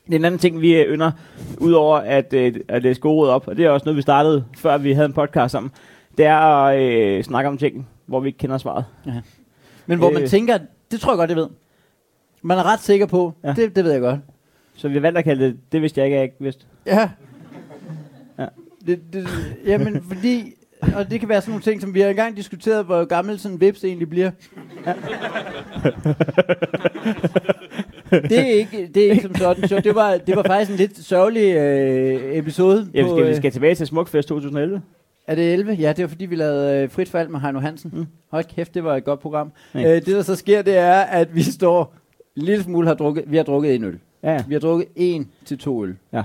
Det 0.06 0.14
er 0.14 0.18
en 0.18 0.24
anden 0.24 0.38
ting, 0.38 0.60
vi 0.60 0.74
øh, 0.76 0.94
ynder, 0.94 1.10
udover 1.58 1.96
at, 1.98 2.32
øh, 2.32 2.54
at 2.68 2.82
læse 2.82 3.00
gode 3.00 3.14
råd 3.16 3.28
op. 3.28 3.48
Og 3.48 3.56
det 3.56 3.64
er 3.64 3.70
også 3.70 3.84
noget, 3.84 3.96
vi 3.96 4.02
startede, 4.02 4.44
før 4.56 4.78
vi 4.78 4.92
havde 4.92 5.06
en 5.06 5.12
podcast 5.12 5.54
om. 5.54 5.72
Det 6.18 6.26
er 6.26 6.36
at 6.36 6.80
øh, 6.82 7.24
snakke 7.24 7.48
om 7.48 7.58
ting, 7.58 7.88
hvor 8.06 8.20
vi 8.20 8.28
ikke 8.28 8.38
kender 8.38 8.58
svaret. 8.58 8.84
Men 9.86 9.98
hvor 9.98 10.10
man 10.10 10.22
Øh. 10.22 10.28
tænker, 10.28 10.58
det 10.90 11.00
tror 11.00 11.12
jeg 11.12 11.16
godt, 11.16 11.30
jeg 11.30 11.36
ved. 11.36 11.48
Man 12.42 12.58
er 12.58 12.62
ret 12.72 12.80
sikker 12.80 13.06
på, 13.06 13.32
Ja. 13.44 13.48
ja. 13.48 13.54
det, 13.54 13.76
det 13.76 13.84
ved 13.84 13.92
jeg 13.92 14.00
godt. 14.00 14.20
Så 14.76 14.88
vi 14.88 14.94
har 14.94 15.00
valgt 15.00 15.18
at 15.18 15.24
kalde 15.24 15.44
det, 15.44 15.56
det 15.72 15.82
vidste 15.82 16.00
jeg 16.00 16.06
ikke, 16.06 16.16
jeg 16.16 16.24
ikke 16.24 16.36
vidste. 16.38 16.64
Ja. 16.86 17.10
Ja. 18.38 18.46
Det, 18.86 19.00
det, 19.12 19.28
jamen, 19.66 20.04
fordi... 20.08 20.54
Og 20.96 21.10
det 21.10 21.20
kan 21.20 21.28
være 21.28 21.40
sådan 21.40 21.50
nogle 21.50 21.62
ting, 21.62 21.80
som 21.80 21.94
vi 21.94 22.00
har 22.00 22.08
engang 22.08 22.36
diskuteret, 22.36 22.84
hvor 22.84 23.04
gammel 23.04 23.38
sådan 23.38 23.54
en 23.56 23.60
vips 23.60 23.84
egentlig 23.84 24.10
bliver. 24.10 24.30
Ja. 24.86 24.94
det, 28.12 28.38
er 28.38 28.52
ikke, 28.52 28.90
det 28.94 29.06
er 29.06 29.10
ikke 29.10 29.22
som 29.22 29.34
sådan. 29.34 29.68
Så 29.68 29.80
det 29.80 29.94
var, 29.94 30.16
det 30.26 30.36
var 30.36 30.42
faktisk 30.42 30.70
en 30.70 30.76
lidt 30.76 31.04
sørgelig 31.04 31.56
øh, 31.56 32.36
episode. 32.36 32.88
Ja, 32.94 33.02
vi 33.02 33.08
på, 33.08 33.16
skal, 33.16 33.24
vi 33.24 33.30
øh, 33.30 33.36
skal 33.36 33.52
tilbage 33.52 33.74
til 33.74 33.86
Smukfest 33.86 34.28
2011. 34.28 34.82
Er 35.26 35.34
det 35.34 35.52
11? 35.52 35.72
Ja, 35.72 35.92
det 35.92 36.02
var 36.02 36.08
fordi, 36.08 36.26
vi 36.26 36.36
lavede 36.36 36.82
øh, 36.82 36.90
Frit 36.90 37.08
Fald 37.08 37.28
med 37.28 37.40
Heino 37.40 37.60
Hansen. 37.60 37.90
Mm. 37.94 38.06
Hold 38.30 38.44
kæft, 38.44 38.74
det 38.74 38.84
var 38.84 38.96
et 38.96 39.04
godt 39.04 39.20
program. 39.20 39.52
Ja. 39.74 39.80
Øh, 39.80 39.94
det, 39.94 40.06
der 40.06 40.22
så 40.22 40.36
sker, 40.36 40.62
det 40.62 40.76
er, 40.76 41.00
at 41.00 41.34
vi 41.34 41.42
står 41.42 41.94
en 42.36 42.42
lille 42.42 42.64
smule 42.64 42.86
har 42.86 42.94
drukket, 42.94 43.24
vi 43.26 43.36
har 43.36 43.44
drukket 43.44 43.74
en 43.74 43.84
øl. 43.84 43.98
Ja. 44.22 44.44
Vi 44.48 44.54
har 44.54 44.60
drukket 44.60 44.88
en 44.96 45.30
til 45.44 45.58
to 45.58 45.84
øl. 45.84 45.96
Ja. 46.12 46.22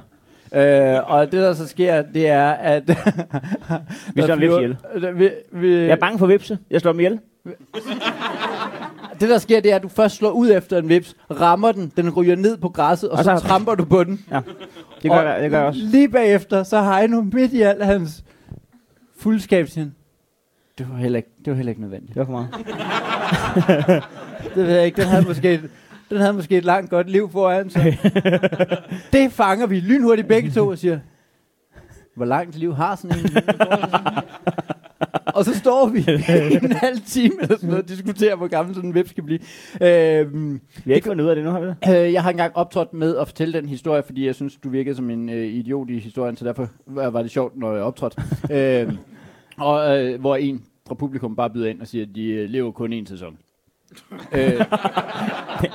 Øh, 0.54 1.12
og 1.12 1.32
det, 1.32 1.42
der 1.42 1.54
så 1.54 1.68
sker, 1.68 2.02
det 2.02 2.28
er, 2.28 2.50
at... 2.50 2.84
Vi 4.16 4.22
slår 4.22 4.34
en 4.34 4.42
vips 4.42 4.56
ihjel. 4.56 4.78
Vi, 5.16 5.30
vi, 5.52 5.76
Jeg 5.76 5.90
er 5.90 5.96
bange 5.96 6.20
for 6.20 6.28
vipse. 6.28 6.58
Jeg 6.72 6.82
slår 6.82 6.92
dem 6.92 7.00
ihjel. 7.00 7.20
det, 9.20 9.30
der 9.30 9.38
sker, 9.38 9.60
det 9.60 9.72
er, 9.72 9.76
at 9.76 9.84
du 9.84 9.88
først 9.88 10.16
slår 10.16 10.32
ud 10.32 10.52
efter 10.52 10.78
en 10.78 10.90
vips, 10.90 11.16
rammer 11.32 11.72
den, 11.72 11.92
den 11.98 12.10
ryger 12.10 12.36
ned 12.36 12.58
på 12.58 12.70
græsset, 12.70 13.10
og, 13.10 13.18
Og 13.18 13.24
så, 13.24 13.38
så- 13.38 13.48
tramper 13.48 13.76
du 13.76 13.86
på 13.86 14.04
den. 14.04 14.26
Ja, 14.32 14.40
det 15.04 15.12
gør, 15.12 15.18
og 15.20 15.26
jeg, 15.26 15.42
det 15.44 15.52
gør 15.52 15.58
jeg 15.58 15.68
også. 15.68 15.80
Lige 15.84 16.10
bagefter, 16.10 16.64
så 16.64 16.80
har 16.82 17.00
jeg 17.00 17.08
nu 17.08 17.22
midt 17.34 17.54
i 17.54 17.62
al 17.62 17.84
hans 17.84 18.24
fuldskab, 19.20 19.68
han, 19.76 19.96
det 20.78 20.88
var 20.92 20.98
heller 20.98 21.18
ikke, 21.18 21.30
det 21.46 21.52
var 21.52 21.56
heller 21.56 21.70
ikke 21.70 21.82
nødvendigt. 21.82 22.14
Det 22.16 22.20
var 22.20 22.26
for 22.26 22.32
meget. 22.32 24.04
Det 24.56 24.66
ved 24.68 24.76
jeg 24.76 24.86
ikke. 24.86 25.02
Den 25.02 25.10
havde 25.10 25.26
måske 25.28 25.54
et, 25.54 25.70
den 26.10 26.18
havde 26.18 26.34
måske 26.34 26.58
et 26.58 26.66
langt 26.66 26.90
godt 26.90 27.10
liv 27.10 27.32
foran 27.32 27.70
sig. 27.70 28.00
det 29.14 29.32
fanger 29.32 29.66
vi 29.68 29.80
lynhurtigt 29.80 30.28
begge 30.28 30.52
to 30.52 30.68
og 30.68 30.78
siger, 30.78 31.00
hvor 32.16 32.26
langt 32.26 32.56
liv 32.56 32.76
har 32.76 32.96
sådan 32.96 33.20
en? 33.20 33.26
Og 35.38 35.46
så 35.46 35.56
står 35.58 35.90
vi 35.90 36.00
en 36.64 36.72
halv 36.72 37.00
time 37.06 37.34
eller 37.42 37.56
sådan 37.56 37.70
noget, 37.70 37.84
og 37.84 37.90
diskuterer, 37.90 38.36
hvor 38.36 38.48
gammel 38.48 38.76
sådan 38.76 38.90
en 38.90 38.96
web 38.96 39.08
skal 39.08 39.24
blive. 39.24 39.40
Øhm, 39.82 40.62
Vi 40.86 40.92
har 40.92 40.96
ikke 40.96 41.08
fundet 41.08 41.24
ud 41.26 41.30
af 41.30 41.36
det 41.36 41.46
nu, 41.46 41.52
har 41.52 41.60
vi 41.60 41.68
det? 41.68 42.06
Øh, 42.06 42.14
jeg 42.14 42.24
har 42.24 42.30
engang 42.30 42.56
optrådt 42.56 42.94
med 42.94 43.18
at 43.18 43.28
fortælle 43.28 43.60
den 43.60 43.70
historie, 43.70 44.04
fordi 44.04 44.26
jeg 44.26 44.36
synes, 44.36 44.56
du 44.56 44.70
virkede 44.70 44.96
som 44.96 45.10
en 45.10 45.30
øh, 45.30 45.48
idiot 45.48 45.90
i 45.90 46.00
historien, 46.00 46.38
så 46.38 46.46
derfor 46.46 46.70
var 46.86 47.22
det 47.22 47.32
sjovt, 47.32 47.58
når 47.58 47.74
jeg 47.74 47.84
optrådte. 47.84 48.22
øh, 48.56 48.94
og 49.58 50.06
øh, 50.06 50.20
hvor 50.20 50.36
en 50.36 50.66
fra 50.88 50.96
publikum 50.96 51.36
bare 51.36 51.50
byder 51.50 51.70
ind 51.70 51.82
og 51.82 51.88
siger, 51.88 52.06
at 52.06 52.16
de 52.16 52.28
øh, 52.28 52.50
lever 52.50 52.72
kun 52.72 52.94
en 52.94 53.06
sæson. 53.06 53.38
Øh, 54.32 54.66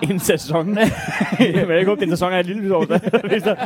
en 0.10 0.18
sæson. 0.18 0.78
jeg 1.38 1.68
vil 1.68 1.76
ikke 1.76 1.88
håbe, 1.88 2.00
den 2.00 2.10
sæson 2.10 2.32
er 2.32 2.38
et 2.38 2.46
lille 2.46 2.76
år. 2.76 2.84
Hvis 3.28 3.42
der- 3.42 3.56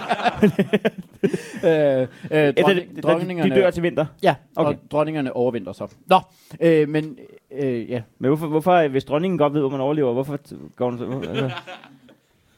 øh, 1.64 2.08
øh, 2.30 2.54
de, 2.56 3.00
dronningerne, 3.02 3.50
de 3.50 3.56
dør 3.60 3.70
til 3.70 3.82
vinter. 3.82 4.06
Ja, 4.22 4.34
Okay. 4.56 4.70
og 4.70 4.76
dronningerne 4.90 5.36
overvinder 5.36 5.72
så. 5.72 5.86
Nå, 6.06 6.20
øh, 6.60 6.88
men 6.88 7.18
øh, 7.58 7.90
ja. 7.90 8.02
Men 8.18 8.28
hvorfor, 8.28 8.46
hvorfor, 8.46 8.88
hvis 8.88 9.04
dronningen 9.04 9.38
godt 9.38 9.52
ved, 9.54 9.60
hvor 9.60 9.70
man 9.70 9.80
overlever, 9.80 10.12
hvorfor 10.12 10.38
går 10.76 10.90
hun 10.90 10.98
så... 10.98 11.28
Altså, 11.28 11.50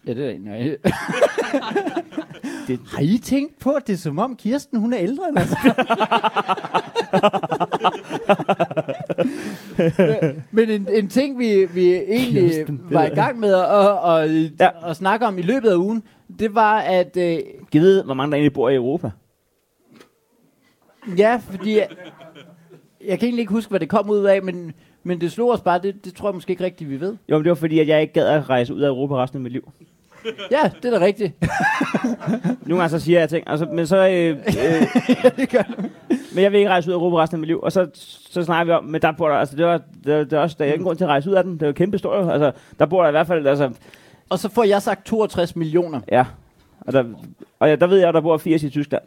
Ja, 0.06 0.14
det 0.14 0.30
er 0.34 0.38
nej. 0.38 0.76
Det, 2.68 2.80
har 2.86 3.02
I 3.02 3.18
tænkt 3.18 3.58
på, 3.58 3.70
at 3.70 3.86
det 3.86 3.92
er 3.92 3.96
som 3.96 4.18
om 4.18 4.36
Kirsten, 4.36 4.78
hun 4.80 4.92
er 4.92 4.98
ældre 4.98 5.22
end 5.28 5.38
os? 5.38 5.48
Men 10.52 10.70
en, 10.70 10.88
en 10.92 11.08
ting, 11.08 11.38
vi, 11.38 11.64
vi 11.74 11.94
egentlig 11.94 12.66
var 12.90 13.04
i 13.04 13.08
gang 13.14 13.38
med 13.40 13.54
at, 13.54 13.64
at, 13.64 14.24
at, 14.24 14.30
Ja. 14.60 14.64
ja. 14.64 14.90
at 14.90 14.96
snakke 14.96 15.26
om 15.26 15.38
i 15.38 15.42
løbet 15.42 15.70
af 15.70 15.76
ugen, 15.76 16.02
det 16.38 16.54
var, 16.54 16.78
at 16.78 17.16
øh, 17.16 17.38
Giv 17.70 17.80
ved, 17.80 18.04
hvor 18.04 18.14
mange 18.14 18.30
der 18.30 18.36
egentlig 18.36 18.52
bor 18.52 18.68
i 18.68 18.74
Europa. 18.74 19.10
ja, 21.18 21.40
fordi 21.50 21.76
jeg, 21.76 21.88
jeg 23.06 23.18
kan 23.18 23.26
egentlig 23.26 23.40
ikke 23.42 23.52
huske, 23.52 23.70
hvad 23.70 23.80
det 23.80 23.88
kom 23.88 24.10
ud 24.10 24.24
af, 24.24 24.42
men, 24.42 24.72
men 25.02 25.20
det 25.20 25.32
slog 25.32 25.50
os 25.50 25.60
bare, 25.60 25.78
det, 25.82 26.04
det 26.04 26.14
tror 26.14 26.28
jeg 26.28 26.34
måske 26.34 26.50
ikke 26.50 26.64
rigtigt, 26.64 26.90
vi 26.90 27.00
ved. 27.00 27.16
Jo, 27.28 27.36
men 27.36 27.44
det 27.44 27.48
var 27.50 27.54
fordi, 27.56 27.78
at 27.78 27.88
jeg 27.88 28.00
ikke 28.02 28.12
gad 28.14 28.26
at 28.28 28.48
rejse 28.50 28.74
ud 28.74 28.80
af 28.80 28.88
Europa 28.88 29.14
resten 29.14 29.36
af 29.36 29.42
mit 29.42 29.52
liv. 29.52 29.70
Ja, 30.50 30.70
det 30.82 30.94
er 30.94 30.98
da 30.98 31.04
rigtigt. 31.04 31.32
Nogle 32.66 32.82
gange 32.82 32.88
så 32.88 32.98
siger 32.98 33.20
jeg 33.20 33.28
ting, 33.28 33.44
altså, 33.46 33.66
men 33.72 33.86
så... 33.86 33.96
Øh, 34.08 34.36
øh, 34.38 35.54
men 36.34 36.42
jeg 36.42 36.52
vil 36.52 36.58
ikke 36.58 36.70
rejse 36.70 36.88
ud 36.88 36.92
af 36.94 36.98
Europa 36.98 37.16
resten 37.22 37.36
af 37.36 37.38
mit 37.38 37.46
liv. 37.46 37.60
Og 37.62 37.72
så, 37.72 37.86
så 38.30 38.42
snakker 38.42 38.64
vi 38.64 38.76
om, 38.78 38.84
men 38.84 39.02
der 39.02 39.12
bor 39.12 39.28
der, 39.28 39.36
altså 39.36 39.56
det 39.56 39.66
var, 39.66 39.80
der, 40.04 40.24
der 40.24 40.38
er 40.38 40.42
også, 40.42 40.56
der 40.58 40.64
er 40.64 40.68
ingen 40.72 40.84
grund 40.84 40.96
til 40.98 41.04
at 41.04 41.08
rejse 41.10 41.30
ud 41.30 41.34
af 41.34 41.44
den. 41.44 41.52
Det 41.52 41.62
er 41.62 41.66
jo 41.66 41.72
kæmpe 41.72 41.98
stor, 41.98 42.30
altså 42.30 42.52
der 42.78 42.86
bor 42.86 43.02
der 43.02 43.08
i 43.08 43.12
hvert 43.12 43.26
fald, 43.26 43.46
altså, 43.46 43.70
Og 44.28 44.38
så 44.38 44.48
får 44.48 44.64
jeg 44.64 44.82
sagt 44.82 45.06
62 45.06 45.56
millioner. 45.56 46.00
ja. 46.12 46.24
Og 46.80 46.92
der, 46.92 47.04
og 47.58 47.68
ja, 47.68 47.76
der 47.76 47.86
ved 47.86 47.98
jeg, 47.98 48.08
at 48.08 48.14
der 48.14 48.20
bor 48.20 48.36
80 48.36 48.62
i 48.62 48.70
Tyskland. 48.70 49.02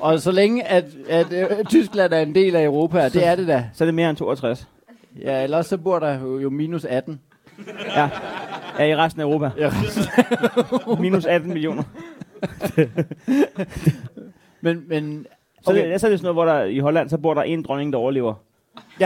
Og 0.00 0.20
så 0.20 0.30
længe, 0.32 0.64
at, 0.66 0.84
at 1.08 1.32
øh, 1.32 1.64
Tyskland 1.68 2.12
er 2.12 2.18
en 2.20 2.34
del 2.34 2.56
af 2.56 2.64
Europa, 2.64 3.04
og 3.04 3.12
det 3.12 3.26
er 3.26 3.34
det 3.36 3.48
da. 3.48 3.64
Så 3.74 3.84
er 3.84 3.86
det 3.86 3.94
mere 3.94 4.10
end 4.10 4.16
62. 4.16 4.68
Ja, 5.22 5.42
ellers 5.44 5.66
så 5.66 5.76
bor 5.76 5.98
der 5.98 6.38
jo 6.42 6.50
minus 6.50 6.84
18. 6.84 7.20
Ja. 7.96 8.08
Ja, 8.78 8.84
i 8.84 8.96
resten 8.96 9.20
af 9.22 9.24
Europa. 9.26 9.50
Ja. 9.58 9.70
Minus 11.00 11.24
18 11.26 11.48
millioner. 11.52 11.82
Men, 14.60 14.84
men 14.88 15.26
Så, 15.62 15.70
Okay. 15.70 15.80
okay. 15.80 15.92
det, 15.92 16.00
så 16.00 16.06
er 16.06 16.10
det 16.10 16.18
sådan 16.20 16.34
noget, 16.34 16.46
hvor 16.46 16.54
der 16.54 16.64
i 16.64 16.78
Holland, 16.78 17.08
så 17.08 17.18
bor 17.18 17.34
der 17.34 17.42
en 17.42 17.62
dronning, 17.62 17.92
der 17.92 17.98
overlever. 17.98 18.34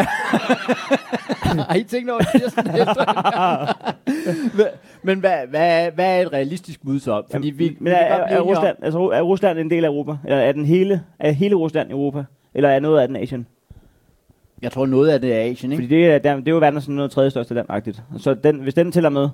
har 1.69 1.75
I 1.75 1.83
tænkt 1.83 2.11
over 2.11 2.21
Kirsten 2.33 2.67
efter? 2.71 3.05
Men- 5.03 5.19
hvad, 5.19 5.47
hvad, 5.49 5.91
hvad 5.91 6.19
er 6.19 6.23
et 6.27 6.33
realistisk 6.33 6.81
bud 6.85 7.01
så? 7.01 7.23
Fordi 7.33 7.51
vi, 7.51 7.69
vi 7.69 7.77
Men 7.81 7.93
er, 7.93 7.97
er, 7.97 8.37
er, 8.37 8.41
Rusland, 8.41 8.77
altså, 8.83 8.99
er 8.99 9.23
Rusland 9.23 9.59
en 9.59 9.71
del 9.71 9.85
af 9.85 9.89
Europa? 9.89 10.17
Eller 10.25 10.39
er, 10.39 10.53
den 10.53 10.65
hele, 10.65 11.03
er 11.19 11.31
hele 11.31 11.55
Rusland 11.55 11.91
Europa? 11.91 12.25
Eller 12.55 12.69
er 12.69 12.81
noget 12.81 13.01
af 13.01 13.09
den 13.09 13.17
Asien? 13.17 13.47
Jeg 14.65 14.73
tror 14.73 14.87
noget 14.87 15.09
af 15.09 15.21
det 15.21 15.33
er 15.35 15.41
Asien, 15.41 15.73
ikke? 15.73 15.85
Fordi 15.85 15.95
det 15.97 16.07
er, 16.11 16.19
der, 16.19 16.37
det 16.37 16.49
er 16.49 16.53
jo 16.53 16.59
verdens 16.59 16.85
sådan 16.85 16.95
noget 16.97 17.11
tredje 17.11 17.31
største 17.31 17.55
land-agtigt. 17.55 18.03
Så 18.19 18.35
den, 18.35 18.57
hvis 18.61 18.75
den 18.75 18.93
tæller 18.93 19.11
med, 19.11 19.29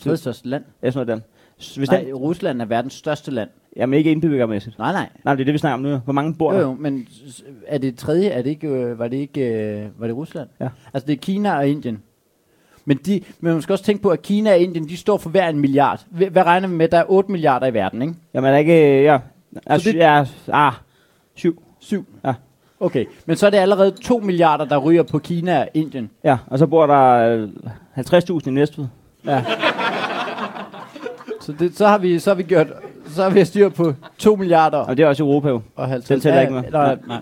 Tredje 0.00 0.16
største 0.16 0.48
land. 0.48 0.64
er 0.82 0.90
sådan 0.90 1.06
noget 1.06 1.22
den. 1.22 1.76
Hvis 1.76 1.90
Nej, 1.90 2.00
den, 2.02 2.14
Rusland 2.14 2.60
er 2.62 2.64
verdens 2.64 2.92
største 2.92 3.30
land. 3.30 3.48
jamen 3.76 3.98
ikke 3.98 4.10
indbyggermæssigt. 4.12 4.78
Nej, 4.78 4.92
nej. 4.92 5.08
Nej, 5.24 5.34
det 5.34 5.40
er 5.40 5.44
det, 5.44 5.52
vi 5.52 5.58
snakker 5.58 5.74
om 5.74 5.80
nu. 5.80 5.96
Hvor 5.96 6.12
mange 6.12 6.34
bor 6.34 6.52
Jo, 6.52 6.58
der? 6.58 6.64
jo, 6.66 6.74
men 6.74 7.08
er 7.66 7.78
det 7.78 7.96
tredje, 7.98 8.28
er 8.28 8.42
det 8.42 8.50
ikke, 8.50 8.68
øh, 8.68 8.98
var 8.98 9.08
det 9.08 9.16
ikke, 9.16 9.40
øh, 9.80 9.86
var 9.98 10.06
det 10.06 10.16
Rusland? 10.16 10.48
Ja. 10.60 10.68
Altså 10.94 11.06
det 11.06 11.12
er 11.12 11.16
Kina 11.16 11.56
og 11.56 11.68
Indien. 11.68 12.02
Men, 12.84 12.96
de, 12.96 13.20
men 13.40 13.52
man 13.52 13.62
skal 13.62 13.72
også 13.72 13.84
tænke 13.84 14.02
på, 14.02 14.08
at 14.08 14.22
Kina 14.22 14.50
og 14.52 14.58
Indien, 14.58 14.88
de 14.88 14.96
står 14.96 15.16
for 15.18 15.30
hver 15.30 15.48
en 15.48 15.58
milliard. 15.58 16.04
Hvad, 16.10 16.36
regner 16.46 16.68
vi 16.68 16.74
med? 16.74 16.88
Der 16.88 16.98
er 16.98 17.04
8 17.08 17.32
milliarder 17.32 17.66
i 17.66 17.74
verden, 17.74 18.02
ikke? 18.02 18.14
Jamen 18.34 18.48
er 18.48 18.52
der 18.52 18.58
ikke... 18.58 19.02
Ja, 19.02 19.18
altså, 19.66 19.92
det- 19.92 19.98
ja, 19.98 20.24
ah, 20.52 20.72
syv. 21.34 21.62
7. 21.80 22.06
Ja. 22.24 22.34
Okay, 22.84 23.04
men 23.26 23.36
så 23.36 23.46
er 23.46 23.50
det 23.50 23.58
allerede 23.58 23.90
2 23.90 24.18
milliarder, 24.18 24.64
der 24.64 24.76
ryger 24.78 25.02
på 25.02 25.18
Kina 25.18 25.60
og 25.60 25.68
Indien. 25.74 26.10
Ja, 26.24 26.38
og 26.46 26.58
så 26.58 26.66
bor 26.66 26.86
der 26.86 27.36
øh, 27.36 27.48
50.000 27.98 28.48
i 28.48 28.50
Næstved. 28.50 28.86
Ja. 29.26 29.44
så, 31.40 31.52
det, 31.58 31.76
så, 31.76 31.86
har 31.86 31.98
vi, 31.98 32.18
så 32.18 32.30
har 32.30 32.34
vi 32.34 32.42
gjort, 32.42 32.66
så 33.06 33.22
har 33.22 33.30
vi 33.30 33.44
styr 33.44 33.68
på 33.68 33.92
2 34.18 34.36
milliarder 34.36 34.78
Og 34.78 34.96
det 34.96 35.02
er 35.02 35.06
også 35.08 35.22
Europa 35.22 35.48
jo. 35.48 35.60
og 35.76 35.88
50. 35.88 36.08
Den 36.08 36.20
tæller 36.20 36.40
ikke 36.40 36.52
med. 36.52 36.62
Nej, 36.70 36.98
nej. 37.06 37.20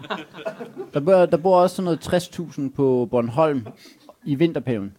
Der, 0.94 1.00
bor, 1.00 1.26
der 1.26 1.36
bor 1.36 1.56
også 1.56 1.76
sådan 1.76 1.84
noget 1.84 2.14
60.000 2.14 2.76
på 2.76 3.08
Bornholm 3.10 3.66
i 4.24 4.34
vinterperioden. 4.34 4.92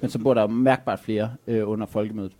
Men 0.00 0.10
så 0.10 0.18
bor 0.18 0.34
der 0.34 0.46
mærkbart 0.46 1.00
flere 1.00 1.30
øh, 1.46 1.68
under 1.68 1.86
folkemødet. 1.86 2.32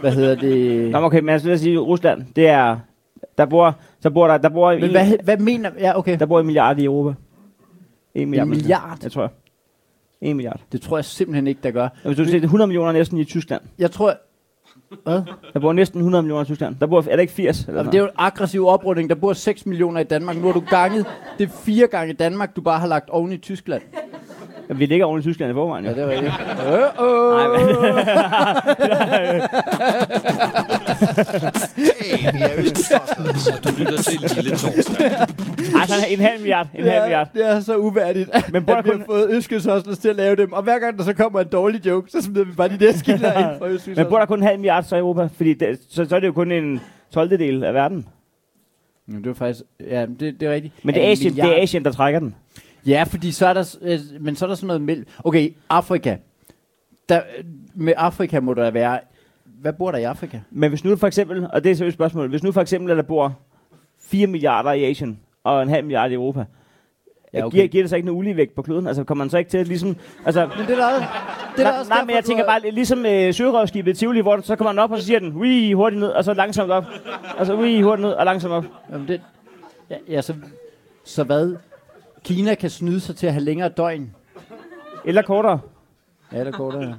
Hvad 0.00 0.12
hedder 0.12 0.34
det? 0.34 0.90
Nå, 0.90 0.98
men 0.98 1.04
okay, 1.04 1.20
men 1.20 1.40
lad 1.40 1.54
os 1.54 1.60
sige, 1.60 1.78
Rusland, 1.78 2.26
det 2.36 2.48
er... 2.48 2.78
Der 3.38 3.46
bor, 3.46 3.74
så 4.00 4.10
bor 4.10 4.28
der, 4.28 4.38
der 4.38 4.48
bor, 4.48 4.72
Men 4.72 4.84
en, 4.84 4.90
hvad, 4.90 5.24
hvad 5.24 5.36
mener... 5.36 5.70
Ja, 5.78 5.98
okay. 5.98 6.18
der 6.18 6.26
bor 6.26 6.40
en 6.40 6.46
milliard 6.46 6.78
i 6.78 6.84
Europa. 6.84 7.14
En 8.14 8.30
milliard. 8.30 8.46
En 8.46 8.50
milliard? 8.50 8.98
Jeg 9.02 9.12
tror. 9.12 9.32
En 10.20 10.36
milliard. 10.36 10.60
Det 10.72 10.80
tror 10.80 10.96
jeg 10.96 11.04
simpelthen 11.04 11.46
ikke, 11.46 11.60
der 11.62 11.70
gør. 11.70 11.88
Hvis 12.04 12.16
du 12.16 12.24
ser, 12.24 12.32
det 12.32 12.40
er 12.40 12.44
100 12.44 12.66
millioner 12.66 12.92
næsten 12.92 13.18
i 13.18 13.24
Tyskland. 13.24 13.62
Jeg 13.78 13.90
tror... 13.90 14.14
Hvad? 15.04 15.22
Der 15.52 15.60
bor 15.60 15.72
næsten 15.72 16.00
100 16.00 16.22
millioner 16.22 16.42
i 16.42 16.44
Tyskland. 16.44 16.76
Der 16.80 16.86
bor, 16.86 16.98
er 17.10 17.16
der 17.16 17.20
ikke 17.20 17.32
80? 17.32 17.64
Eller 17.64 17.80
Jamen, 17.80 17.92
det 17.92 17.98
er 17.98 18.02
jo 18.02 18.08
en 18.08 18.14
aggressiv 18.16 18.66
oprydning. 18.66 19.08
Der 19.08 19.14
bor 19.14 19.32
6 19.32 19.66
millioner 19.66 20.00
i 20.00 20.04
Danmark. 20.04 20.36
Nu 20.36 20.46
har 20.46 20.52
du 20.52 20.60
ganget... 20.60 21.06
Det 21.38 21.50
fire 21.50 21.86
gange 21.86 22.14
Danmark, 22.14 22.56
du 22.56 22.60
bare 22.60 22.78
har 22.78 22.86
lagt 22.86 23.10
oven 23.10 23.32
i 23.32 23.36
Tyskland. 23.36 23.82
Ja, 24.70 24.74
vi 24.74 24.86
ligger 24.86 25.06
oven 25.06 25.20
i 25.20 25.22
Tyskland 25.22 25.50
i 25.50 25.54
forvejen, 25.54 25.84
jo. 25.84 25.90
Ja, 25.90 25.96
det 25.96 26.04
er 26.04 26.08
rigtigt. 26.10 26.32
Øh, 26.66 27.06
øh. 27.06 27.36
Nej, 27.36 27.48
men, 27.48 27.60
Østkyst 32.58 32.92
Du 33.64 33.68
lytter 33.78 34.02
til 34.02 34.20
Lille 34.44 34.56
Torsdag. 34.56 35.10
altså 35.80 35.94
en 36.10 36.18
halv 36.20 36.40
milliard. 36.40 36.66
En 36.74 36.84
halv 36.84 36.94
det, 36.94 37.02
milliard. 37.02 37.28
det 37.34 37.50
er 37.50 37.60
så 37.60 37.76
uværdigt, 37.76 38.30
Men 38.52 38.56
at 38.56 38.62
vi 38.84 38.90
kun- 38.90 38.98
har 38.98 39.04
fået 39.06 39.30
Østkyst 39.30 39.66
Hostlers 39.66 39.98
til 39.98 40.08
at 40.08 40.16
lave 40.16 40.36
dem. 40.36 40.52
Og 40.52 40.62
hver 40.62 40.78
gang 40.78 40.98
der 40.98 41.04
så 41.04 41.12
kommer 41.12 41.40
en 41.40 41.46
dårlig 41.52 41.86
joke, 41.86 42.10
så 42.10 42.22
smider 42.22 42.44
vi 42.44 42.52
bare 42.52 42.68
de 42.68 42.78
der 42.78 42.92
skiller 42.92 43.38
ind 43.50 43.58
fra 43.58 43.68
Østkyst 43.68 43.96
Men 43.96 44.06
bor 44.06 44.18
der 44.18 44.26
kun 44.26 44.38
en 44.38 44.44
halv 44.46 44.58
milliard 44.58 44.84
så 44.84 44.96
i 44.96 44.98
Europa? 44.98 45.28
Fordi 45.36 45.54
det, 45.54 45.78
så, 45.90 46.04
så 46.08 46.16
er 46.16 46.20
det 46.20 46.26
jo 46.26 46.32
kun 46.32 46.52
en 46.52 46.80
12. 47.14 47.30
del 47.38 47.64
af 47.64 47.74
verden. 47.74 48.06
Jamen, 49.08 49.22
det 49.22 49.28
var 49.28 49.34
faktisk... 49.34 49.60
Ja, 49.90 50.06
det, 50.20 50.40
det 50.40 50.48
er 50.48 50.52
rigtigt. 50.52 50.74
Men 50.84 50.94
det 50.94 51.02
er, 51.02 51.06
en 51.06 51.12
Asien, 51.12 51.34
det 51.36 51.44
er 51.44 51.62
Asien, 51.62 51.84
der 51.84 51.92
trækker 51.92 52.20
den. 52.20 52.34
Ja, 52.86 53.02
fordi 53.02 53.32
så 53.32 53.46
er 53.46 53.52
der, 53.52 53.76
øh, 53.82 53.98
men 54.20 54.36
så 54.36 54.44
er 54.44 54.48
der 54.48 54.54
sådan 54.54 54.66
noget 54.66 54.82
mellem... 54.82 55.06
Okay, 55.24 55.54
Afrika. 55.68 56.16
Der, 57.08 57.22
med 57.74 57.92
Afrika 57.96 58.40
må 58.40 58.54
der 58.54 58.70
være... 58.70 59.00
Hvad 59.44 59.72
bor 59.72 59.90
der 59.90 59.98
i 59.98 60.02
Afrika? 60.04 60.40
Men 60.50 60.68
hvis 60.68 60.84
nu 60.84 60.96
for 60.96 61.06
eksempel, 61.06 61.48
og 61.52 61.64
det 61.64 61.80
er 61.80 61.86
et 61.86 61.92
spørgsmål, 61.92 62.28
hvis 62.28 62.42
nu 62.42 62.52
for 62.52 62.60
eksempel, 62.60 62.90
at 62.90 62.96
der 62.96 63.02
bor 63.02 63.38
4 64.00 64.26
milliarder 64.26 64.72
i 64.72 64.84
Asien, 64.84 65.20
og 65.44 65.62
en 65.62 65.68
halv 65.68 65.84
milliard 65.84 66.10
i 66.10 66.14
Europa, 66.14 66.44
Ja, 67.34 67.46
okay. 67.46 67.56
giver, 67.56 67.66
giver 67.68 67.82
det 67.82 67.90
så 67.90 67.96
ikke 67.96 68.08
en 68.08 68.16
uligevægt 68.16 68.54
på 68.54 68.62
kloden? 68.62 68.86
Altså 68.86 69.04
kommer 69.04 69.24
man 69.24 69.30
så 69.30 69.38
ikke 69.38 69.50
til 69.50 69.58
at 69.58 69.68
ligesom... 69.68 69.96
Altså, 70.26 70.46
Men 70.58 70.66
det 70.66 70.78
er 70.78 70.90
der, 70.90 70.98
det 70.98 71.04
er 71.04 71.56
der 71.56 71.62
nej, 71.62 71.78
også 71.78 71.88
nej, 71.90 72.04
men 72.04 72.14
jeg 72.14 72.24
tænker 72.24 72.46
bare 72.46 72.70
ligesom 72.70 73.06
øh, 73.06 73.34
sørøvskibet 73.34 73.90
i 73.90 73.94
Tivoli, 73.94 74.20
hvor 74.20 74.40
så 74.42 74.56
kommer 74.56 74.72
man 74.72 74.82
op, 74.84 74.90
og 74.90 74.98
så 74.98 75.04
siger 75.04 75.18
den, 75.18 75.36
ui, 75.36 75.72
hurtigt 75.72 76.00
ned, 76.00 76.08
og 76.08 76.24
så 76.24 76.34
langsomt 76.34 76.70
op. 76.70 76.84
Og 77.38 77.46
så 77.46 77.54
ui, 77.56 77.80
hurtigt 77.80 78.06
ned, 78.06 78.12
og 78.12 78.24
langsomt 78.24 78.54
op. 78.54 78.64
Jamen, 78.92 79.08
det, 79.08 79.20
ja, 79.90 79.96
ja, 80.08 80.22
så, 80.22 80.34
så 81.04 81.24
hvad? 81.24 81.56
Kina 82.24 82.54
kan 82.54 82.70
snyde 82.70 83.00
sig 83.00 83.16
til 83.16 83.26
at 83.26 83.32
have 83.32 83.44
længere 83.44 83.68
døgn. 83.68 84.14
Eller 85.04 85.22
kortere. 85.22 85.60
Ja, 86.32 86.44
der 86.44 86.50
går 86.50 86.70
der. 86.70 86.94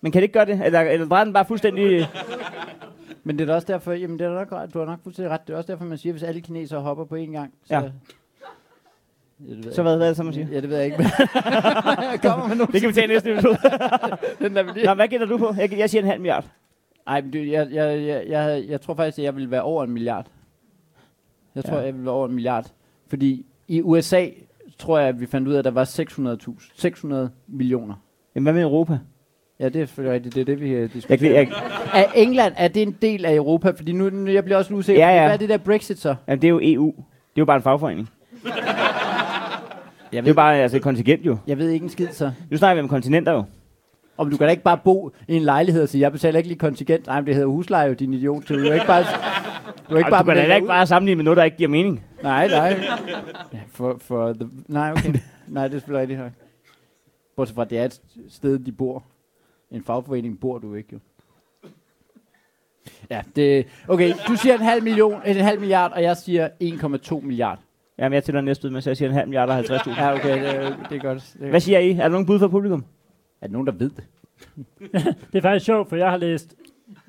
Men 0.00 0.12
kan 0.12 0.20
det 0.20 0.24
ikke 0.24 0.32
gøre 0.32 0.44
det? 0.46 0.62
Eller, 0.64 0.80
eller 0.80 1.06
drejer 1.08 1.24
den 1.24 1.32
bare 1.32 1.44
fuldstændig... 1.44 2.06
Men 3.24 3.38
det 3.38 3.42
er 3.42 3.46
da 3.46 3.54
også 3.54 3.66
derfor, 3.72 3.92
jamen 3.92 4.18
det 4.18 4.24
er 4.26 4.28
da 4.28 4.34
nok, 4.50 4.74
du 4.74 4.78
har 4.78 4.86
nok 4.86 5.02
fuldstændig 5.02 5.30
ret. 5.32 5.46
Det 5.46 5.52
er 5.52 5.56
også 5.56 5.72
derfor, 5.72 5.84
man 5.84 5.98
siger, 5.98 6.12
hvis 6.12 6.22
alle 6.22 6.40
kinesere 6.40 6.80
hopper 6.80 7.04
på 7.04 7.16
én 7.16 7.18
gang. 7.32 7.54
Så, 7.64 7.74
Ja. 7.74 7.80
ja 7.80 9.54
det 9.54 9.74
Så 9.74 9.82
hvad, 9.82 9.96
hvad 9.96 10.06
er 10.06 10.10
det 10.10 10.16
så, 10.16 10.22
man 10.22 10.34
siger? 10.34 10.46
Ja, 10.52 10.60
det 10.60 10.68
ved 10.70 10.76
jeg 10.76 10.86
ikke. 10.86 10.96
kommer 12.28 12.46
med 12.48 12.56
nogen. 12.56 12.72
Det 12.72 12.80
kan 12.80 12.88
vi 12.88 12.94
tage 12.94 13.06
næste 13.06 13.32
episode. 13.32 13.56
Den 14.42 14.56
der, 14.56 14.84
Nå, 14.86 14.94
hvad 14.94 15.08
gætter 15.08 15.26
du 15.26 15.38
på? 15.38 15.54
Jeg, 15.58 15.78
jeg 15.78 15.90
siger 15.90 16.02
en 16.02 16.08
halv 16.08 16.20
milliard. 16.20 16.44
Ej, 17.06 17.20
men 17.20 17.32
det, 17.32 17.48
jeg, 17.50 17.68
jeg, 17.72 18.06
jeg, 18.06 18.24
jeg, 18.28 18.64
jeg 18.68 18.80
tror 18.80 18.94
faktisk, 18.94 19.18
at 19.18 19.24
jeg 19.24 19.36
vil 19.36 19.50
være 19.50 19.62
over 19.62 19.84
en 19.84 19.90
milliard. 19.90 20.26
Jeg 21.54 21.64
tror, 21.64 21.72
Ja. 21.74 21.78
ja. 21.80 21.86
jeg 21.86 21.94
vil 21.94 22.04
være 22.04 22.14
over 22.14 22.26
en 22.28 22.34
milliard. 22.34 22.66
Fordi 23.08 23.46
i 23.70 23.82
USA 23.82 24.26
tror 24.78 24.98
jeg, 24.98 25.08
at 25.08 25.20
vi 25.20 25.26
fandt 25.26 25.48
ud 25.48 25.54
af, 25.54 25.58
at 25.58 25.64
der 25.64 25.70
var 25.70 25.84
600.000. 25.84 26.70
600 26.76 27.30
millioner. 27.48 27.94
Jamen, 28.34 28.44
hvad 28.44 28.52
med 28.52 28.62
Europa? 28.62 28.98
Ja, 29.60 29.68
det 29.68 29.82
er 29.82 29.86
selvfølgelig 29.86 30.14
rigtigt. 30.14 30.34
Det 30.34 30.40
er 30.40 30.44
det, 30.44 30.60
vi 30.60 30.74
Jeg, 30.74 30.92
diskuterer. 30.92 31.32
jeg, 31.32 31.48
Er 31.94 32.04
England, 32.14 32.54
er 32.56 32.68
det 32.68 32.82
en 32.82 32.96
del 33.02 33.24
af 33.24 33.34
Europa? 33.34 33.70
Fordi 33.70 33.92
nu, 33.92 34.10
nu 34.10 34.30
jeg 34.30 34.44
bliver 34.44 34.58
også 34.58 34.74
usikker. 34.74 35.06
Ja, 35.08 35.14
ja. 35.16 35.22
Hvad 35.22 35.32
er 35.32 35.36
det 35.36 35.48
der 35.48 35.56
Brexit 35.56 35.98
så? 35.98 36.14
jamen, 36.28 36.42
det 36.42 36.48
er 36.48 36.50
jo 36.50 36.60
EU. 36.62 36.86
Det 36.96 37.02
er 37.36 37.38
jo 37.38 37.44
bare 37.44 37.56
en 37.56 37.62
fagforening. 37.62 38.08
Jeg 38.44 38.52
Det 40.12 40.18
er 40.18 40.22
ved, 40.22 40.28
jo 40.28 40.34
bare 40.34 40.56
altså, 40.56 40.76
et 40.76 40.82
kontingent 40.82 41.26
jo. 41.26 41.36
jeg 41.46 41.58
ved 41.58 41.68
ikke 41.70 41.84
en 41.84 41.90
skid 41.90 42.08
så. 42.12 42.30
Nu 42.50 42.56
snakker 42.56 42.74
vi 42.74 42.84
om 42.84 42.88
kontinenter 42.88 43.32
jo. 43.32 43.44
Om 44.18 44.30
du 44.30 44.36
kan 44.36 44.44
da 44.46 44.50
ikke 44.50 44.62
bare 44.62 44.78
bo 44.84 45.10
i 45.28 45.36
en 45.36 45.42
lejlighed 45.42 45.82
og 45.82 45.88
sige, 45.88 46.00
jeg 46.00 46.12
betaler 46.12 46.38
ikke 46.38 46.48
lige 46.48 46.58
kontingent. 46.58 47.06
Nej, 47.06 47.20
men 47.20 47.26
det 47.26 47.34
hedder 47.34 47.48
husleje 47.48 47.88
jo, 47.88 47.94
din 47.94 48.14
idiot. 48.14 48.48
Du 48.48 48.54
kan 48.54 48.74
ikke 48.74 48.86
bare... 48.86 49.02
Du 49.02 49.88
kan 49.88 49.96
ikke 49.96 50.04
Ej, 50.06 50.10
bare 50.10 50.20
du 50.22 50.26
kan 50.26 50.36
da 50.48 50.54
ikke 50.54 50.64
ud. 50.64 50.68
bare 50.68 50.86
sammenligne 50.86 51.16
med 51.16 51.24
noget, 51.24 51.36
der 51.36 51.44
ikke 51.44 51.56
giver 51.56 51.68
mening. 51.70 52.04
Nej, 52.22 52.48
nej. 52.48 52.80
For, 53.68 53.96
for 54.00 54.32
the... 54.32 54.48
Nej, 54.68 54.92
okay. 54.92 55.14
Nej, 55.48 55.68
det 55.68 55.74
er 55.74 55.78
selvfølgelig 55.78 56.00
rigtigt 56.00 56.18
højt. 56.18 56.32
Bortset 57.36 57.54
fra, 57.54 57.62
at 57.62 57.70
det 57.70 57.78
er 57.78 57.84
et 57.84 58.00
sted, 58.28 58.58
de 58.58 58.72
bor. 58.72 59.04
En 59.70 59.84
fagforening 59.84 60.40
bor 60.40 60.58
du 60.58 60.74
ikke, 60.74 60.88
jo. 60.92 60.98
Ja, 63.10 63.22
det... 63.36 63.66
Okay, 63.88 64.12
du 64.28 64.36
siger 64.36 64.54
en 64.54 64.60
halv 64.60 64.82
million, 64.82 65.22
en 65.26 65.36
halv 65.36 65.60
milliard, 65.60 65.92
og 65.92 66.02
jeg 66.02 66.16
siger 66.16 66.48
1,2 66.62 67.20
milliard. 67.20 67.58
Jamen, 67.98 68.14
jeg 68.14 68.24
tæller 68.24 68.40
næste 68.40 68.68
ud 68.68 68.72
med, 68.72 68.80
så 68.80 68.90
jeg 68.90 68.96
siger 68.96 69.08
en 69.08 69.14
halv 69.14 69.28
milliard 69.28 69.48
og 69.50 69.58
50.000. 69.58 70.00
Ja, 70.00 70.14
okay, 70.14 70.42
det, 70.42 70.76
det 70.90 70.96
er 70.96 71.02
godt. 71.02 71.34
Det 71.38 71.46
er, 71.46 71.50
Hvad 71.50 71.60
siger 71.60 71.78
I? 71.78 71.90
Er 71.90 71.94
der 71.96 72.08
nogen 72.08 72.26
bud 72.26 72.38
fra 72.38 72.48
publikum? 72.48 72.84
er 73.40 73.46
der 73.46 73.52
nogen, 73.52 73.66
der 73.66 73.72
ved 73.72 73.90
det? 73.90 74.04
Det 75.32 75.38
er 75.38 75.40
faktisk 75.40 75.66
sjovt, 75.66 75.88
for 75.88 75.96
jeg 75.96 76.10
har 76.10 76.16
læst 76.16 76.54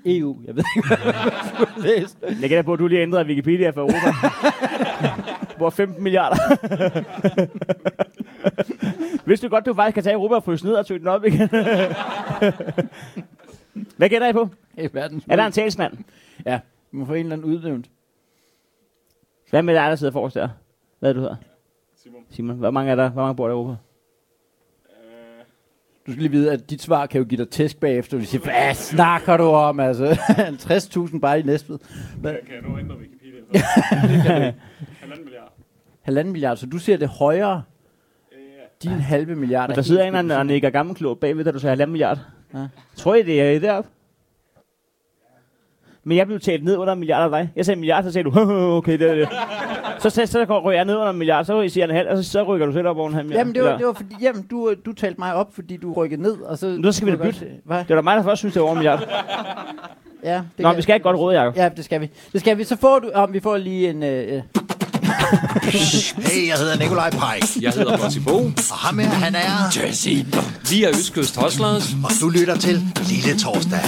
EU, 0.05 0.41
jeg 0.45 0.55
ved 0.55 0.63
ikke, 0.77 0.87
hvad 0.87 0.97
du 1.59 1.65
har 1.65 1.81
læst. 1.81 2.17
Jeg 2.41 2.49
gætter 2.49 2.61
på, 2.61 2.73
at 2.73 2.79
du 2.79 2.87
lige 2.87 3.01
ændret 3.01 3.27
Wikipedia 3.27 3.69
for 3.69 3.81
Europa. 3.81 4.11
Hvor 5.57 5.69
15 5.69 6.03
milliarder. 6.03 6.37
Vidste 9.25 9.47
du 9.47 9.51
godt, 9.51 9.65
du 9.65 9.73
faktisk 9.73 9.93
kan 9.93 10.03
tage 10.03 10.13
Europa 10.13 10.35
og 10.35 10.43
fryse 10.43 10.65
ned 10.65 10.73
og 10.73 10.85
tøge 10.85 10.99
den 10.99 11.07
op 11.07 11.25
igen? 11.25 11.49
Hvad 13.97 14.09
gætter 14.09 14.27
I 14.27 14.33
på? 14.33 14.49
Er 14.77 14.89
verdens 14.93 15.25
Er 15.29 15.35
der 15.35 15.45
en 15.45 15.51
talsmand? 15.51 15.97
Ja, 16.45 16.59
du 16.91 16.97
må 16.97 17.05
få 17.05 17.13
en 17.13 17.19
eller 17.19 17.33
anden 17.33 17.47
udnævnt. 17.53 17.89
Hvad 19.49 19.63
med 19.63 19.75
dig, 19.75 19.89
der 19.89 19.95
sidder 19.95 20.13
forrest 20.13 20.35
der? 20.35 20.49
Hvad 20.99 21.09
er 21.09 21.13
det, 21.13 21.15
du 21.15 21.21
hedder? 21.21 21.35
Simon. 22.03 22.21
Simon. 22.29 22.55
Hvor 22.57 22.71
mange 22.71 22.91
er 22.91 22.95
der? 22.95 23.09
Hvor 23.09 23.21
mange 23.21 23.35
bor 23.35 23.47
der 23.47 23.53
i 23.53 23.57
Europa? 23.57 23.75
Du 26.11 26.13
skal 26.13 26.21
lige 26.21 26.31
vide, 26.31 26.51
at 26.51 26.69
dit 26.69 26.81
svar 26.81 27.05
kan 27.05 27.21
jo 27.21 27.27
give 27.27 27.37
dig 27.37 27.49
tæsk 27.49 27.79
bagefter. 27.79 28.17
Vi 28.17 28.25
siger, 28.25 28.41
hvad 28.41 28.73
snakker 28.73 29.37
du 29.37 29.43
om? 29.43 29.79
Altså, 29.79 30.05
50.000 31.09 31.19
bare 31.19 31.39
i 31.39 31.43
Næstved. 31.43 31.77
Hvad? 32.17 32.35
Kan 32.45 32.55
jeg 32.55 32.69
nå 32.71 32.77
ændre 32.79 32.95
Wikipedia? 32.97 33.41
Halvanden 35.01 35.23
milliard. 35.25 35.53
Halvanden 36.01 36.31
milliard, 36.31 36.57
så 36.57 36.65
du 36.65 36.77
ser 36.77 36.97
det 36.97 37.07
højere. 37.07 37.63
Din 38.83 38.91
halve 38.91 39.35
milliard. 39.35 39.69
Men 39.69 39.71
er 39.71 39.75
der 39.75 39.81
sidder 39.81 40.03
en 40.03 40.15
anden 40.15 40.37
og 40.37 40.45
nikker 40.45 40.69
gammelklog 40.69 41.19
bagved, 41.19 41.43
da 41.43 41.51
du 41.51 41.59
sagde 41.59 41.71
halvanden 41.71 41.91
milliard. 41.91 42.19
Ja. 42.53 42.67
Tror 42.95 43.15
I, 43.15 43.23
det 43.23 43.41
er 43.41 43.59
deroppe? 43.59 43.89
Men 46.03 46.17
jeg 46.17 46.27
blev 46.27 46.39
talt 46.39 46.63
ned 46.63 46.77
under 46.77 46.93
en 46.93 46.99
milliard 46.99 47.23
af 47.23 47.29
dig. 47.29 47.49
Jeg 47.55 47.65
sagde 47.65 47.75
en 47.75 47.79
milliard, 47.79 48.03
så 48.03 48.11
sagde 48.11 48.29
du, 48.29 48.39
okay, 48.77 48.99
det 48.99 49.09
er 49.11 49.15
det. 49.15 49.27
Så, 49.99 50.09
så, 50.09 50.25
så 50.25 50.45
går 50.45 50.59
ryger 50.61 50.77
jeg 50.77 50.85
ned 50.85 50.95
under 50.95 51.09
en 51.09 51.17
milliard, 51.17 51.45
så 51.45 51.67
siger 51.69 51.83
en 51.87 51.95
halv, 51.95 52.09
og 52.09 52.17
så, 52.17 52.23
så 52.31 52.43
rykker 52.43 52.65
du 52.65 52.73
selv 52.73 52.87
op 52.87 52.97
over 52.97 53.07
en 53.07 53.13
halv 53.13 53.25
milliard. 53.25 53.39
Jamen, 53.41 53.55
det 53.55 53.63
var, 53.63 53.77
det 53.77 53.85
var 53.85 53.93
fordi, 53.93 54.15
jamen, 54.21 54.41
du, 54.51 54.73
du 54.85 54.93
talte 54.93 55.19
mig 55.19 55.33
op, 55.33 55.55
fordi 55.55 55.77
du 55.77 55.93
rykkede 55.93 56.21
ned, 56.21 56.37
og 56.41 56.57
så... 56.57 56.75
Nu 56.79 56.91
skal 56.91 57.05
vi 57.07 57.11
da 57.11 57.17
bytte. 57.23 57.45
Hvad? 57.65 57.77
Det 57.77 57.89
var 57.89 57.95
da 57.95 58.01
mig, 58.01 58.17
der 58.17 58.23
først 58.23 58.39
synes, 58.39 58.53
det 58.53 58.61
var 58.61 58.67
over 58.67 58.75
en 58.75 58.77
milliard. 58.79 59.07
Ja, 60.23 60.33
det 60.57 60.63
Nå, 60.63 60.69
kan- 60.69 60.77
vi 60.77 60.81
skal 60.81 60.93
ikke 60.93 61.03
godt 61.03 61.17
råde, 61.17 61.39
Jacob. 61.41 61.57
Ja, 61.57 61.69
det 61.69 61.85
skal 61.85 62.01
vi. 62.01 62.09
Det 62.33 62.41
skal 62.41 62.57
vi. 62.57 62.63
Så 62.63 62.75
får 62.77 62.99
du... 62.99 63.09
Om 63.13 63.33
vi 63.33 63.39
får 63.39 63.57
lige 63.57 63.89
en... 63.89 64.03
Øh, 64.03 64.35
øh, 64.35 64.41
Hey, 66.27 66.47
jeg 66.47 66.57
hedder 66.57 66.77
Nikolaj 66.79 67.09
Pajk. 67.09 67.43
Jeg 67.61 67.71
hedder 67.71 67.97
Bossy 67.97 68.19
Bo. 68.19 68.37
Og 68.71 68.77
ham 68.77 68.99
her, 68.99 69.07
han 69.07 69.35
er... 69.35 69.81
Jesse. 69.87 70.25
Vi 70.69 70.83
er 70.83 70.89
Østkyst 70.89 71.37
Hoslers. 71.37 71.93
Og 72.03 72.11
du 72.21 72.29
lytter 72.29 72.55
til 72.57 72.81
Lille 73.09 73.39
Torsdag. 73.39 73.79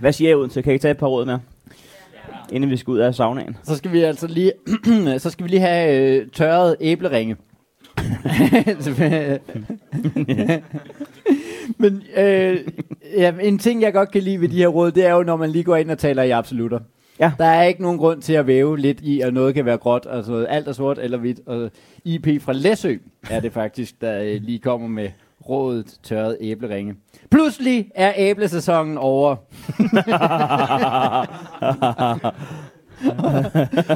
Hvad 0.00 0.12
siger 0.12 0.30
jeg 0.30 0.36
uden 0.36 0.50
til? 0.50 0.62
Kan 0.62 0.72
I 0.72 0.74
ikke 0.74 0.82
tage 0.82 0.92
et 0.92 0.98
par 0.98 1.06
råd 1.06 1.26
med? 1.26 1.38
Inden 2.52 2.70
vi 2.70 2.76
skal 2.76 2.90
ud 2.90 2.98
af 2.98 3.14
saunaen. 3.14 3.56
så 3.62 3.76
skal 3.76 3.92
vi 3.92 4.02
altså 4.02 4.26
lige... 4.26 4.52
så 5.22 5.30
skal 5.30 5.44
vi 5.44 5.50
lige 5.50 5.60
have 5.60 5.98
øh, 5.98 6.26
tørret 6.32 6.76
æbleringe. 6.80 7.36
Men 11.78 12.02
øh, 12.16 12.58
ja, 13.16 13.32
en 13.42 13.58
ting, 13.58 13.82
jeg 13.82 13.92
godt 13.92 14.10
kan 14.10 14.22
lide 14.22 14.40
ved 14.40 14.48
de 14.48 14.56
her 14.56 14.68
råd, 14.68 14.92
det 14.92 15.06
er 15.06 15.12
jo, 15.12 15.22
når 15.22 15.36
man 15.36 15.50
lige 15.50 15.64
går 15.64 15.76
ind 15.76 15.90
og 15.90 15.98
taler 15.98 16.22
i 16.22 16.30
absolutter. 16.30 16.78
Ja. 17.20 17.32
Der 17.38 17.44
er 17.44 17.62
ikke 17.62 17.82
nogen 17.82 17.98
grund 17.98 18.22
til 18.22 18.32
at 18.32 18.46
væve 18.46 18.78
lidt 18.78 19.00
i, 19.00 19.20
at 19.20 19.34
noget 19.34 19.54
kan 19.54 19.64
være 19.64 19.78
gråt, 19.78 20.06
altså 20.10 20.44
alt 20.44 20.68
er 20.68 20.72
sort 20.72 20.98
eller 20.98 21.18
hvidt. 21.18 21.40
Og 21.46 21.70
IP 22.04 22.42
fra 22.42 22.52
Læsø 22.52 22.96
er 23.30 23.40
det 23.40 23.52
faktisk, 23.52 24.00
der 24.00 24.22
øh, 24.22 24.42
lige 24.42 24.58
kommer 24.58 24.88
med 24.88 25.08
rådet 25.48 25.98
tørret 26.02 26.36
æbleringe. 26.40 26.94
Pludselig 27.30 27.90
er 27.94 28.12
æblesæsonen 28.16 28.98
over. 28.98 29.36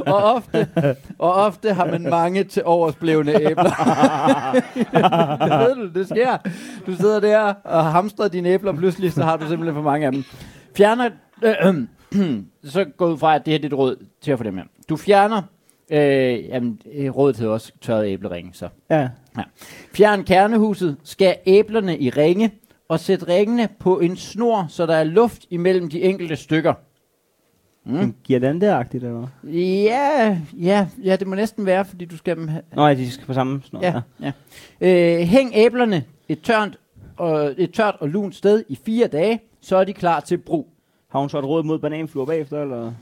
og, 0.06 0.34
ofte, 0.34 0.68
og 1.18 1.32
ofte 1.34 1.72
har 1.74 1.86
man 1.86 2.02
mange 2.02 2.44
til 2.44 2.62
oversblevne 2.64 3.34
æbler. 3.34 3.72
det 5.42 5.50
ved 5.66 5.74
du, 5.74 5.98
det 5.98 6.08
sker. 6.08 6.36
Du 6.86 6.94
sidder 6.94 7.20
der 7.20 7.54
og 7.64 7.84
hamstrer 7.84 8.28
dine 8.28 8.48
æbler, 8.48 8.72
og 8.72 8.78
pludselig 8.78 9.12
så 9.12 9.22
har 9.22 9.36
du 9.36 9.48
simpelthen 9.48 9.74
for 9.74 9.82
mange 9.82 10.06
af 10.06 10.12
dem. 10.12 10.24
Fjerner... 10.76 11.10
Øh, 11.42 11.74
så 12.64 12.84
gå 12.96 13.12
ud 13.12 13.18
fra, 13.18 13.34
at 13.34 13.46
det 13.46 13.52
her 13.52 13.58
det 13.58 13.64
er 13.64 13.76
et 13.76 13.78
råd 13.78 13.96
til 14.20 14.32
at 14.32 14.38
få 14.38 14.44
dem 14.44 14.56
her. 14.56 14.64
Du 14.88 14.96
fjerner... 14.96 15.42
Øh, 15.90 16.44
jamen, 16.44 16.82
øh, 16.94 17.16
rådet 17.16 17.36
hedder 17.36 17.52
også 17.52 17.72
tørret 17.80 18.08
æbleringe, 18.08 18.50
så. 18.54 18.68
Ja. 18.90 19.08
Fjern 19.94 20.24
kernehuset, 20.24 20.96
skær 21.04 21.32
æblerne 21.46 21.98
i 21.98 22.10
ringe, 22.10 22.50
og 22.88 23.00
sæt 23.00 23.28
ringene 23.28 23.68
på 23.78 23.98
en 23.98 24.16
snor, 24.16 24.66
så 24.68 24.86
der 24.86 24.94
er 24.94 25.04
luft 25.04 25.46
imellem 25.50 25.90
de 25.90 26.02
enkelte 26.02 26.36
stykker. 26.36 26.74
Mm. 27.84 28.14
Giver 28.24 28.40
den 28.40 28.60
der 28.60 28.76
agtigt, 28.76 29.04
eller 29.04 29.18
hvad? 29.18 29.52
Ja, 29.52 30.38
ja, 30.58 30.86
ja, 31.04 31.16
det 31.16 31.26
må 31.26 31.34
næsten 31.34 31.66
være, 31.66 31.84
fordi 31.84 32.04
du 32.04 32.16
skal 32.16 32.36
dem 32.36 32.48
have... 32.48 32.62
Nå, 32.72 32.86
ja, 32.86 32.94
de 32.94 33.10
skal 33.10 33.26
på 33.26 33.34
samme 33.34 33.62
snor. 33.64 33.80
Ja, 33.82 34.00
ja. 34.20 34.32
Øh, 34.80 35.26
hæng 35.26 35.50
æblerne 35.54 36.04
et 36.28 36.40
tørt, 36.40 36.78
og, 37.16 37.54
et 37.58 37.72
tørt 37.72 37.96
og 38.00 38.08
lunt 38.08 38.34
sted 38.34 38.64
i 38.68 38.78
fire 38.84 39.06
dage, 39.06 39.40
så 39.60 39.76
er 39.76 39.84
de 39.84 39.92
klar 39.92 40.20
til 40.20 40.38
brug. 40.38 40.68
Har 41.10 41.18
hun 41.20 41.30
så 41.30 41.38
et 41.38 41.44
råd 41.44 41.62
mod 41.62 41.78
bananfluer 41.78 42.26
bagefter, 42.26 42.62
eller? 42.62 42.92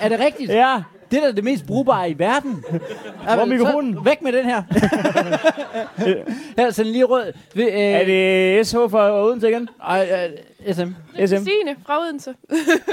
Er 0.00 0.08
det 0.08 0.20
rigtigt? 0.20 0.50
Ja, 0.50 0.82
Det 1.10 1.16
er 1.18 1.22
da 1.26 1.32
det 1.32 1.44
mest 1.44 1.66
brugbare 1.66 2.10
i 2.10 2.18
verden. 2.18 2.64
Hvor 3.22 3.30
er 3.32 3.44
mikrofonen? 3.44 4.04
Væk 4.04 4.22
med 4.22 4.32
den 4.32 4.44
her. 4.44 4.62
her, 6.62 6.70
sådan 6.70 6.92
lige 6.92 7.04
rød. 7.04 7.32
Vi, 7.54 7.62
øh, 7.62 7.68
er 7.72 8.04
det 8.04 8.66
SH 8.66 8.76
for 8.76 9.10
Odense 9.10 9.48
igen? 9.48 9.68
Ej, 9.88 10.28
øh, 10.66 10.74
SM. 10.74 10.80
SM? 11.26 11.36
Stine 11.36 11.76
fra 11.86 12.00
Odense. 12.00 12.34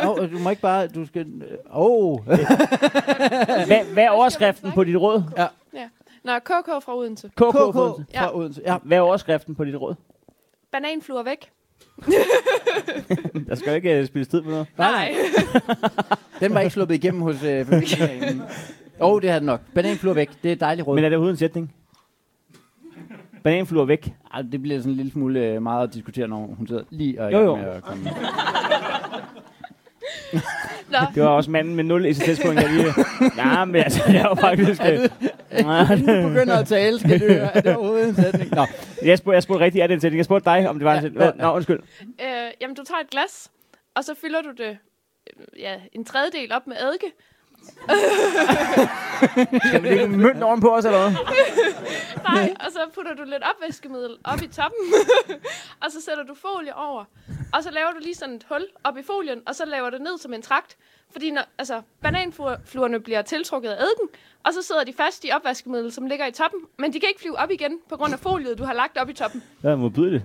Oh, 0.03 0.31
du 0.31 0.37
må 0.39 0.49
ikke 0.49 0.61
bare... 0.61 0.87
Du 0.87 1.05
skal... 1.05 1.25
Åh. 1.73 1.83
Oh. 2.15 2.19
Hvad, 2.25 3.93
hvad 3.93 4.03
er 4.03 4.09
overskriften 4.09 4.71
på 4.71 4.83
dit 4.83 4.97
råd? 4.97 5.23
Ja. 5.37 5.47
Nå, 6.23 6.39
KK 6.39 6.83
fra 6.85 6.97
Odense. 6.97 7.27
KK, 7.27 7.33
KK 7.35 7.53
fra 7.53 7.93
Ja. 8.13 8.37
Odense. 8.37 8.61
Ja. 8.65 8.77
Hvad 8.83 8.97
er 8.97 9.01
overskriften 9.01 9.55
på 9.55 9.63
dit 9.63 9.75
råd? 9.75 9.95
Bananfluer 10.73 11.23
væk. 11.23 11.49
Der 13.47 13.55
skal 13.55 13.75
ikke 13.75 13.99
uh, 13.99 14.05
spilles 14.05 14.27
tid 14.27 14.41
på 14.41 14.49
noget. 14.49 14.67
Nej. 14.77 15.15
Den 16.39 16.53
var 16.53 16.59
ikke 16.59 16.73
sluppet 16.73 16.95
igennem 16.95 17.21
hos 17.21 17.43
øh, 17.43 17.65
familien. 17.65 18.41
Åh, 18.99 19.11
oh, 19.11 19.21
det 19.21 19.29
har 19.29 19.39
den 19.39 19.45
nok. 19.45 19.61
Bananfluer 19.75 20.13
væk. 20.13 20.29
Det 20.43 20.51
er 20.51 20.55
dejligt 20.55 20.87
råd. 20.87 20.95
Men 20.95 21.03
er 21.03 21.09
det 21.09 21.15
overhovedet 21.15 21.33
en 21.33 21.37
sætning? 21.39 21.73
Bananfluer 23.43 23.85
væk. 23.85 24.13
Ej, 24.33 24.41
det 24.41 24.61
bliver 24.61 24.79
sådan 24.79 24.91
en 24.91 24.97
lille 24.97 25.11
smule 25.11 25.39
øh, 25.39 25.61
meget 25.61 25.87
at 25.87 25.93
diskutere, 25.93 26.27
når 26.27 26.55
hun 26.57 26.67
sidder 26.67 26.83
lige 26.89 27.21
og 27.21 27.31
Jo, 27.31 27.39
jo. 27.39 27.55
med 27.55 27.65
at 27.65 27.83
komme. 27.83 28.03
Nå, 30.89 30.97
Det 31.15 31.23
var 31.23 31.29
også 31.29 31.51
manden 31.51 31.75
med 31.75 31.83
0 31.83 32.05
ECTS-point, 32.05 32.59
der 32.59 32.67
lige... 32.67 32.93
Nej, 33.35 33.65
men 33.65 33.75
altså, 33.75 34.01
jeg 34.11 34.23
var 34.23 34.35
faktisk... 34.35 34.81
Inden 34.81 36.23
du 36.23 36.29
begynder 36.29 36.57
at 36.59 36.67
tale, 36.67 36.99
skal 36.99 37.19
du 37.19 37.25
høre, 37.25 37.55
er 37.57 37.61
det 37.61 37.75
overhovedet 37.75 38.09
en 38.09 38.15
sætning? 38.15 38.51
Nå, 38.55 38.65
jeg 39.03 39.17
spurgte, 39.17 39.35
jeg 39.35 39.43
spurgte 39.43 39.65
rigtigt, 39.65 39.83
er 39.83 39.87
det 39.87 39.93
en 39.93 39.99
sætning? 40.01 40.17
Jeg 40.17 40.25
spurgte 40.25 40.49
dig, 40.49 40.69
om 40.69 40.75
det 40.79 40.85
var 40.85 40.91
en 40.91 40.95
Ja, 40.97 41.01
sætning. 41.01 41.23
ja, 41.23 41.31
Nå, 41.31 41.47
Nå, 41.47 41.55
undskyld. 41.55 41.79
øh, 42.01 42.51
jamen, 42.61 42.75
du 42.75 42.83
tager 42.83 42.99
et 42.99 43.09
glas, 43.09 43.51
og 43.95 44.03
så 44.03 44.13
fylder 44.21 44.41
du 44.41 44.49
det 44.57 44.77
øh, 45.39 45.59
ja, 45.61 45.75
en 45.93 46.05
tredjedel 46.05 46.53
op 46.53 46.67
med 46.67 46.75
eddike. 46.75 47.11
Skal 49.67 49.83
vi 49.83 49.87
lægge 49.89 50.07
mønten 50.07 50.43
ovenpå 50.43 50.75
os, 50.75 50.85
eller 50.85 50.99
hvad? 51.09 51.11
Nej, 52.29 52.53
og 52.59 52.71
så 52.71 52.79
putter 52.95 53.13
du 53.13 53.23
lidt 53.23 53.43
opvaskemiddel 53.43 54.17
op 54.23 54.41
i 54.41 54.47
toppen, 54.47 54.79
og 55.83 55.91
så 55.91 56.01
sætter 56.01 56.23
du 56.23 56.33
folie 56.33 56.75
over. 56.75 57.05
Og 57.53 57.63
så 57.63 57.71
laver 57.71 57.91
du 57.91 57.99
lige 58.01 58.15
sådan 58.15 58.35
et 58.35 58.45
hul 58.49 58.65
op 58.83 58.97
i 58.97 59.03
folien, 59.03 59.41
og 59.45 59.55
så 59.55 59.65
laver 59.65 59.89
du 59.89 59.97
ned 59.97 60.17
som 60.17 60.33
en 60.33 60.41
trakt. 60.41 60.77
Fordi 61.11 61.31
når, 61.31 61.41
altså, 61.57 61.81
bananfluerne 62.01 62.99
bliver 62.99 63.21
tiltrukket 63.21 63.69
af 63.69 63.75
eddiken, 63.75 64.07
og 64.43 64.53
så 64.53 64.61
sidder 64.61 64.83
de 64.83 64.93
fast 64.93 65.25
i 65.25 65.31
opvaskemiddel, 65.31 65.91
som 65.91 66.07
ligger 66.07 66.25
i 66.25 66.31
toppen. 66.31 66.59
Men 66.79 66.93
de 66.93 66.99
kan 66.99 67.09
ikke 67.09 67.21
flyve 67.21 67.37
op 67.39 67.51
igen, 67.51 67.79
på 67.89 67.97
grund 67.97 68.13
af 68.13 68.19
foliet, 68.19 68.57
du 68.57 68.63
har 68.63 68.73
lagt 68.73 68.97
op 68.97 69.09
i 69.09 69.13
toppen. 69.13 69.43
Er 69.63 69.75
modbydeligt. 69.75 70.23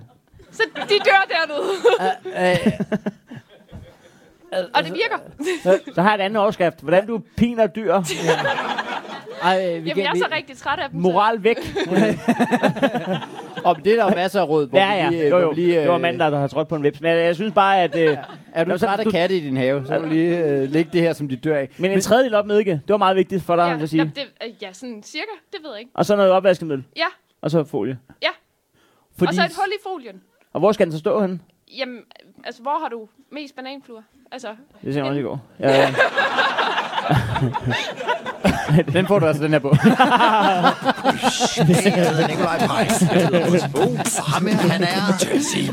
Så 0.51 0.63
de 0.75 0.95
dør 1.05 1.27
dernede, 1.29 1.69
øh, 2.25 2.73
og 4.73 4.83
det 4.83 4.93
virker. 4.93 5.17
Så 5.93 6.01
har 6.01 6.09
jeg 6.09 6.19
et 6.23 6.25
andet 6.25 6.41
overskrift. 6.41 6.81
Hvordan 6.81 7.07
du 7.07 7.21
piner 7.37 7.67
dyr. 7.67 7.93
ej, 7.93 8.01
vi 8.01 9.63
Jamen, 9.63 9.87
jeg 9.87 10.05
er 10.05 10.13
vi, 10.13 10.19
så 10.19 10.25
rigtig 10.35 10.57
træt 10.57 10.79
af 10.79 10.89
dem. 10.89 10.99
så- 10.99 11.01
Moral 11.01 11.43
væk. 11.43 11.57
Om 13.63 13.75
det 13.75 13.99
er 13.99 14.05
der 14.05 14.15
masser 14.15 14.41
af 14.41 14.47
råd. 14.49 14.67
hvor 14.67 14.79
Ja, 14.79 14.95
vi 14.95 15.01
ja. 15.01 15.09
lige, 15.09 15.23
øh, 15.23 15.29
Jo, 15.29 15.37
jo. 15.39 15.51
lige, 15.51 15.79
Det 15.79 15.87
var 15.87 15.95
øh, 15.95 16.01
manden, 16.01 16.19
der 16.19 16.39
har 16.39 16.47
trådt 16.47 16.67
på 16.67 16.75
en 16.75 16.83
vips. 16.83 17.01
Men 17.01 17.11
jeg 17.17 17.35
synes 17.35 17.53
bare, 17.53 17.81
at... 17.83 17.95
Øh, 17.97 18.17
Er 18.53 18.63
du 18.63 18.77
træt 18.77 18.99
af 18.99 19.05
du- 19.05 19.11
katte 19.11 19.37
i 19.37 19.39
din 19.39 19.57
have, 19.57 19.85
så 19.85 19.91
kan 19.93 20.01
du 20.01 20.07
lige 20.07 20.37
øh, 20.45 20.71
lægge 20.71 20.89
det 20.93 21.01
her, 21.01 21.13
som 21.13 21.29
de 21.29 21.35
dør 21.35 21.57
af. 21.57 21.69
men 21.77 21.91
en 21.91 22.01
tredjedel 22.01 22.33
op 22.35 22.45
med 22.45 22.59
ikke. 22.59 22.71
Det 22.71 22.81
var 22.89 22.97
meget 22.97 23.15
vigtigt 23.15 23.43
for 23.43 23.55
dig, 23.55 23.61
Ja, 23.63 23.67
ja, 23.69 23.75
at 23.75 23.81
ja, 23.81 23.85
sige. 23.85 24.03
det, 24.15 24.23
øh, 24.43 24.49
ja, 24.63 24.73
sådan 24.73 25.03
cirka. 25.03 25.23
Det 25.51 25.59
ved 25.63 25.71
jeg 25.71 25.79
ikke. 25.79 25.91
Og 25.95 26.05
så 26.05 26.15
noget 26.15 26.31
opvaskemiddel. 26.31 26.83
Ja, 26.97 27.05
Og 27.41 27.51
så 27.51 27.63
folie. 27.63 27.97
ja. 28.23 28.27
Fordi, 29.17 29.27
Og 29.29 29.33
så 29.33 29.41
et 29.41 29.51
hul 29.55 29.67
i 29.67 29.79
folien. 29.83 30.21
Og 30.53 30.59
hvor 30.59 30.71
skal 30.71 30.85
den 30.85 30.93
så 30.93 30.99
stå 30.99 31.21
henne? 31.21 31.39
Jamen, 31.77 31.97
altså, 32.43 32.61
hvor 32.61 32.79
har 32.81 32.89
du 32.89 33.07
mest 33.31 33.55
bananfluer? 33.55 34.01
Altså, 34.31 34.47
Det 34.85 34.93
ser 34.93 35.01
jeg 35.01 35.09
også 35.09 35.19
i 35.19 35.23
går. 35.23 35.41
Ja, 35.59 35.71
ja. 35.81 35.93
den 38.93 39.07
får 39.07 39.19
du 39.19 39.25
altså 39.25 39.43
den 39.43 39.51
her 39.51 39.59
på. 39.59 39.69
Hedder 39.69 39.97
Nikolaj 42.27 42.59
Bo. 43.73 43.79
Og 43.79 44.23
ham 44.33 44.47
her, 44.47 44.55
han 44.55 44.83
er 44.83 44.87
Jesse. 45.33 45.57
Vi 45.57 45.65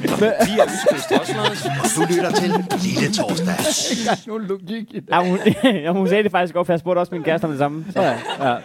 er 0.59 0.65
Østkyst 0.67 1.19
Hustlers. 1.19 1.65
Og 1.67 1.73
du 1.97 2.01
lytter 2.15 2.31
til 2.31 2.51
Lille 2.83 3.13
Torsdag. 3.15 3.55
Nogen 4.29 4.43
logik 4.47 4.95
i 4.95 5.01
det. 5.01 5.09
ja, 5.11 5.29
hun, 5.29 5.39
ja, 5.85 5.93
hun 5.93 6.09
sagde 6.09 6.23
det 6.23 6.31
faktisk 6.31 6.55
godt, 6.55 6.67
for 6.67 6.73
jeg 6.73 6.81
spurgte 6.81 6.99
også 6.99 7.15
min 7.15 7.23
kæreste 7.25 7.45
om 7.45 7.51
det 7.51 7.59
samme. 7.59 7.85
Så. 7.93 8.03
Ja, 8.03 8.19
ja. 8.51 8.57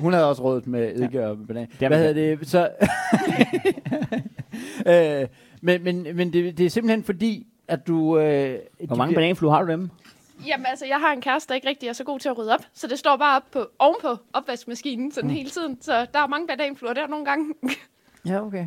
Hun 0.00 0.12
havde 0.12 0.28
også 0.28 0.42
rådet 0.42 0.66
med 0.66 0.92
eddike 0.94 1.26
og 1.26 1.36
banan. 1.48 1.66
Hvad 1.78 1.98
hedder 1.98 2.12
det? 2.12 2.38
Så, 2.48 2.68
øh, 4.86 5.26
men 5.64 5.84
men, 5.84 6.16
men 6.16 6.32
det, 6.32 6.58
det 6.58 6.66
er 6.66 6.70
simpelthen 6.70 7.04
fordi, 7.04 7.46
at 7.68 7.86
du... 7.86 8.18
Øh, 8.18 8.58
Hvor 8.86 8.96
mange 8.96 9.14
bananfluer 9.14 9.52
har 9.52 9.62
du 9.62 9.70
dem? 9.72 9.90
jamen, 10.46 10.66
altså, 10.66 10.86
jeg 10.86 10.96
har 11.00 11.12
en 11.12 11.20
kæreste, 11.20 11.48
der 11.48 11.54
ikke 11.54 11.68
rigtig 11.68 11.88
er 11.88 11.92
så 11.92 12.04
god 12.04 12.18
til 12.20 12.28
at 12.28 12.38
rydde 12.38 12.54
op. 12.54 12.60
Så 12.74 12.86
det 12.86 12.98
står 12.98 13.16
bare 13.16 13.36
op 13.36 13.42
på, 13.52 13.66
ovenpå 13.78 14.16
opvaskemaskinen 14.32 15.12
sådan 15.12 15.30
Mm. 15.30 15.36
hele 15.36 15.50
tiden. 15.50 15.78
Så 15.80 16.06
der 16.14 16.18
er 16.22 16.26
mange 16.26 16.46
bananfluer 16.46 16.92
der 16.92 17.06
nogle 17.06 17.24
gange. 17.24 17.54
Ja, 18.26 18.40
okay. 18.46 18.64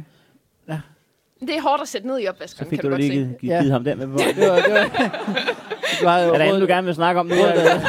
det 1.39 1.55
er 1.57 1.61
hårdt 1.61 1.81
at 1.81 1.87
sætte 1.87 2.07
ned 2.07 2.19
i 2.19 2.23
Så 2.23 2.29
opvaskeren, 2.29 2.69
fik 2.69 2.79
kan 2.79 2.89
du 2.89 2.95
du 2.95 2.97
lige 2.99 3.09
se. 3.09 3.13
givet, 3.15 3.37
Ja. 3.43 3.57
givet 3.59 3.71
ham 3.71 3.83
den 3.83 3.97
med 3.97 4.07
på. 4.07 4.17
Det 4.17 4.49
var, 4.49 4.55
det 4.55 4.73
var, 4.73 4.83
du 6.01 6.07
har 6.07 6.17
Er 6.19 6.37
der 6.37 6.45
andet, 6.45 6.61
du 6.61 6.67
gerne 6.67 6.85
vil 6.85 6.95
snakke 6.95 7.19
om 7.19 7.25
nu? 7.25 7.33
eller? 7.35 7.53
der, 7.53 7.79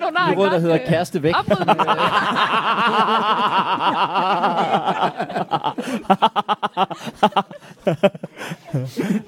Nå, 0.00 0.10
nej, 0.10 0.34
der 0.34 0.58
hedder 0.58 0.80
øh, 0.82 0.86
kæreste 0.86 1.22
væk. 1.22 1.34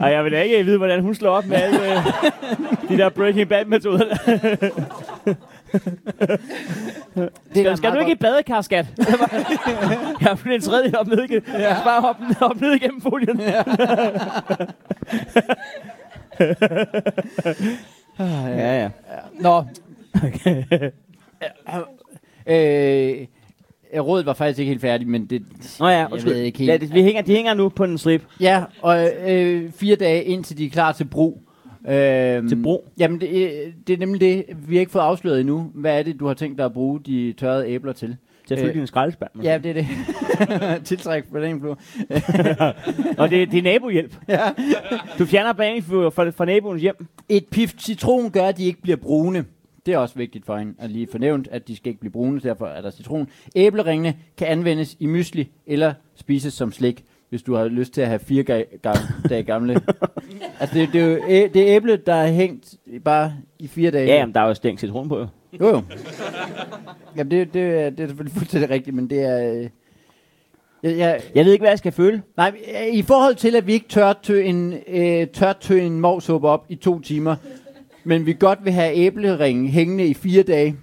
Ej, 0.01 0.09
jeg 0.09 0.25
vil 0.25 0.33
da 0.33 0.41
ikke 0.41 0.65
vide, 0.65 0.79
hvordan 0.79 1.01
hun 1.01 1.15
slår 1.15 1.31
op 1.31 1.47
med 1.47 1.57
alle 1.57 1.97
øh, 1.97 2.05
de 2.89 2.97
der 2.99 3.09
Breaking 3.09 3.49
Bad-metoder. 3.49 4.05
Det 7.55 7.67
er 7.67 7.75
Skal, 7.75 7.93
du 7.93 7.99
ikke 7.99 8.13
i 8.13 8.15
badekar, 8.15 8.61
skat? 8.61 8.87
jeg 8.99 10.29
har 10.29 10.35
fundet 10.35 10.55
en 10.55 10.61
tredje 10.63 10.93
op 10.99 11.07
ned, 11.07 11.23
ikke? 11.23 11.43
Ja. 11.59 11.77
Bare 11.85 12.01
hop, 12.01 12.17
hop 12.41 12.61
ned 12.61 12.73
igennem 12.73 13.01
folien. 13.01 13.41
Ja. 13.41 13.63
ja, 18.49 18.83
ja. 18.83 18.91
Nå. 19.41 19.65
øh, 22.47 23.27
rådet 24.01 24.27
var 24.27 24.33
faktisk 24.33 24.59
ikke 24.59 24.71
helt 24.71 24.81
færdig, 24.81 25.09
men 25.09 25.27
det... 25.27 25.43
Nå 25.81 25.87
ja, 25.87 25.97
jeg 25.97 26.09
undskyld. 26.13 26.33
ved 26.35 26.43
ikke 26.43 26.59
helt. 26.59 26.71
Ja, 26.71 26.77
det, 26.77 26.95
vi 26.95 27.03
hænger, 27.03 27.23
de 27.23 27.35
hænger 27.35 27.55
nu 27.55 27.69
på 27.69 27.85
en 27.85 27.99
slip. 27.99 28.23
Ja, 28.41 28.65
og 28.83 29.09
øh, 29.29 29.71
fire 29.73 29.97
dage 29.97 30.25
indtil 30.25 30.59
de 30.59 30.67
er 30.67 30.71
klar 30.71 30.93
til 30.93 31.05
brug. 31.05 31.43
Øhm, 31.89 32.49
Til 32.49 32.63
brug? 32.63 32.89
Jamen, 32.99 33.21
det, 33.21 33.29
øh, 33.29 33.73
det 33.87 33.93
er 33.93 33.99
nemlig 33.99 34.21
det. 34.21 34.45
Vi 34.69 34.75
har 34.75 34.81
ikke 34.81 34.93
fået 34.93 35.03
afsløret 35.03 35.41
endnu. 35.41 35.71
Hvad 35.75 35.99
er 35.99 36.03
det, 36.03 36.21
du 36.21 36.27
har 36.27 36.35
tænkt 36.35 36.59
dig 36.59 36.65
at 36.65 36.73
bruge 36.73 37.01
de 37.07 37.33
tørrede 37.39 37.69
æbler 37.69 37.93
til? 37.93 38.17
Til 38.47 38.55
at 38.55 38.61
fylde 38.61 38.73
Øh, 38.73 38.79
din 38.79 38.87
skraldespand. 38.87 39.31
Ja, 39.43 39.59
det 39.59 39.71
er 39.71 39.75
det. 39.75 39.87
Tiltræk 40.87 41.25
blå. 41.61 41.71
Og 43.19 43.31
det, 43.31 43.51
det 43.51 43.59
er 43.59 43.63
nabohjælp. 43.63 44.17
Ja. 44.29 44.41
Du 45.19 45.25
fjerner 45.27 45.53
bananfluer 45.53 46.11
fra, 46.11 46.31
fra 46.31 46.45
naboens 46.45 46.83
hjem. 46.83 47.07
Et 47.29 47.47
pift 47.51 47.83
citron 47.83 48.31
gør, 48.31 48.45
at 48.45 48.59
de 48.59 48.65
ikke 48.65 48.83
bliver 48.83 48.97
brune. 48.97 49.45
Det 49.87 49.95
er 49.95 49.99
også 49.99 50.15
vigtigt 50.15 50.47
for 50.47 50.57
hende 50.57 50.75
at 50.79 50.91
lige 50.91 51.09
fornævnt, 51.11 51.49
at 51.51 51.69
de 51.69 51.77
skal 51.77 51.89
ikke 51.91 52.01
blive 52.01 52.13
brune, 52.13 52.41
derfor 52.41 52.67
er 52.67 52.81
der 52.81 52.91
citron. 52.91 53.29
Æbleringene 53.57 54.15
kan 54.39 54.47
anvendes 54.47 54.97
i 55.01 55.07
mysli 55.07 55.49
eller 55.67 55.95
spises 56.15 56.55
som 56.55 56.73
slik, 56.73 57.05
hvis 57.29 57.43
du 57.43 57.55
har 57.55 57.65
lyst 57.65 57.93
til 57.93 58.01
at 58.01 58.09
have 58.09 58.19
fire 58.19 58.45
ga- 58.51 58.89
ga- 58.91 59.29
dage 59.29 59.43
gamle. 59.43 59.75
altså, 60.61 60.79
det, 60.79 60.89
det, 60.93 61.01
er 61.03 61.07
jo 61.07 61.17
æ- 61.29 61.49
det 61.55 61.71
er 61.71 61.77
æble, 61.77 61.97
der 61.97 62.15
er 62.15 62.33
hængt 62.33 62.75
bare 63.05 63.33
i 63.59 63.67
fire 63.69 63.91
dage. 63.91 64.07
Ja, 64.07 64.15
jamen, 64.17 64.35
der 64.35 64.41
er 64.41 64.47
jo 64.47 64.55
stængt 64.55 64.81
citron 64.81 65.09
på. 65.09 65.19
jo. 65.19 65.27
Jo, 65.61 65.67
jo. 65.69 65.83
Jamen, 67.17 67.31
det, 67.31 67.55
det, 67.55 67.63
er- 67.63 67.91
det 67.91 68.01
er 68.01 68.07
selvfølgelig 68.07 68.37
fuldstændig 68.37 68.71
rigtigt, 68.71 68.97
men 68.97 69.11
det 69.11 69.23
er... 69.23 69.53
øh, 69.55 69.69
Jeg, 70.83 70.99
jeg, 70.99 71.21
Jeg 71.35 71.45
ved 71.45 71.53
ikke, 71.53 71.63
hvad 71.63 71.71
jeg 71.71 71.79
skal 71.79 71.93
føle. 71.93 72.23
nej, 72.37 72.53
i 72.93 73.03
forhold 73.03 73.35
til, 73.35 73.57
at 73.57 73.67
vi 73.67 73.73
ikke 73.73 73.89
tør 73.89 74.13
tø 74.23 74.43
en, 74.43 74.75
øh, 74.89 75.27
tør 75.27 75.53
tø 75.53 75.79
en 75.81 76.01
morsuppe 76.01 76.49
op 76.49 76.67
i 76.69 76.75
to 76.75 77.01
timer, 77.01 77.37
men 78.05 78.27
vi 78.27 78.33
godt 78.33 78.59
vil 78.65 78.73
have 78.73 78.95
æbleringen 78.95 79.69
hængende 79.69 80.07
i 80.07 80.15
fire 80.15 80.43
dage, 80.43 80.77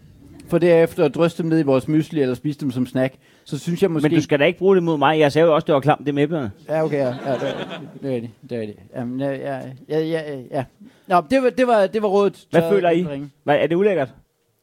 for 0.47 0.57
derefter 0.57 1.05
at 1.05 1.15
dryste 1.15 1.43
dem 1.43 1.49
ned 1.49 1.59
i 1.59 1.63
vores 1.63 1.87
mysli 1.87 2.21
eller 2.21 2.35
spise 2.35 2.59
dem 2.59 2.71
som 2.71 2.85
snack, 2.85 3.15
så 3.45 3.59
synes 3.59 3.81
jeg 3.81 3.91
måske... 3.91 4.09
Men 4.09 4.15
du 4.15 4.21
skal 4.21 4.39
da 4.39 4.45
ikke 4.45 4.59
bruge 4.59 4.75
det 4.75 4.83
mod 4.83 4.97
mig. 4.97 5.19
Jeg 5.19 5.31
sagde 5.31 5.47
jo 5.47 5.55
også, 5.55 5.65
det 5.65 5.73
var 5.73 5.79
klamt, 5.79 6.05
det 6.05 6.13
med 6.13 6.23
æblerne. 6.23 6.51
Ja, 6.69 6.83
okay, 6.83 6.97
ja. 6.97 7.15
ja 7.25 7.33
det, 7.33 7.55
det 8.01 8.15
er 8.15 8.21
det. 8.21 8.29
Det 8.49 8.57
er 8.57 8.65
det. 8.65 8.75
Jamen, 8.95 9.19
ja, 9.19 9.31
ja, 9.31 9.61
ja, 9.89 9.99
ja, 9.99 10.21
ja. 10.51 10.63
Nå, 11.07 11.21
det 11.31 11.43
var, 11.43 11.49
det 11.49 11.67
var, 11.67 11.87
det 11.87 12.01
var 12.01 12.07
rådet. 12.07 12.47
Hvad 12.51 12.61
føler 12.69 12.89
I? 12.89 12.99
æbleringen. 12.99 13.31
Hvad, 13.43 13.55
er 13.55 13.67
det 13.67 13.75
ulækkert? 13.75 14.13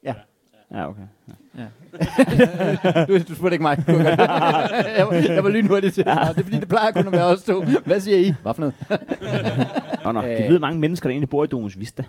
Ja. 0.04 0.14
Ja, 0.74 0.88
okay. 0.88 1.02
Du, 3.08 3.18
du 3.18 3.34
spurgte 3.34 3.54
ikke 3.54 3.62
mig. 3.62 3.84
Jeg, 3.88 5.06
var, 5.06 5.14
jeg 5.34 5.44
var 5.44 5.50
lynhurtig 5.50 5.92
til. 5.92 6.04
Ja. 6.06 6.12
Det 6.12 6.38
er 6.38 6.42
fordi, 6.42 6.60
det 6.60 6.68
plejer 6.68 6.90
kun 6.92 7.06
at 7.06 7.12
være 7.12 7.24
os 7.24 7.42
to. 7.42 7.64
Hvad 7.84 8.00
siger 8.00 8.18
I? 8.18 8.34
Hvad 8.42 8.54
for 8.54 8.60
noget? 8.60 8.74
Nå, 10.04 10.12
nå. 10.12 10.22
Øh. 10.22 10.38
De 10.38 10.48
ved 10.52 10.58
mange 10.58 10.80
mennesker, 10.80 11.08
der 11.08 11.12
egentlig 11.12 11.28
bor 11.28 11.44
i 11.44 11.46
Domus 11.46 11.78
Vista. 11.78 12.04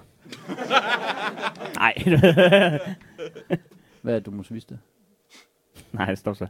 Nej. 1.75 1.93
Hvad 4.01 4.15
er 4.15 4.19
Domus 4.19 4.53
Vista? 4.53 4.75
Nej, 5.91 6.15
stop 6.15 6.35
så. 6.35 6.47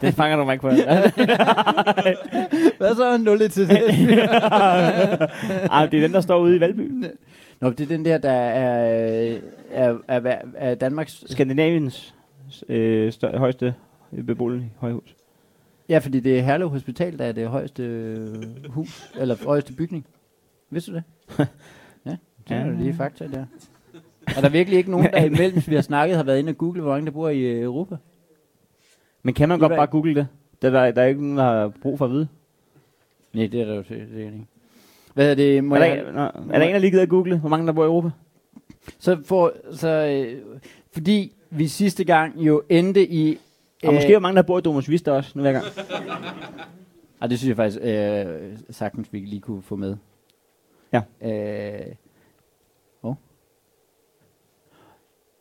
det 0.00 0.14
fanger 0.14 0.36
du 0.36 0.44
mig 0.44 0.52
ikke 0.52 0.62
på. 0.62 0.68
Hvad 2.78 2.94
så? 2.96 3.16
0 3.20 3.50
til 3.50 3.68
det. 3.68 3.78
Ej, 5.70 5.86
det 5.86 5.96
er 5.96 6.00
den, 6.00 6.12
der 6.12 6.20
står 6.20 6.38
ude 6.38 6.56
i 6.56 6.60
Valby. 6.60 7.04
Nå, 7.60 7.70
det 7.70 7.80
er 7.80 7.86
den 7.86 8.04
der, 8.04 8.18
der 8.18 8.30
er, 8.30 9.38
er, 9.70 9.98
er, 10.08 10.20
er, 10.20 10.42
er 10.54 10.74
Danmarks... 10.74 11.24
Skandinaviens 11.26 12.14
øh, 12.68 13.12
stør, 13.12 13.38
højeste 13.38 13.74
beboelige 14.26 14.72
højhus. 14.76 15.16
Ja, 15.88 15.98
fordi 15.98 16.20
det 16.20 16.38
er 16.38 16.42
Herlev 16.42 16.68
Hospital, 16.68 17.18
der 17.18 17.24
er 17.24 17.32
det 17.32 17.48
højeste 17.48 17.82
øh, 17.82 18.28
hus, 18.68 19.10
eller 19.20 19.36
højeste 19.44 19.72
bygning. 19.72 20.06
Vidste 20.70 20.92
du 20.92 20.96
det? 20.96 21.04
ja, 22.06 22.16
det 22.48 22.56
er 22.56 22.66
Ja. 22.66 22.72
lige 22.72 22.94
fakta 22.94 23.26
der. 23.26 23.44
Er 24.36 24.40
der 24.40 24.48
virkelig 24.48 24.78
ikke 24.78 24.90
nogen, 24.90 25.06
der 25.12 25.24
imellem, 25.34 25.62
vi 25.66 25.74
har 25.74 25.82
snakket, 25.82 26.16
har 26.16 26.24
været 26.24 26.38
inde 26.38 26.50
og 26.50 26.58
google, 26.58 26.80
hvor 26.82 26.90
mange 26.92 27.06
der 27.06 27.12
bor 27.12 27.28
i 27.28 27.40
øh, 27.40 27.62
Europa? 27.62 27.96
Men 29.22 29.34
kan 29.34 29.48
man 29.48 29.58
I 29.58 29.60
godt 29.60 29.70
bare 29.72 29.86
google 29.86 30.14
det? 30.14 30.26
Der, 30.62 30.70
der, 30.70 30.90
der 30.90 31.02
er 31.02 31.06
ikke 31.06 31.20
nogen, 31.20 31.36
der 31.38 31.44
har 31.44 31.72
brug 31.82 31.98
for 31.98 32.04
at 32.04 32.10
vide. 32.10 32.28
Nej, 33.32 33.46
det 33.46 33.60
er 33.60 33.64
der 33.64 33.74
jo 33.74 33.82
sikkert 33.82 34.08
ikke. 34.10 34.46
Hvad 35.18 35.30
er 35.30 35.34
det? 35.34 35.64
Må 35.64 35.74
Er 35.74 35.78
der, 35.78 35.86
jeg, 35.86 36.12
nå, 36.12 36.20
er 36.20 36.58
der 36.58 36.66
en, 36.66 36.72
der 36.72 36.78
lige 36.78 36.90
gider 36.90 37.02
at 37.02 37.08
google, 37.08 37.38
hvor 37.38 37.48
mange 37.48 37.66
der 37.66 37.72
bor 37.72 37.82
i 37.84 37.86
Europa? 37.86 38.10
så 38.98 39.22
for, 39.24 39.52
så, 39.72 39.88
øh, 39.88 40.42
fordi 40.92 41.32
vi 41.50 41.68
sidste 41.68 42.04
gang 42.04 42.34
jo 42.36 42.62
endte 42.68 43.08
i... 43.08 43.38
Og 43.84 43.94
måske 43.94 44.08
er 44.08 44.12
der 44.12 44.18
mange, 44.18 44.36
der 44.36 44.42
bor 44.42 44.58
i 44.58 44.60
Domus 44.60 44.88
Vista 44.88 45.12
også, 45.12 45.32
nu 45.34 45.42
hver 45.42 45.52
gang. 45.52 45.64
Ah, 47.20 47.30
det 47.30 47.38
synes 47.38 47.48
jeg 47.48 47.56
faktisk 47.56 47.78
øh, 47.82 48.58
sagtens, 48.70 49.12
vi 49.12 49.18
lige 49.18 49.40
kunne 49.40 49.62
få 49.62 49.76
med. 49.76 49.96
Ja. 50.92 51.02
Øh, 51.22 51.94
oh. 53.02 53.14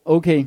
Okay. 0.05 0.45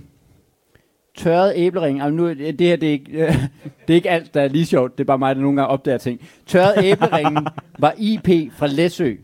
Tørret 1.16 1.52
æblering. 1.56 2.00
Altså, 2.00 2.14
nu, 2.16 2.28
det 2.28 2.60
her 2.60 2.76
det 2.76 2.88
er, 2.88 2.92
ikke, 2.92 3.12
øh, 3.12 3.28
det 3.88 3.90
er 3.90 3.94
ikke 3.94 4.10
alt, 4.10 4.34
der 4.34 4.40
er 4.40 4.48
lige 4.48 4.66
sjovt. 4.66 4.98
Det 4.98 5.04
er 5.04 5.06
bare 5.06 5.18
mig, 5.18 5.36
der 5.36 5.42
nogle 5.42 5.56
gange 5.56 5.68
opdager 5.68 5.98
ting. 5.98 6.20
Tørret 6.46 6.84
æbleringen 6.84 7.46
var 7.78 7.94
IP 7.98 8.52
fra 8.52 8.66
Læsø. 8.66 9.14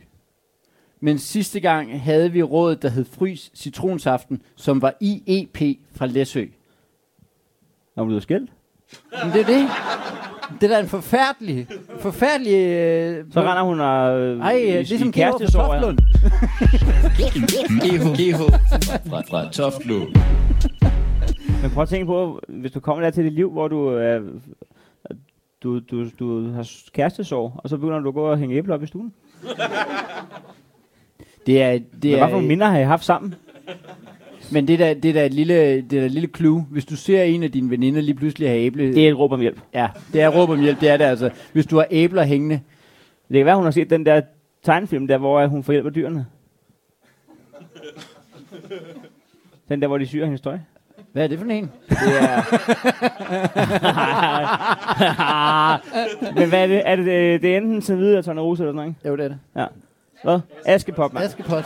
Men 1.00 1.18
sidste 1.18 1.60
gang 1.60 2.02
havde 2.02 2.32
vi 2.32 2.42
rådet, 2.42 2.82
der 2.82 2.88
hed 2.88 3.04
Frys 3.18 3.50
Citronsaften, 3.54 4.42
som 4.56 4.82
var 4.82 4.94
IEP 5.00 5.78
fra 5.96 6.06
Læsø. 6.06 6.44
Når 7.96 8.02
du 8.02 8.06
blevet 8.06 8.22
skilt. 8.22 8.50
Men 9.24 9.32
det 9.32 9.40
er 9.40 9.46
det. 9.46 9.68
Det 10.60 10.70
er 10.70 10.74
da 10.76 10.82
en 10.82 10.88
forfærdelig, 10.88 11.66
forfærdelig... 12.00 12.54
Øh, 12.54 13.24
Så 13.32 13.40
render 13.40 13.62
hun 13.62 13.80
og... 13.80 14.20
Øh, 14.20 14.40
Ej, 14.40 14.50
i- 14.52 14.82
ligesom 14.82 15.12
GH 15.12 15.16
fra. 15.20 15.46
Toftlund. 15.46 15.98
GH, 18.16 18.36
fra, 19.10 19.20
fra 19.30 19.50
Toftlo. 19.52 20.00
Men 21.62 21.70
prøv 21.70 21.82
at 21.82 21.88
tænke 21.88 22.06
på, 22.06 22.40
hvis 22.48 22.72
du 22.72 22.80
kommer 22.80 23.04
der 23.04 23.10
til 23.10 23.24
dit 23.24 23.32
liv, 23.32 23.50
hvor 23.50 23.68
du, 23.68 23.86
er, 23.88 24.20
du, 25.62 25.78
du, 25.78 26.06
du 26.18 26.50
har 26.52 26.70
kærestesorg, 26.92 27.52
og 27.56 27.68
så 27.68 27.76
begynder 27.76 27.98
du 27.98 28.08
at 28.08 28.14
gå 28.14 28.22
og 28.24 28.38
hænge 28.38 28.56
æbler 28.56 28.74
op 28.74 28.82
i 28.82 28.86
stuen. 28.86 29.12
Det 31.46 31.62
er, 31.62 31.72
det 31.72 32.02
Det 32.02 32.12
er, 32.12 32.16
er, 32.16 32.26
hvad 32.26 32.40
for 32.40 32.40
minder 32.40 32.66
har 32.66 32.78
I 32.78 32.84
haft 32.84 33.04
sammen? 33.04 33.34
Men 34.52 34.68
det 34.68 34.78
der, 34.78 34.94
det 34.94 35.14
der 35.14 35.28
lille, 35.28 35.76
det 35.76 35.90
der 35.90 36.08
lille 36.08 36.28
clue, 36.36 36.66
hvis 36.70 36.84
du 36.84 36.96
ser 36.96 37.22
en 37.22 37.42
af 37.42 37.52
dine 37.52 37.70
veninder 37.70 38.00
lige 38.00 38.14
pludselig 38.14 38.48
have 38.48 38.60
æble... 38.60 38.94
Det 38.94 39.04
er 39.06 39.10
et 39.10 39.18
råb 39.18 39.32
om 39.32 39.40
hjælp. 39.40 39.60
Ja, 39.74 39.88
det 40.12 40.20
er 40.20 40.28
råb 40.28 40.48
om 40.50 40.60
hjælp, 40.60 40.80
det 40.80 40.88
er 40.88 40.96
det 40.96 41.04
altså. 41.04 41.30
Hvis 41.52 41.66
du 41.66 41.76
har 41.76 41.86
æbler 41.90 42.24
hængende, 42.24 42.60
Det 43.28 43.36
kan 43.36 43.46
være, 43.46 43.56
hun 43.56 43.64
har 43.64 43.70
set 43.70 43.90
den 43.90 44.06
der 44.06 44.20
tegnefilm 44.62 45.06
der, 45.06 45.18
hvor 45.18 45.40
øh, 45.40 45.50
hun 45.50 45.64
får 45.64 45.72
hjælp 45.72 45.86
af 45.86 45.92
dyrene. 45.94 46.26
Den 49.68 49.82
der, 49.82 49.86
hvor 49.88 49.98
de 49.98 50.06
syr 50.06 50.24
hendes 50.24 50.40
tøj. 50.40 50.58
Hvad 51.16 51.24
er 51.24 51.28
det 51.28 51.38
for 51.38 51.46
en? 51.46 51.70
Det 51.88 51.96
er... 52.20 52.42
Men 56.38 56.48
hvad 56.48 56.62
er 56.62 56.66
det? 56.66 56.82
Er 56.88 56.96
det, 56.96 57.06
det, 57.06 57.42
det 57.42 57.52
er 57.52 57.56
enten 57.56 57.82
så 57.82 57.96
videre 57.96 58.22
Tornerose 58.22 58.62
eller 58.62 58.72
sådan 58.72 58.76
noget, 58.76 58.88
ikke? 58.88 59.08
Jo, 59.08 59.16
det 59.16 59.24
er 59.24 59.28
det. 59.28 59.38
Ja. 59.56 59.66
Hvad? 60.22 60.40
Askepop, 60.66 61.12
mand. 61.12 61.24
Askepot. 61.24 61.64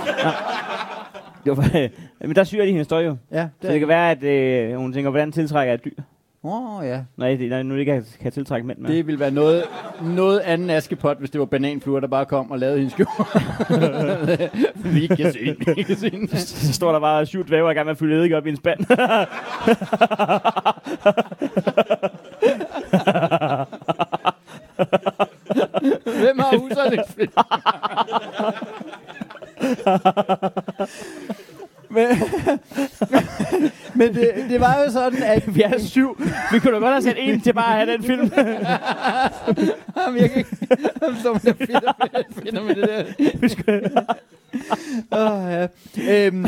Det 1.44 1.56
var, 1.56 1.88
men 2.26 2.36
der 2.36 2.44
syr 2.44 2.62
de 2.64 2.70
hendes 2.70 2.88
tøj 2.88 3.04
jo. 3.04 3.16
Ja, 3.32 3.48
Så 3.62 3.68
det 3.68 3.78
kan 3.78 3.88
være, 3.88 4.10
at 4.10 4.22
øh, 4.22 4.76
hun 4.76 4.92
tænker, 4.92 5.10
hvordan 5.10 5.32
tiltrækker 5.32 5.72
jeg 5.72 5.74
et 5.74 5.84
dyr? 5.84 6.02
Åh, 6.44 6.78
oh, 6.78 6.86
ja. 6.86 7.00
Nej, 7.16 7.34
det, 7.34 7.50
når 7.50 7.62
nu 7.62 7.74
ikke 7.74 7.92
kan, 7.92 8.04
kan 8.20 8.32
tiltrække 8.32 8.66
mænd 8.66 8.78
med. 8.78 8.90
Det 8.90 9.06
ville 9.06 9.20
være 9.20 9.30
noget, 9.30 9.64
noget 10.02 10.40
anden 10.40 10.70
Askepot, 10.70 11.18
hvis 11.18 11.30
det 11.30 11.38
var 11.38 11.44
bananfluer, 11.46 12.00
der 12.00 12.06
bare 12.06 12.26
kom 12.26 12.50
og 12.50 12.58
lavede 12.58 12.78
hendes 12.78 12.92
skjorte. 12.92 14.50
vi 14.94 15.06
kan 15.06 15.32
se, 15.32 15.56
vi 15.76 15.82
kan 15.82 15.96
se. 15.96 16.28
Så 16.36 16.72
står 16.72 16.92
der 16.92 17.00
bare 17.00 17.26
syv 17.26 17.46
dvæver 17.46 17.70
i 17.70 17.74
gang 17.74 17.84
med 17.86 17.90
at 17.90 17.98
fylde 17.98 18.16
eddike 18.16 18.36
op 18.36 18.46
i 18.46 18.50
en 18.50 18.56
spand. 18.56 18.84
Hvem 26.20 26.38
har 26.38 26.58
huserne? 26.58 27.04
men, 31.90 32.08
men 33.98 34.14
det, 34.14 34.32
det 34.48 34.60
var 34.60 34.82
jo 34.84 34.90
sådan, 34.92 35.22
at 35.22 35.56
Vi 35.56 35.62
er 35.62 35.78
syv. 35.78 36.20
Vi 36.52 36.58
kunne 36.58 36.74
da 36.74 36.78
godt 36.78 36.92
have 36.92 37.02
sat 37.02 37.16
en 37.18 37.40
til 37.40 37.52
bare 37.52 37.80
at 37.80 37.86
have 37.86 37.96
den 37.96 38.04
film. 38.04 38.30
Jamen, 39.96 40.20
jeg 40.20 40.30
kan 40.30 40.38
ikke... 40.38 40.56
Jamen, 41.02 41.20
så 41.22 41.32
man 41.32 41.56
finder, 41.56 41.92
finder 42.42 42.62
med 42.62 42.74
det 42.74 42.88
der. 42.88 44.04
oh, 45.10 45.68
ja. 45.98 46.26
øhm, 46.26 46.46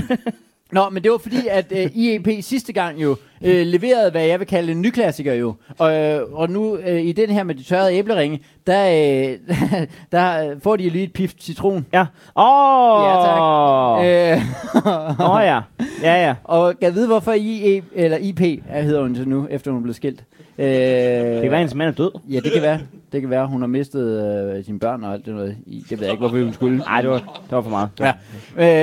Nå, 0.73 0.89
men 0.91 1.03
det 1.03 1.11
var 1.11 1.19
fordi, 1.19 1.47
at 1.51 1.73
øh, 1.77 1.97
IEP 1.97 2.29
sidste 2.41 2.73
gang 2.73 3.03
jo 3.03 3.17
øh, 3.43 3.67
leverede, 3.67 4.11
hvad 4.11 4.25
jeg 4.25 4.39
vil 4.39 4.47
kalde 4.47 4.73
en 4.73 4.83
ny 4.83 4.91
klassiker 4.91 5.35
jo. 5.35 5.55
Og, 5.79 5.95
øh, 5.95 6.33
og 6.33 6.51
nu 6.51 6.77
øh, 6.77 7.03
i 7.03 7.13
den 7.13 7.31
her 7.31 7.43
med 7.43 7.55
de 7.55 7.63
tørrede 7.63 7.95
æbleringe, 7.95 8.41
der, 8.67 8.85
øh, 8.89 9.39
der 10.13 10.55
får 10.63 10.77
de 10.77 10.89
lige 10.91 11.05
et 11.05 11.13
pift 11.13 11.43
citron. 11.43 11.87
Ja. 11.93 12.07
Åh! 12.37 13.05
Ja, 13.05 13.15
tak. 13.25 13.41
Åh 13.41 13.73
Øh, 14.07 15.31
oh, 15.31 15.41
ja. 15.45 15.61
Ja, 16.03 16.27
ja. 16.27 16.35
og 16.45 16.75
kan 16.81 16.95
vide, 16.95 17.07
hvorfor 17.07 17.33
IE, 17.33 17.83
eller 17.95 18.17
IP 18.17 18.41
er, 18.69 18.83
hedder 18.83 19.03
hun 19.03 19.17
så 19.17 19.25
nu, 19.25 19.47
efter 19.51 19.71
hun 19.71 19.83
blev 19.83 19.95
skilt? 19.95 20.25
Øh, 20.59 20.67
Det 20.67 21.43
kan 21.43 21.51
være, 21.51 21.59
hendes 21.59 21.75
mand 21.75 21.89
er 21.89 21.93
død. 21.95 22.11
Ja, 22.31 22.41
det 22.41 22.53
kan 22.53 22.63
være. 22.63 22.79
Det 23.13 23.21
kan 23.21 23.31
være, 23.31 23.47
hun 23.47 23.61
har 23.61 23.69
mistet 23.69 24.25
øh, 24.57 24.65
sine 24.65 24.79
børn 24.79 25.05
og 25.05 25.13
alt 25.13 25.27
det 25.27 25.35
noget. 25.35 25.57
I- 25.67 25.85
Det 25.91 25.99
ved 26.01 26.07
jeg 26.07 26.13
ikke, 26.13 26.21
hvorfor 26.21 26.45
hun 26.45 26.53
skulle. 26.53 26.79
Nej, 26.79 27.01
det 27.01 27.11
var, 27.11 27.19
det 27.19 27.51
var 27.51 27.63
for 27.63 27.71
meget. 27.71 27.89
Ja. 28.01 28.13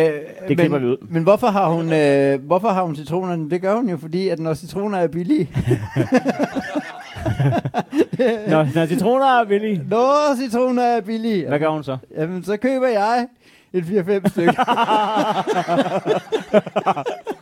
Øh, 0.07 0.13
Det 0.47 0.57
klipper 0.57 0.79
men, 0.79 0.87
vi 0.87 0.91
ud. 0.91 0.97
Men 1.09 1.23
hvorfor 1.23 1.47
har 1.47 1.69
hun, 1.69 1.93
øh, 1.93 2.45
hvorfor 2.47 2.67
har 2.69 2.83
hun 2.83 2.95
citronerne? 2.95 3.49
Det 3.49 3.61
gør 3.61 3.75
hun 3.75 3.89
jo, 3.89 3.97
fordi 3.97 4.29
at 4.29 4.39
når 4.39 4.53
citroner 4.53 4.97
er 4.97 5.07
billige. 5.07 5.49
Når, 8.47 8.67
når 8.75 8.85
citroner 8.85 9.25
er 9.41 9.45
billige, 9.45 9.81
Når 9.89 10.35
citroner 10.43 10.83
er 10.83 11.01
billige, 11.01 11.47
hvad 11.47 11.59
gør 11.59 11.69
hun 11.69 11.83
så? 11.83 11.97
jamen, 12.17 12.43
så 12.43 12.57
køber 12.57 12.87
jeg 12.87 13.27
et 13.73 13.83
4-5 13.83 14.29
stykker. 14.29 14.53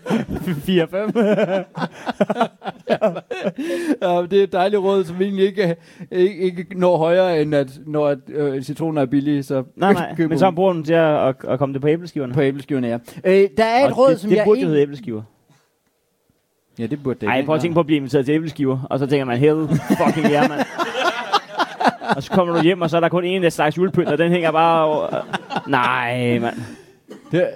4-5. 0.07 0.77
ja, 4.01 4.21
det 4.31 4.39
er 4.39 4.43
et 4.43 4.51
dejligt 4.53 4.81
råd, 4.81 5.03
som 5.03 5.21
egentlig 5.21 5.45
ikke, 5.45 5.75
ikke, 6.11 6.35
ikke 6.37 6.65
når 6.79 6.97
højere, 6.97 7.41
end 7.41 7.55
at 7.55 7.79
når 7.85 8.07
at, 8.07 8.17
øh, 8.27 8.61
citroner 8.63 9.01
er 9.01 9.05
billige, 9.05 9.43
så 9.43 9.63
Nej, 9.75 9.93
nej. 9.93 10.15
køber 10.15 10.29
Men 10.29 10.39
så 10.39 10.51
bruger 10.51 10.73
hun 10.73 10.83
til 10.83 10.93
at, 10.93 11.27
at, 11.29 11.35
at 11.47 11.59
komme 11.59 11.73
det 11.73 11.81
på 11.81 11.87
æbleskiverne. 11.87 12.33
på 12.33 12.41
æbleskiverne, 12.41 12.87
ja. 12.87 12.97
Øh, 13.23 13.47
der 13.57 13.63
er 13.65 13.85
et 13.85 13.91
Og 13.91 13.97
råd, 13.97 14.09
det, 14.11 14.19
som 14.19 14.29
det 14.29 14.37
jeg 14.37 14.45
burde 14.45 14.59
jo 14.59 14.61
ikke- 14.61 14.67
hedde 14.67 14.81
æbleskiver. 14.81 15.21
Ja, 16.79 16.85
det 16.85 17.03
burde 17.03 17.19
det 17.21 17.27
Ej, 17.29 17.45
prøv 17.45 17.55
at 17.55 17.61
tænke 17.61 17.73
på 17.73 17.79
at 17.79 17.85
blive 17.85 17.97
inviteret 17.97 18.25
til 18.25 18.33
æbleskiver, 18.35 18.79
og 18.89 18.99
så 18.99 19.05
tænker 19.07 19.25
man, 19.25 19.37
hell 19.37 19.67
fucking 20.05 20.25
yeah, 20.31 20.49
mand. 20.49 20.61
og 22.15 22.23
så 22.23 22.31
kommer 22.31 22.55
du 22.55 22.61
hjem, 22.61 22.81
og 22.81 22.89
så 22.89 22.97
er 22.97 23.01
der 23.01 23.09
kun 23.09 23.23
en 23.23 23.51
slags 23.51 23.77
julepynt, 23.77 24.07
og 24.07 24.17
den 24.17 24.31
hænger 24.31 24.51
bare 24.51 24.85
over. 24.85 25.25
Nej, 25.67 26.39
mand. 26.39 26.55
Det, 27.31 27.47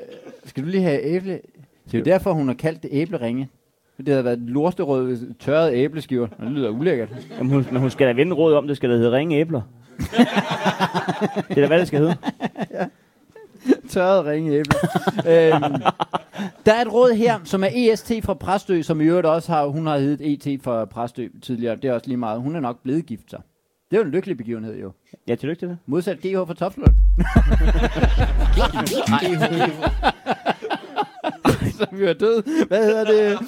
skal 0.45 0.64
du 0.64 0.70
lige 0.70 0.84
have 0.84 1.04
æble? 1.04 1.39
Det 1.86 1.93
er 1.93 1.97
jo 1.97 2.04
derfor, 2.04 2.34
hun 2.34 2.47
har 2.47 2.56
kaldt 2.56 2.84
det 2.84 2.89
æbleringe. 2.93 3.49
Det 3.97 4.08
havde 4.08 4.26
været 4.26 4.39
lorsterød 4.39 5.34
tørret 5.39 5.74
æbleskiver. 5.74 6.28
Det 6.28 6.52
lyder 6.52 6.70
ulækkert. 6.70 7.10
Jamen, 7.38 7.54
hun, 7.54 7.68
men 7.72 7.82
hun 7.82 7.89
skal 7.89 8.08
da 8.08 8.14
vende 8.14 8.36
råd 8.36 8.54
om, 8.54 8.68
det 8.68 8.78
skal 8.78 8.89
da 8.89 8.95
hedde 8.95 9.12
ringe 9.12 9.38
æbler. 9.38 9.62
det 11.47 11.58
er 11.58 11.62
da, 11.62 11.68
hvad 11.68 11.80
det 11.80 11.88
skal 11.88 11.99
hedde. 11.99 12.18
Tørret 13.89 14.26
ringe 14.26 14.52
æble. 14.52 14.76
øhm, 15.28 15.82
der 16.66 16.74
er 16.74 16.82
et 16.82 16.93
råd 16.93 17.14
her, 17.14 17.39
som 17.43 17.64
er 17.64 17.70
EST 17.74 18.12
fra 18.24 18.34
Præstø, 18.34 18.82
som 18.82 19.02
i 19.02 19.04
øvrigt 19.04 19.28
også 19.28 19.52
har, 19.52 19.66
hun 19.66 19.88
har 19.88 19.97
heddet 19.97 20.47
ET 20.47 20.62
fra 20.64 20.86
Præstø 20.86 21.28
tidligere. 21.41 21.76
Det 21.76 21.86
er 21.86 21.93
også 21.93 22.08
lige 22.08 22.18
meget. 22.18 22.41
Hun 22.41 22.56
er 22.56 22.60
nok 22.60 22.84
blevet 22.84 23.06
gift 23.06 23.30
sig. 23.30 23.39
Det 23.91 23.97
er 23.97 24.01
jo 24.01 24.05
en 24.05 24.11
lykkelig 24.11 24.37
begivenhed 24.37 24.79
jo. 24.79 24.91
Ja, 25.27 25.35
tillykke 25.35 25.59
til 25.59 25.67
det. 25.69 25.77
Modsat 25.85 26.17
GH 26.19 26.35
fra 26.35 26.53
Topflund. 26.53 26.91
Så 31.77 31.85
vi 31.91 32.05
var 32.05 32.13
død. 32.13 32.67
Hvad 32.67 32.85
hedder 32.85 33.05
det? 33.05 33.39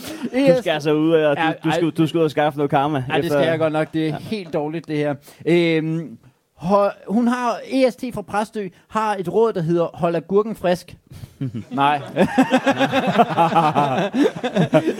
Du 0.55 0.61
skal 0.61 0.71
altså 0.71 0.93
ud, 0.93 1.11
og 1.11 1.35
Ja, 1.37 1.53
du, 1.63 1.69
du, 1.69 1.71
skal, 1.71 1.91
du 1.91 2.07
skal 2.07 2.17
ud 2.17 2.23
og 2.23 2.31
skaffe 2.31 2.57
noget 2.57 2.69
karma. 2.69 3.03
Ja, 3.09 3.17
det 3.21 3.31
skal 3.31 3.47
jeg 3.47 3.59
godt 3.59 3.73
nok. 3.73 3.93
Det 3.93 4.09
er 4.09 4.17
helt 4.17 4.53
dårligt, 4.53 4.87
det 4.87 4.97
her. 4.97 5.15
Øhm, 5.45 6.17
hun 7.07 7.27
har, 7.27 7.59
EST 7.71 8.03
fra 8.13 8.21
Præstø, 8.21 8.67
har 8.87 9.15
et 9.15 9.33
råd, 9.33 9.53
der 9.53 9.61
hedder 9.61 9.87
Hold 9.93 10.15
agurken 10.15 10.55
frisk. 10.55 10.95
Nej. 11.71 12.01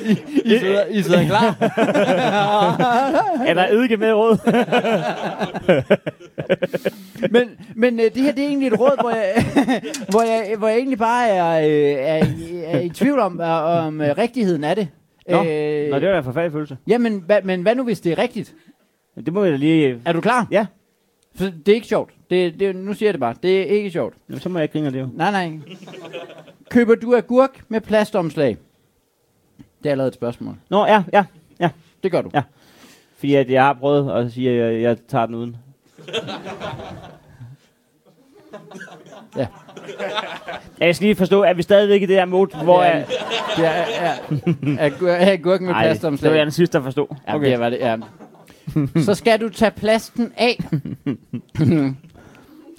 I, 0.06 0.12
I, 0.46 0.58
sidder, 0.60 0.86
I 0.86 1.02
sidder 1.02 1.26
klar? 1.28 1.56
Er 3.48 3.54
der 3.54 3.68
eddike 3.68 3.98
med 3.98 4.14
råd? 4.14 4.38
Men, 7.32 7.50
men 7.76 8.00
øh, 8.00 8.06
det 8.06 8.18
her, 8.24 8.32
det 8.32 8.44
er 8.44 8.48
egentlig 8.48 8.68
et 8.68 8.80
råd, 8.80 9.02
hvor 9.02 9.10
jeg, 9.10 9.46
hvor 10.10 10.22
jeg, 10.22 10.56
hvor 10.58 10.68
jeg 10.68 10.78
egentlig 10.78 10.98
bare 11.00 11.28
er, 11.30 11.68
øh, 11.68 11.96
er, 12.00 12.26
i- 12.26 12.62
er 12.66 12.80
i 12.80 12.90
tvivl 12.90 13.20
om, 13.20 13.42
øh, 13.42 13.86
om 13.88 14.02
øh, 14.02 14.18
rigtigheden 14.18 14.64
af 14.64 14.76
det. 14.76 14.88
Nå. 15.30 15.38
Nå, 15.38 15.44
det 15.44 15.92
var 15.92 16.00
da 16.00 16.18
en 16.18 16.24
forfærdelig 16.24 16.52
følelse. 16.52 16.78
Jamen, 16.88 17.24
hva, 17.26 17.40
men 17.44 17.62
hvad 17.62 17.76
nu, 17.76 17.84
hvis 17.84 18.00
det 18.02 18.12
er 18.12 18.18
rigtigt? 18.18 18.54
Det 19.26 19.34
må 19.34 19.42
vi 19.42 19.50
da 19.50 19.56
lige... 19.56 20.02
Er 20.06 20.14
du 20.14 20.22
klar? 20.22 20.48
Ja. 20.52 20.66
For 21.36 21.44
det 21.46 21.68
er 21.68 21.76
ikke 21.76 21.88
sjovt. 21.88 22.12
Det, 22.30 22.60
det, 22.60 22.76
nu 22.76 22.94
siger 22.94 23.08
jeg 23.08 23.14
det 23.14 23.20
bare. 23.20 23.36
Det 23.44 23.60
er 23.62 23.66
ikke 23.66 23.92
sjovt. 23.92 24.14
Jamen, 24.30 24.42
så 24.42 24.50
må 24.50 24.60
jeg 24.60 24.64
ikke 24.64 24.74
grine 24.74 24.86
af 24.86 24.92
det 24.94 25.00
jo. 25.00 25.10
Nej, 25.14 25.32
nej. 25.32 25.60
Køber 26.70 26.96
du 26.96 27.16
agurk 27.16 27.64
med 27.70 27.82
plastomslag? 27.82 28.58
Det 29.58 29.90
er 29.90 29.92
allerede 29.92 30.08
et 30.08 30.14
spørgsmål. 30.14 30.56
Nå, 30.70 30.86
ja, 30.86 31.04
ja, 31.14 31.26
ja. 31.60 31.70
Det 32.04 32.12
gør 32.12 32.22
du. 32.22 32.30
Ja. 32.34 32.42
Fordi 33.18 33.36
at 33.36 33.50
jeg 33.50 33.64
har 33.64 33.74
prøvet 33.74 34.12
at 34.12 34.32
sige, 34.32 34.50
at 34.52 34.74
jeg, 34.74 34.82
jeg 34.82 34.98
tager 35.08 35.26
den 35.26 35.36
uden. 35.36 35.58
Ja. 39.38 39.48
Jeg 40.80 40.96
skal 40.96 41.06
lige 41.06 41.16
forstå, 41.16 41.42
at 41.42 41.58
vi 41.58 41.62
stadigvæk 41.62 42.02
i 42.02 42.06
det 42.06 42.16
her 42.16 42.26
mode, 42.26 42.58
hvor 42.64 42.84
Ja, 42.84 42.90
jeg... 42.90 43.06
Det 43.58 43.66
er, 43.66 43.72
er, 43.72 44.16
agur, 44.86 45.10
agurk 45.12 45.62
med 45.62 45.70
Ej, 45.74 45.84
det 45.84 45.90
plastomslag. 45.90 46.32
var 46.32 46.38
jeg 46.38 46.46
den 46.46 46.52
sidste, 46.52 46.78
der 46.78 46.84
forstod. 46.84 47.08
Ja, 47.28 47.36
okay. 47.36 47.52
det 47.52 47.60
var 47.60 47.70
det, 47.70 47.78
ja. 47.80 47.98
Så 49.06 49.14
skal 49.14 49.42
du 49.42 49.50
tage 49.50 49.72
plasten 49.72 50.32
af. 50.38 50.60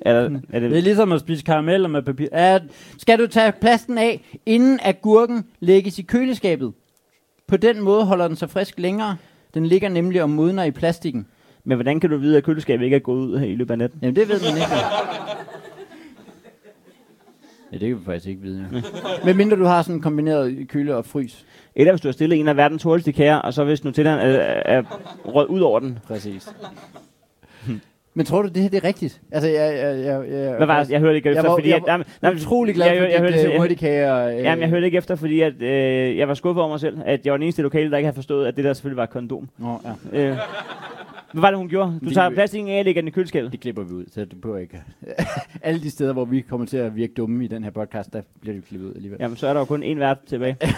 Er, 0.02 0.12
der, 0.12 0.20
er 0.22 0.28
Det 0.60 0.64
er 0.64 0.68
det, 0.68 0.82
ligesom 0.82 1.12
at 1.12 1.20
spise 1.20 1.44
karameller 1.44 1.88
med 1.88 2.02
papir. 2.02 2.26
Ja, 2.32 2.58
skal 2.98 3.18
du 3.18 3.26
tage 3.26 3.52
plasten 3.60 3.98
af, 3.98 4.24
inden 4.46 4.78
agurken 4.82 5.44
lægges 5.60 5.98
i 5.98 6.02
køleskabet. 6.02 6.72
På 7.46 7.56
den 7.56 7.80
måde 7.80 8.04
holder 8.04 8.28
den 8.28 8.36
sig 8.36 8.50
frisk 8.50 8.78
længere. 8.78 9.16
Den 9.54 9.66
ligger 9.66 9.88
nemlig 9.88 10.22
og 10.22 10.30
modner 10.30 10.64
i 10.64 10.70
plastikken. 10.70 11.26
men 11.64 11.76
hvordan 11.76 12.00
kan 12.00 12.10
du 12.10 12.16
vide, 12.16 12.36
at 12.36 12.44
køleskabet 12.44 12.84
ikke 12.84 12.96
er 12.96 13.00
gået 13.00 13.26
ud 13.26 13.38
her 13.38 13.46
i 13.46 13.54
løbet 13.54 13.70
af 13.70 13.78
natten? 13.78 13.98
Jamen, 14.02 14.16
det 14.16 14.28
ved 14.28 14.40
man 14.40 14.54
ikke. 14.56 14.68
Ja, 17.72 17.78
det 17.78 17.88
kan 17.88 17.98
vi 17.98 18.04
faktisk 18.04 18.26
ikke 18.28 18.42
vide. 18.42 18.66
Ja. 18.72 18.80
Men 19.24 19.36
mindre 19.36 19.56
du 19.56 19.64
har 19.64 19.82
sådan 19.82 20.00
kombineret 20.00 20.68
køle 20.68 20.96
og 20.96 21.06
frys. 21.06 21.44
Eller 21.76 21.92
hvis 21.92 22.00
du 22.00 22.08
har 22.08 22.12
stillet 22.12 22.40
en 22.40 22.48
af 22.48 22.56
verdens 22.56 22.82
hurtigste 22.82 23.12
kager, 23.12 23.36
og 23.36 23.54
så 23.54 23.64
hvis 23.64 23.84
Nutellaen 23.84 24.18
er, 24.18 24.24
er 24.64 24.82
røget 25.24 25.48
ud 25.48 25.60
over 25.60 25.80
den. 25.80 25.98
Præcis. 26.08 26.48
Men 28.16 28.26
tror 28.26 28.42
du, 28.42 28.48
det 28.48 28.62
her 28.62 28.68
det 28.68 28.76
er 28.76 28.84
rigtigt? 28.88 29.20
Altså, 29.32 29.48
jeg... 29.48 29.74
jeg, 29.76 30.04
jeg, 30.06 30.30
jeg 30.30 30.54
Hvad 30.56 30.66
var 30.66 30.82
det? 30.82 30.90
Jeg 30.90 31.00
hørte 31.00 31.16
ikke 31.16 31.28
Jeg 31.28 31.36
efter, 31.36 31.48
var- 31.48 31.56
fordi... 31.56 31.68
jeg 31.68 31.76
at, 31.76 31.82
var 31.86 32.04
nej, 32.22 32.32
utrolig 32.34 32.74
glad 32.74 32.86
jeg, 32.86 32.96
for 32.98 33.04
jeg, 33.04 33.12
jeg, 33.12 33.20
dit 33.22 33.34
hørte, 33.34 33.46
øh, 33.46 33.52
jeg, 33.52 33.60
hurtigkager. 33.60 34.26
Øh, 34.28 34.36
Jamen, 34.36 34.62
jeg 34.62 34.68
hørte 34.68 34.86
ikke 34.86 34.98
efter, 34.98 35.14
fordi 35.16 35.40
at, 35.40 35.62
øh, 35.62 36.16
jeg 36.18 36.28
var 36.28 36.34
skuffet 36.34 36.60
over 36.62 36.70
mig 36.70 36.80
selv, 36.80 36.98
at 37.06 37.20
jeg 37.24 37.30
var 37.32 37.36
den 37.36 37.42
eneste 37.42 37.62
lokale, 37.62 37.90
der 37.90 37.96
ikke 37.96 38.06
havde 38.06 38.14
forstået, 38.14 38.46
at 38.46 38.56
det 38.56 38.64
der 38.64 38.72
selvfølgelig 38.72 38.96
var 38.96 39.02
et 39.04 39.10
kondom. 39.10 39.48
Nå, 39.58 39.80
ja. 40.12 40.18
Øh, 40.30 40.36
Hvad 41.34 41.40
var 41.40 41.50
det, 41.50 41.58
hun 41.58 41.68
gjorde? 41.68 42.00
Du 42.04 42.10
tager 42.10 42.30
plastikken 42.30 42.68
af 42.70 42.78
og 42.78 42.84
lægger 42.84 43.02
den 43.02 43.08
i 43.08 43.10
køleskabet. 43.10 43.52
Det 43.52 43.60
klipper 43.60 43.82
vi 43.82 43.94
ud, 43.94 44.04
så 44.12 44.24
det 44.24 44.40
behøver 44.40 44.58
ikke. 44.58 44.82
Alle 45.62 45.80
de 45.80 45.90
steder, 45.90 46.12
hvor 46.12 46.24
vi 46.24 46.40
kommer 46.40 46.66
til 46.66 46.76
at 46.76 46.96
virke 46.96 47.12
dumme 47.14 47.44
i 47.44 47.48
den 47.48 47.64
her 47.64 47.70
podcast, 47.70 48.12
der 48.12 48.22
bliver 48.40 48.54
det 48.54 48.64
klippet 48.64 48.88
ud 48.88 48.94
alligevel. 48.94 49.18
Jamen, 49.20 49.36
så 49.36 49.46
er 49.46 49.52
der 49.52 49.60
jo 49.60 49.64
kun 49.64 49.82
én 49.82 49.98
vært 49.98 50.18
tilbage. 50.26 50.56
ja. 50.60 50.66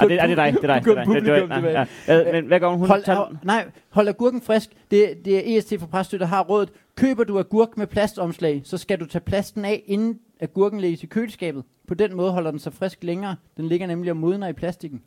Ej, 0.00 0.06
det, 0.08 0.20
ej, 0.20 0.26
det 0.26 0.38
er 0.38 0.50
dig. 0.50 0.54
Det 0.62 0.70
er 0.70 0.74
dig. 0.74 0.82
Det 0.84 1.28
er 1.28 1.46
dig. 1.46 1.86
Det, 2.06 2.08
nej, 2.08 2.32
Men 2.32 2.46
hvad 2.46 2.60
gør 2.60 2.68
hun? 2.68 2.78
Hun 2.78 2.88
Hold, 2.88 3.02
tager, 3.04 3.36
nej, 3.42 3.64
hold 3.90 4.08
agurken 4.08 4.42
frisk. 4.42 4.70
Det, 4.90 5.14
det 5.24 5.36
er 5.54 5.58
EST 5.58 5.74
for 5.78 5.86
Præstø, 5.86 6.18
der 6.18 6.26
har 6.26 6.42
rådet. 6.42 6.70
Køber 6.96 7.24
du 7.24 7.38
agurk 7.38 7.76
med 7.76 7.86
plastomslag, 7.86 8.60
så 8.64 8.78
skal 8.78 9.00
du 9.00 9.06
tage 9.06 9.22
plasten 9.22 9.64
af, 9.64 9.82
inden 9.86 10.18
agurken 10.40 10.80
lægges 10.80 11.02
i 11.02 11.06
køleskabet. 11.06 11.64
På 11.88 11.94
den 11.94 12.16
måde 12.16 12.32
holder 12.32 12.50
den 12.50 12.60
sig 12.60 12.72
frisk 12.72 13.04
længere. 13.04 13.36
Den 13.56 13.68
ligger 13.68 13.86
nemlig 13.86 14.10
og 14.10 14.16
modner 14.16 14.48
i 14.48 14.52
plastikken. 14.52 15.02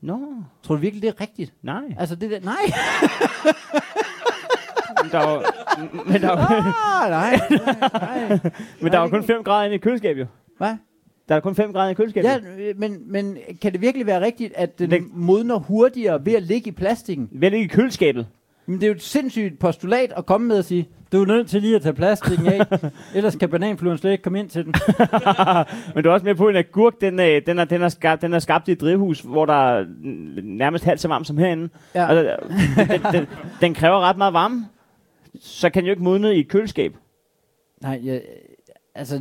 Nå, 0.00 0.18
Tror 0.62 0.74
du 0.74 0.80
virkelig, 0.80 1.02
det 1.02 1.08
er 1.08 1.20
rigtigt? 1.20 1.52
nej. 1.62 1.82
Altså 1.98 2.16
det 2.16 2.30
der, 2.30 2.40
nej. 2.40 2.54
Men 5.02 5.10
der 5.12 5.18
er 5.18 5.34
jo, 5.34 5.42
men 6.06 6.22
der 6.22 6.28
er 6.28 6.54
jo, 6.54 6.62
Ah, 6.94 7.10
nej, 7.10 7.40
nej, 7.50 7.88
nej. 7.92 8.50
men 8.80 8.92
der 8.92 8.98
er 8.98 9.02
jo 9.02 9.08
kun 9.08 9.24
5 9.24 9.44
grader 9.44 9.64
inde 9.64 9.74
i 9.74 9.78
køleskabet, 9.78 10.20
jo. 10.20 10.26
Hvad? 10.58 10.74
Der 11.28 11.34
er 11.34 11.40
kun 11.40 11.54
5 11.54 11.72
grader 11.72 11.90
i 11.90 11.94
køleskabet. 11.94 12.28
Ja, 12.28 12.38
men, 12.76 13.12
men 13.12 13.38
kan 13.62 13.72
det 13.72 13.80
virkelig 13.80 14.06
være 14.06 14.20
rigtigt, 14.24 14.52
at 14.56 14.78
den 14.78 15.10
modner 15.12 15.56
hurtigere 15.58 16.26
ved 16.26 16.32
at 16.32 16.42
ligge 16.42 16.68
i 16.68 16.72
plastikken? 16.72 17.28
Vel 17.32 17.54
ikke 17.54 17.64
i 17.64 17.68
køleskabet. 17.68 18.26
Men 18.66 18.74
det 18.74 18.82
er 18.82 18.88
jo 18.88 18.94
et 18.94 19.02
sindssygt 19.02 19.58
postulat 19.58 20.12
at 20.16 20.26
komme 20.26 20.46
med 20.46 20.58
og 20.58 20.64
sige, 20.64 20.88
du 21.12 21.22
er 21.22 21.26
nødt 21.26 21.48
til 21.48 21.62
lige 21.62 21.76
at 21.76 21.82
tage 21.82 21.94
plastikken 21.94 22.46
af, 22.46 22.66
ellers 23.16 23.36
kan 23.36 23.48
bananfluen 23.48 23.98
slet 23.98 24.12
ikke 24.12 24.22
komme 24.22 24.38
ind 24.38 24.48
til 24.48 24.64
den. 24.64 24.74
Men 25.94 26.04
du 26.04 26.10
er 26.10 26.12
også 26.12 26.26
med 26.26 26.34
på, 26.34 26.46
at 26.46 26.50
en 26.50 26.56
agurk, 26.56 27.00
den, 27.00 27.20
øh, 27.20 27.42
den, 27.46 27.58
er, 27.58 27.64
den, 27.64 27.82
er 27.82 27.88
skabt, 27.88 28.22
den 28.22 28.34
er 28.34 28.38
skabt 28.38 28.68
i 28.68 28.72
et 28.72 28.80
drivhus, 28.80 29.20
hvor 29.20 29.46
der 29.46 29.78
er 29.78 29.84
nærmest 30.42 30.84
halvt 30.84 31.00
så 31.00 31.08
varmt 31.08 31.26
som 31.26 31.38
herinde. 31.38 31.68
Ja. 31.94 32.06
Altså, 32.06 32.36
den, 32.76 33.12
den, 33.12 33.26
den 33.60 33.74
kræver 33.74 34.00
ret 34.00 34.16
meget 34.16 34.32
varme. 34.32 34.66
Så 35.40 35.70
kan 35.70 35.82
den 35.82 35.86
jo 35.86 35.92
ikke 35.92 36.02
modne 36.02 36.36
i 36.36 36.40
et 36.40 36.48
køleskab. 36.48 36.96
Nej, 37.82 38.00
ja, 38.04 38.18
altså, 38.96 39.20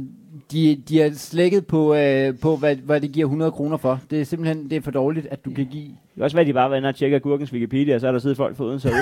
de, 0.51 0.83
de 0.89 0.99
har 0.99 1.11
slækket 1.15 1.67
på, 1.67 1.95
øh, 1.95 2.39
på 2.39 2.55
hvad, 2.55 2.75
hvad 2.75 3.01
det 3.01 3.11
giver 3.11 3.25
100 3.25 3.51
kroner 3.51 3.77
for. 3.77 3.99
Det 4.09 4.21
er 4.21 4.25
simpelthen 4.25 4.69
det 4.69 4.75
er 4.75 4.81
for 4.81 4.91
dårligt, 4.91 5.27
at 5.31 5.45
du 5.45 5.49
kan 5.49 5.65
give... 5.65 5.83
Det 5.83 5.93
kan 6.15 6.23
også 6.23 6.35
være, 6.35 6.41
at 6.41 6.47
de 6.47 6.53
bare 6.53 6.69
var 6.69 6.75
inde 6.75 6.89
og 6.89 6.95
tjekke 6.95 7.15
agurkens 7.15 7.53
Wikipedia, 7.53 7.95
og 7.95 8.01
så 8.01 8.07
er 8.07 8.11
der 8.11 8.19
siddet 8.19 8.37
folk 8.37 8.57
foruden 8.57 8.79
sig. 8.79 8.91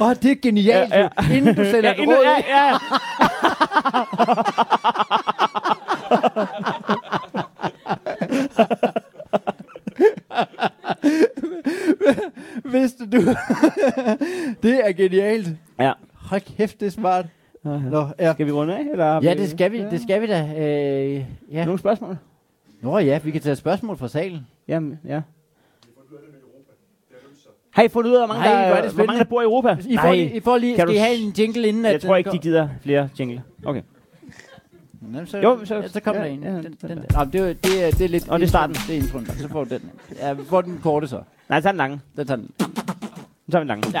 Åh, 0.00 0.08
oh, 0.08 0.14
det 0.22 0.30
er 0.30 0.36
genialt, 0.42 0.90
ja, 0.90 1.00
ja. 1.00 1.08
Inden 1.36 1.54
du 1.54 1.64
sender 1.64 1.80
ja, 1.80 1.92
inden, 1.92 2.16
råd 2.16 2.24
ja, 2.24 2.36
ja. 2.48 2.78
Vidste 12.78 13.06
du? 13.06 13.20
det 14.62 14.88
er 14.88 14.92
genialt. 14.92 15.48
ja. 15.80 15.92
Hold 16.34 16.56
kæft, 16.56 16.80
det 16.80 16.86
er 16.86 16.90
smart. 16.90 17.26
Nå, 17.62 18.06
ja. 18.18 18.32
Skal 18.32 18.46
vi 18.46 18.52
runde 18.52 18.76
af? 18.76 18.86
Eller 18.92 19.20
Ja, 19.22 19.34
det 19.34 19.50
skal 19.50 19.72
vi, 19.72 19.78
det 19.78 20.02
skal 20.02 20.22
vi 20.22 20.26
da. 20.26 20.48
Øh, 20.58 21.24
ja. 21.52 21.64
Nogle 21.64 21.78
spørgsmål? 21.78 22.16
Nå 22.80 22.98
ja, 22.98 23.18
vi 23.24 23.30
kan 23.30 23.40
tage 23.40 23.56
spørgsmål 23.56 23.96
fra 23.96 24.08
salen. 24.08 24.46
Jamen, 24.68 24.98
ja. 25.04 25.20
Har 27.70 27.82
I 27.82 27.88
fundet 27.88 28.10
ud 28.10 28.14
af, 28.16 28.20
hvor 28.20 28.34
mange, 28.34 28.42
Nej, 28.50 28.62
er 28.62 28.74
der, 28.74 28.82
det 28.82 28.92
hvor 28.92 29.04
mange 29.04 29.18
der 29.18 29.24
bor 29.24 29.40
i 29.40 29.44
Europa? 29.44 29.76
I 29.88 29.96
får, 29.96 30.12
lige, 30.12 30.36
I 30.36 30.40
får 30.40 30.56
lige, 30.58 30.76
Kan 30.76 30.78
skal 30.78 30.86
du 30.88 30.92
I 30.92 30.96
have 30.96 31.14
en 31.16 31.30
jingle 31.38 31.68
inden? 31.68 31.84
at 31.86 31.92
Jeg 31.92 32.00
tror 32.00 32.16
ikke, 32.16 32.30
de 32.30 32.38
gider 32.38 32.68
flere 32.82 33.08
jingle. 33.20 33.42
Okay. 33.66 33.82
Nå, 35.00 35.24
så, 35.26 35.38
Jo, 35.38 35.58
så- 35.58 35.64
så, 35.66 35.74
ja, 35.74 35.88
så 35.88 36.00
kom 36.00 36.14
ja, 36.14 36.20
der 36.20 36.26
en. 36.26 36.42
ja, 36.42 36.48
den, 36.48 36.62
den 36.62 36.76
den, 36.88 36.88
der. 37.10 37.24
Nå, 37.24 37.30
det, 37.32 37.40
er, 37.40 37.52
det, 37.54 37.86
er, 37.86 37.90
det 37.90 38.00
er 38.00 38.08
lidt... 38.08 38.28
Og 38.28 38.38
det 38.38 38.44
er 38.44 38.48
starten. 38.48 38.76
Det 38.88 38.96
er 38.96 39.02
introen. 39.02 39.26
Så 39.26 39.48
får 39.48 39.64
du 39.64 39.70
den. 39.70 39.90
Ja, 40.20 40.32
vi 40.32 40.42
får 40.44 40.60
den 40.60 40.78
korte 40.82 41.06
så. 41.08 41.20
Nej, 41.48 41.60
tag 41.60 41.68
den 41.70 41.76
lange. 41.76 42.00
Den 42.16 42.26
tager 42.26 42.36
den. 42.36 42.50
Så 42.58 42.66
tager 43.50 43.58
vi 43.58 43.58
den 43.60 43.66
lange. 43.66 43.82
Ja. 43.94 44.00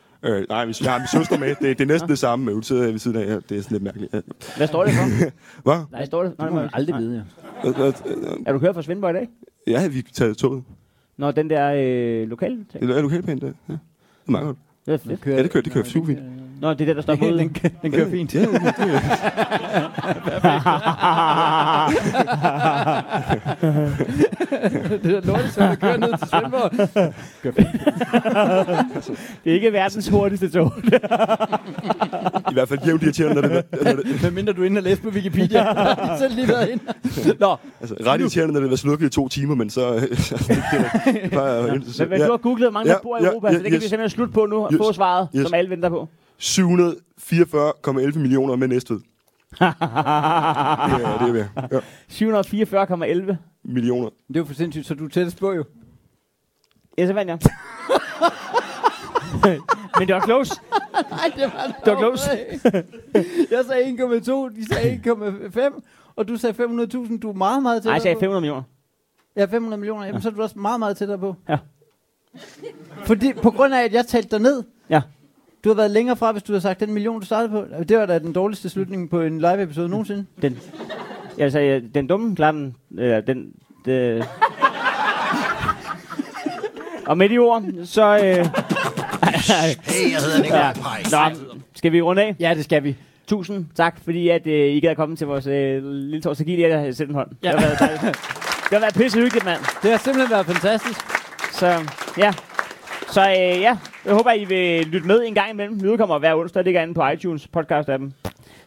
Jeg 0.23 0.31
jeg 0.31 0.39
det. 0.39 0.49
Det, 0.49 0.49
det 0.49 0.49
Nej. 0.49 0.57
Ja, 0.57 0.59
det, 0.59 0.59
nej, 0.59 0.63
Ja, 0.63 0.63
ja, 0.63 0.63
ja. 0.63 0.63
Øh, 0.63 0.65
nej, 0.65 0.65
hvis 0.65 0.81
jeg 0.81 0.91
har 0.91 0.99
min 0.99 1.07
søster 1.07 1.39
med. 1.39 1.49
Det, 1.49 1.59
det 1.61 1.81
er 1.81 1.85
næsten 1.85 2.09
det 2.09 2.19
samme, 2.19 2.45
men 2.45 2.53
hun 2.53 2.63
sidder 2.63 2.91
ved 2.91 2.99
siden 2.99 3.17
af. 3.17 3.25
Ja, 3.25 3.35
det 3.35 3.57
er 3.57 3.61
sådan 3.61 3.75
lidt 3.75 3.83
mærkeligt. 3.83 4.13
Ja. 4.13 4.19
Hvad 4.57 4.67
står 4.67 4.85
det 4.85 4.93
for? 4.93 5.03
Hvad? 5.69 5.85
Hvad 5.89 6.05
står 6.05 6.23
det? 6.23 6.33
Nå, 6.39 6.45
Det 6.45 6.53
må 6.53 6.59
man 6.59 6.69
aldrig 6.73 6.95
vide, 6.97 7.15
Er 8.45 8.53
du 8.53 8.59
kørt 8.59 8.75
fra 8.75 8.81
Svendborg 8.81 9.11
i 9.11 9.13
dag? 9.13 9.29
Ja, 9.67 9.87
vi 9.87 9.95
har 9.95 10.03
taget 10.13 10.37
toget. 10.37 10.63
Nå, 11.17 11.31
den 11.31 11.49
der 11.49 11.73
øh, 11.77 12.29
lokale 12.29 12.65
ting. 12.71 12.91
Er 12.91 13.01
du 13.01 13.07
helt 13.07 13.25
pænt? 13.25 13.43
Ja. 13.43 13.47
Det 13.47 13.53
er 14.27 14.31
meget 14.31 14.45
godt. 14.45 14.57
Det 14.85 14.93
er 14.93 14.97
fedt. 14.97 15.25
Ja, 15.25 15.43
det 15.43 15.51
kører, 15.51 15.63
det 15.63 15.73
kører 15.73 15.83
super 15.85 16.07
fint. 16.07 16.19
Nå, 16.61 16.69
det 16.73 16.81
er 16.81 16.85
det, 16.85 16.95
der 16.95 17.01
står 17.01 17.15
på 17.15 17.25
Den, 17.25 17.37
den, 17.37 17.71
den 17.81 17.91
kører 17.91 18.09
fint. 18.09 18.35
Ja, 18.35 18.39
det 18.41 18.47
er, 18.47 18.59
det 25.03 25.15
er 25.15 25.21
lortet, 25.25 25.51
så 25.53 25.75
kører 25.81 25.97
ned 25.97 26.17
til 26.17 26.27
Svendborg. 26.27 26.71
Det 29.43 29.49
er 29.49 29.53
ikke 29.53 29.73
verdens 29.73 30.07
hurtigste 30.07 30.49
tog. 30.49 30.71
I 32.51 32.53
hvert 32.53 32.69
fald 32.69 32.79
jævnt 32.85 33.03
irriterende, 33.03 33.41
når 33.41 33.47
det, 33.47 33.65
når 33.71 33.91
det, 33.93 34.05
Hvad 34.05 34.31
mindre 34.31 34.53
du 34.53 34.61
er 34.61 34.65
inde 34.65 34.79
og 34.79 34.83
læse 34.83 35.01
på 35.01 35.09
Wikipedia. 35.09 35.63
Jeg 35.63 35.73
har 35.73 36.17
selv 36.17 36.35
lige 36.35 36.47
været 36.47 36.69
inde. 36.69 36.83
Nå, 37.39 37.55
altså, 37.81 37.95
ret 38.05 38.21
irriterende, 38.21 38.53
når 38.53 38.59
det 38.61 38.69
var 38.69 38.75
slukket 38.75 39.05
i 39.07 39.09
to 39.09 39.27
timer, 39.27 39.55
men 39.55 39.69
så... 39.69 39.95
øh, 39.95 40.17
så 40.17 40.35
det, 40.37 40.47
det, 40.47 41.21
det 41.23 41.31
plejer 41.31 41.57
at 41.63 41.63
Men, 41.73 41.83
men 42.09 42.21
du 42.21 42.31
har 42.31 42.37
googlet, 42.37 42.73
mange 42.73 42.87
der 42.89 42.93
Ja, 42.95 42.99
bor 43.03 43.17
i 43.17 43.23
ja, 43.23 43.29
Europa, 43.29 43.47
ja, 43.47 43.53
så 43.53 43.57
det 43.59 43.65
kan 43.71 43.73
yes. 43.73 43.83
vi 43.83 43.89
simpelthen 43.89 44.09
slutte 44.15 44.33
på 44.33 44.45
nu 44.45 44.55
og 44.65 44.71
Yes. 44.73 44.77
få 44.77 44.93
svaret, 44.93 45.27
Yes. 45.35 45.43
som 45.45 45.53
alle 45.53 45.69
venter 45.69 45.89
på. 45.89 46.07
744,11 46.41 48.19
millioner 48.19 48.55
med 48.55 48.67
Næstved. 48.67 48.99
det, 48.99 49.05
er, 49.61 51.17
det 51.19 51.29
er 51.29 51.33
ved. 51.33 51.45
Ja, 51.71 51.79
744,11. 53.31 53.35
millioner. 53.63 54.09
det 54.27 54.35
er 54.35 54.39
jo 54.39 54.45
for 54.45 54.53
sindssygt, 54.53 54.85
så 54.87 54.93
du 54.93 55.05
er 55.05 55.09
tættest 55.09 55.39
på 55.39 55.51
jo. 55.53 55.63
Ja, 56.97 57.07
så 57.07 57.13
vandt 57.13 57.29
jeg. 57.29 57.39
Men 59.99 60.07
det 60.07 60.15
var 60.15 60.21
close. 60.25 60.53
Nej, 61.09 61.31
det 61.35 61.43
var 61.43 61.81
Det 61.85 61.93
var 61.93 61.99
close. 61.99 62.29
Jeg 63.51 63.65
sagde 63.65 63.83
1,2, 63.83 64.55
de 64.55 64.67
sagde 64.73 65.01
1,5, 65.05 65.81
og 66.15 66.27
du 66.27 66.35
sagde 66.37 66.63
500.000. 66.63 67.19
Du 67.19 67.29
er 67.29 67.33
meget, 67.33 67.63
meget 67.63 67.83
tættere 67.83 67.91
Nej, 67.91 67.93
jeg 67.93 68.01
sagde 68.01 68.15
på. 68.15 68.19
500 68.19 68.41
millioner. 68.41 68.63
Ja, 69.35 69.45
500 69.45 69.79
millioner. 69.79 70.05
Jamen, 70.05 70.21
så 70.21 70.29
er 70.29 70.33
du 70.33 70.41
også 70.41 70.59
meget, 70.59 70.79
meget 70.79 70.97
tættere 70.97 71.17
på. 71.19 71.35
Ja. 71.49 71.57
Fordi, 73.05 73.33
på 73.33 73.51
grund 73.51 73.73
af, 73.73 73.83
at 73.83 73.93
jeg 73.93 74.05
talte 74.07 74.29
dig 74.29 74.39
ned. 74.39 74.63
Ja. 74.89 75.01
Du 75.63 75.69
har 75.69 75.73
været 75.75 75.91
længere 75.91 76.15
fra, 76.17 76.31
hvis 76.31 76.43
du 76.43 76.51
havde 76.51 76.61
sagt 76.61 76.79
den 76.79 76.93
million, 76.93 77.19
du 77.19 77.25
startede 77.25 77.49
på. 77.49 77.65
Det 77.89 77.97
var 77.97 78.05
da 78.05 78.19
den 78.19 78.33
dårligste 78.33 78.69
slutning 78.69 79.09
på 79.09 79.21
en 79.21 79.37
live-episode 79.39 79.89
nogensinde. 79.89 80.25
Den, 80.41 80.59
jeg 81.37 81.51
sagde, 81.51 81.81
den 81.95 82.07
dumme 82.07 82.35
klarer 82.35 82.51
den. 82.51 82.75
Øh, 82.99 83.27
den 83.27 83.45
det. 83.85 84.27
Og 87.07 87.17
med 87.17 87.29
de 87.29 87.37
ord, 87.37 87.63
så... 87.83 88.17
Øh, 88.17 88.47
Hey, 89.83 90.11
jeg 90.11 90.19
hedder 90.21 90.41
Nikolaj 90.41 90.73
Pike. 90.73 91.11
nå, 91.11 91.55
skal 91.75 91.91
vi 91.91 92.01
runde 92.01 92.21
af? 92.21 92.35
Ja, 92.39 92.53
det 92.55 92.63
skal 92.63 92.83
vi. 92.83 92.95
Tusind 93.27 93.65
tak, 93.75 93.97
fordi 94.03 94.29
at, 94.29 94.47
øh, 94.47 94.75
I 94.75 94.79
gad 94.79 94.95
komme 94.95 95.15
til 95.15 95.27
vores 95.27 95.47
øh, 95.47 95.83
lille 95.85 96.21
torsdag. 96.21 96.45
Giv 96.47 96.59
jer 96.59 96.79
at 96.81 96.97
sætte 96.97 97.11
en 97.11 97.15
hånd. 97.15 97.27
Ja. 97.43 97.51
Det 97.51 97.59
har 97.59 97.67
været, 97.67 97.79
dejligt. 97.79 98.01
det 98.63 98.71
har 98.71 98.79
været 98.79 98.93
pisse 98.93 99.19
hyggeligt, 99.19 99.45
mand. 99.45 99.59
Det 99.83 99.91
har 99.91 99.97
simpelthen 99.97 100.31
været 100.31 100.45
fantastisk. 100.45 100.99
Så 101.53 101.67
ja. 102.17 102.33
Så 103.11 103.29
øh, 103.29 103.61
ja, 103.61 103.77
jeg 104.05 104.13
håber, 104.13 104.31
I 104.31 104.45
vil 104.45 104.87
lytte 104.87 105.07
med 105.07 105.23
en 105.25 105.33
gang 105.33 105.51
imellem. 105.51 105.83
Vi 105.83 105.89
udkommer 105.89 106.19
hver 106.19 106.35
onsdag, 106.35 106.59
det 106.59 106.65
ligger 106.65 106.81
inde 106.81 106.93
på 106.93 107.07
iTunes 107.07 107.49
podcast-appen. 107.57 108.11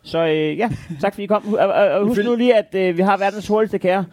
Så 0.02 0.18
øh, 0.18 0.58
ja, 0.58 0.70
tak 1.00 1.14
fordi 1.14 1.22
I 1.22 1.26
kom. 1.26 1.54
Og, 1.54 1.68
og, 1.68 1.90
og 1.90 2.06
husk 2.06 2.24
nu 2.24 2.36
lige, 2.36 2.56
at 2.56 2.74
øh, 2.74 2.96
vi 2.96 3.02
har 3.02 3.16
verdens 3.16 3.46
hurtigste 3.46 3.78
kære. 3.78 4.04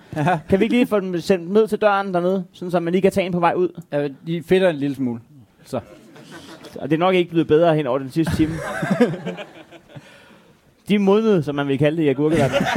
Kan 0.50 0.60
vi 0.60 0.64
ikke 0.64 0.76
lige 0.76 0.88
få 0.88 1.00
dem 1.00 1.20
sendt 1.20 1.52
ned 1.52 1.68
til 1.68 1.78
døren 1.78 2.14
dernede, 2.14 2.46
sådan 2.54 2.72
så 2.72 2.80
man 2.80 2.92
lige 2.92 3.02
kan 3.02 3.12
tage 3.12 3.26
en 3.26 3.32
på 3.32 3.40
vej 3.40 3.54
ud? 3.54 3.82
Ja, 3.92 4.08
de 4.28 4.44
fedter 4.44 4.70
en 4.70 4.76
lille 4.76 4.96
smule. 4.96 5.20
Så. 5.66 5.80
Og 6.76 6.90
det 6.90 6.96
er 6.96 7.00
nok 7.00 7.16
ikke 7.16 7.30
blevet 7.30 7.48
bedre 7.48 7.76
hen 7.76 7.88
over 7.88 7.98
den 7.98 8.12
sidste 8.12 8.36
time. 8.36 8.54
De 10.90 11.00
modnede, 11.00 11.44
som 11.44 11.56
man 11.56 11.68
vil 11.68 11.78
kalde 11.78 11.98
det 11.98 12.04
i 12.04 12.08
agurkeverdenen. 12.08 12.64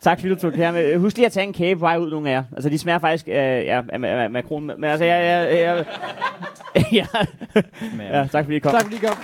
tak 0.00 0.18
fordi 0.18 0.28
du 0.28 0.40
tog 0.40 0.52
det 0.52 0.58
her. 0.58 0.98
Husk 0.98 1.16
lige 1.16 1.26
at 1.26 1.32
tage 1.32 1.46
en 1.46 1.52
kage 1.52 1.76
på 1.76 1.80
vej 1.80 1.96
ud, 1.96 2.10
nogle 2.10 2.30
af 2.30 2.32
jer. 2.32 2.44
Altså, 2.52 2.70
de 2.70 2.78
smager 2.78 2.98
faktisk 2.98 3.28
øh, 3.28 3.34
ja, 3.34 3.82
af, 3.88 3.98
af, 4.04 4.22
af 4.22 4.30
makron. 4.30 4.66
Men 4.66 4.84
altså, 4.84 5.04
jeg... 5.04 5.24
jeg, 5.24 5.58
jeg, 5.58 5.84
jeg, 6.74 6.84
ja, 6.92 7.06
ja, 8.18 8.26
tak 8.32 8.44
fordi 8.44 8.56
I 8.56 8.58
kom. 8.58 8.72
Tak 8.72 8.82
fordi 8.82 8.96
I 8.96 8.98
kom. 8.98 9.16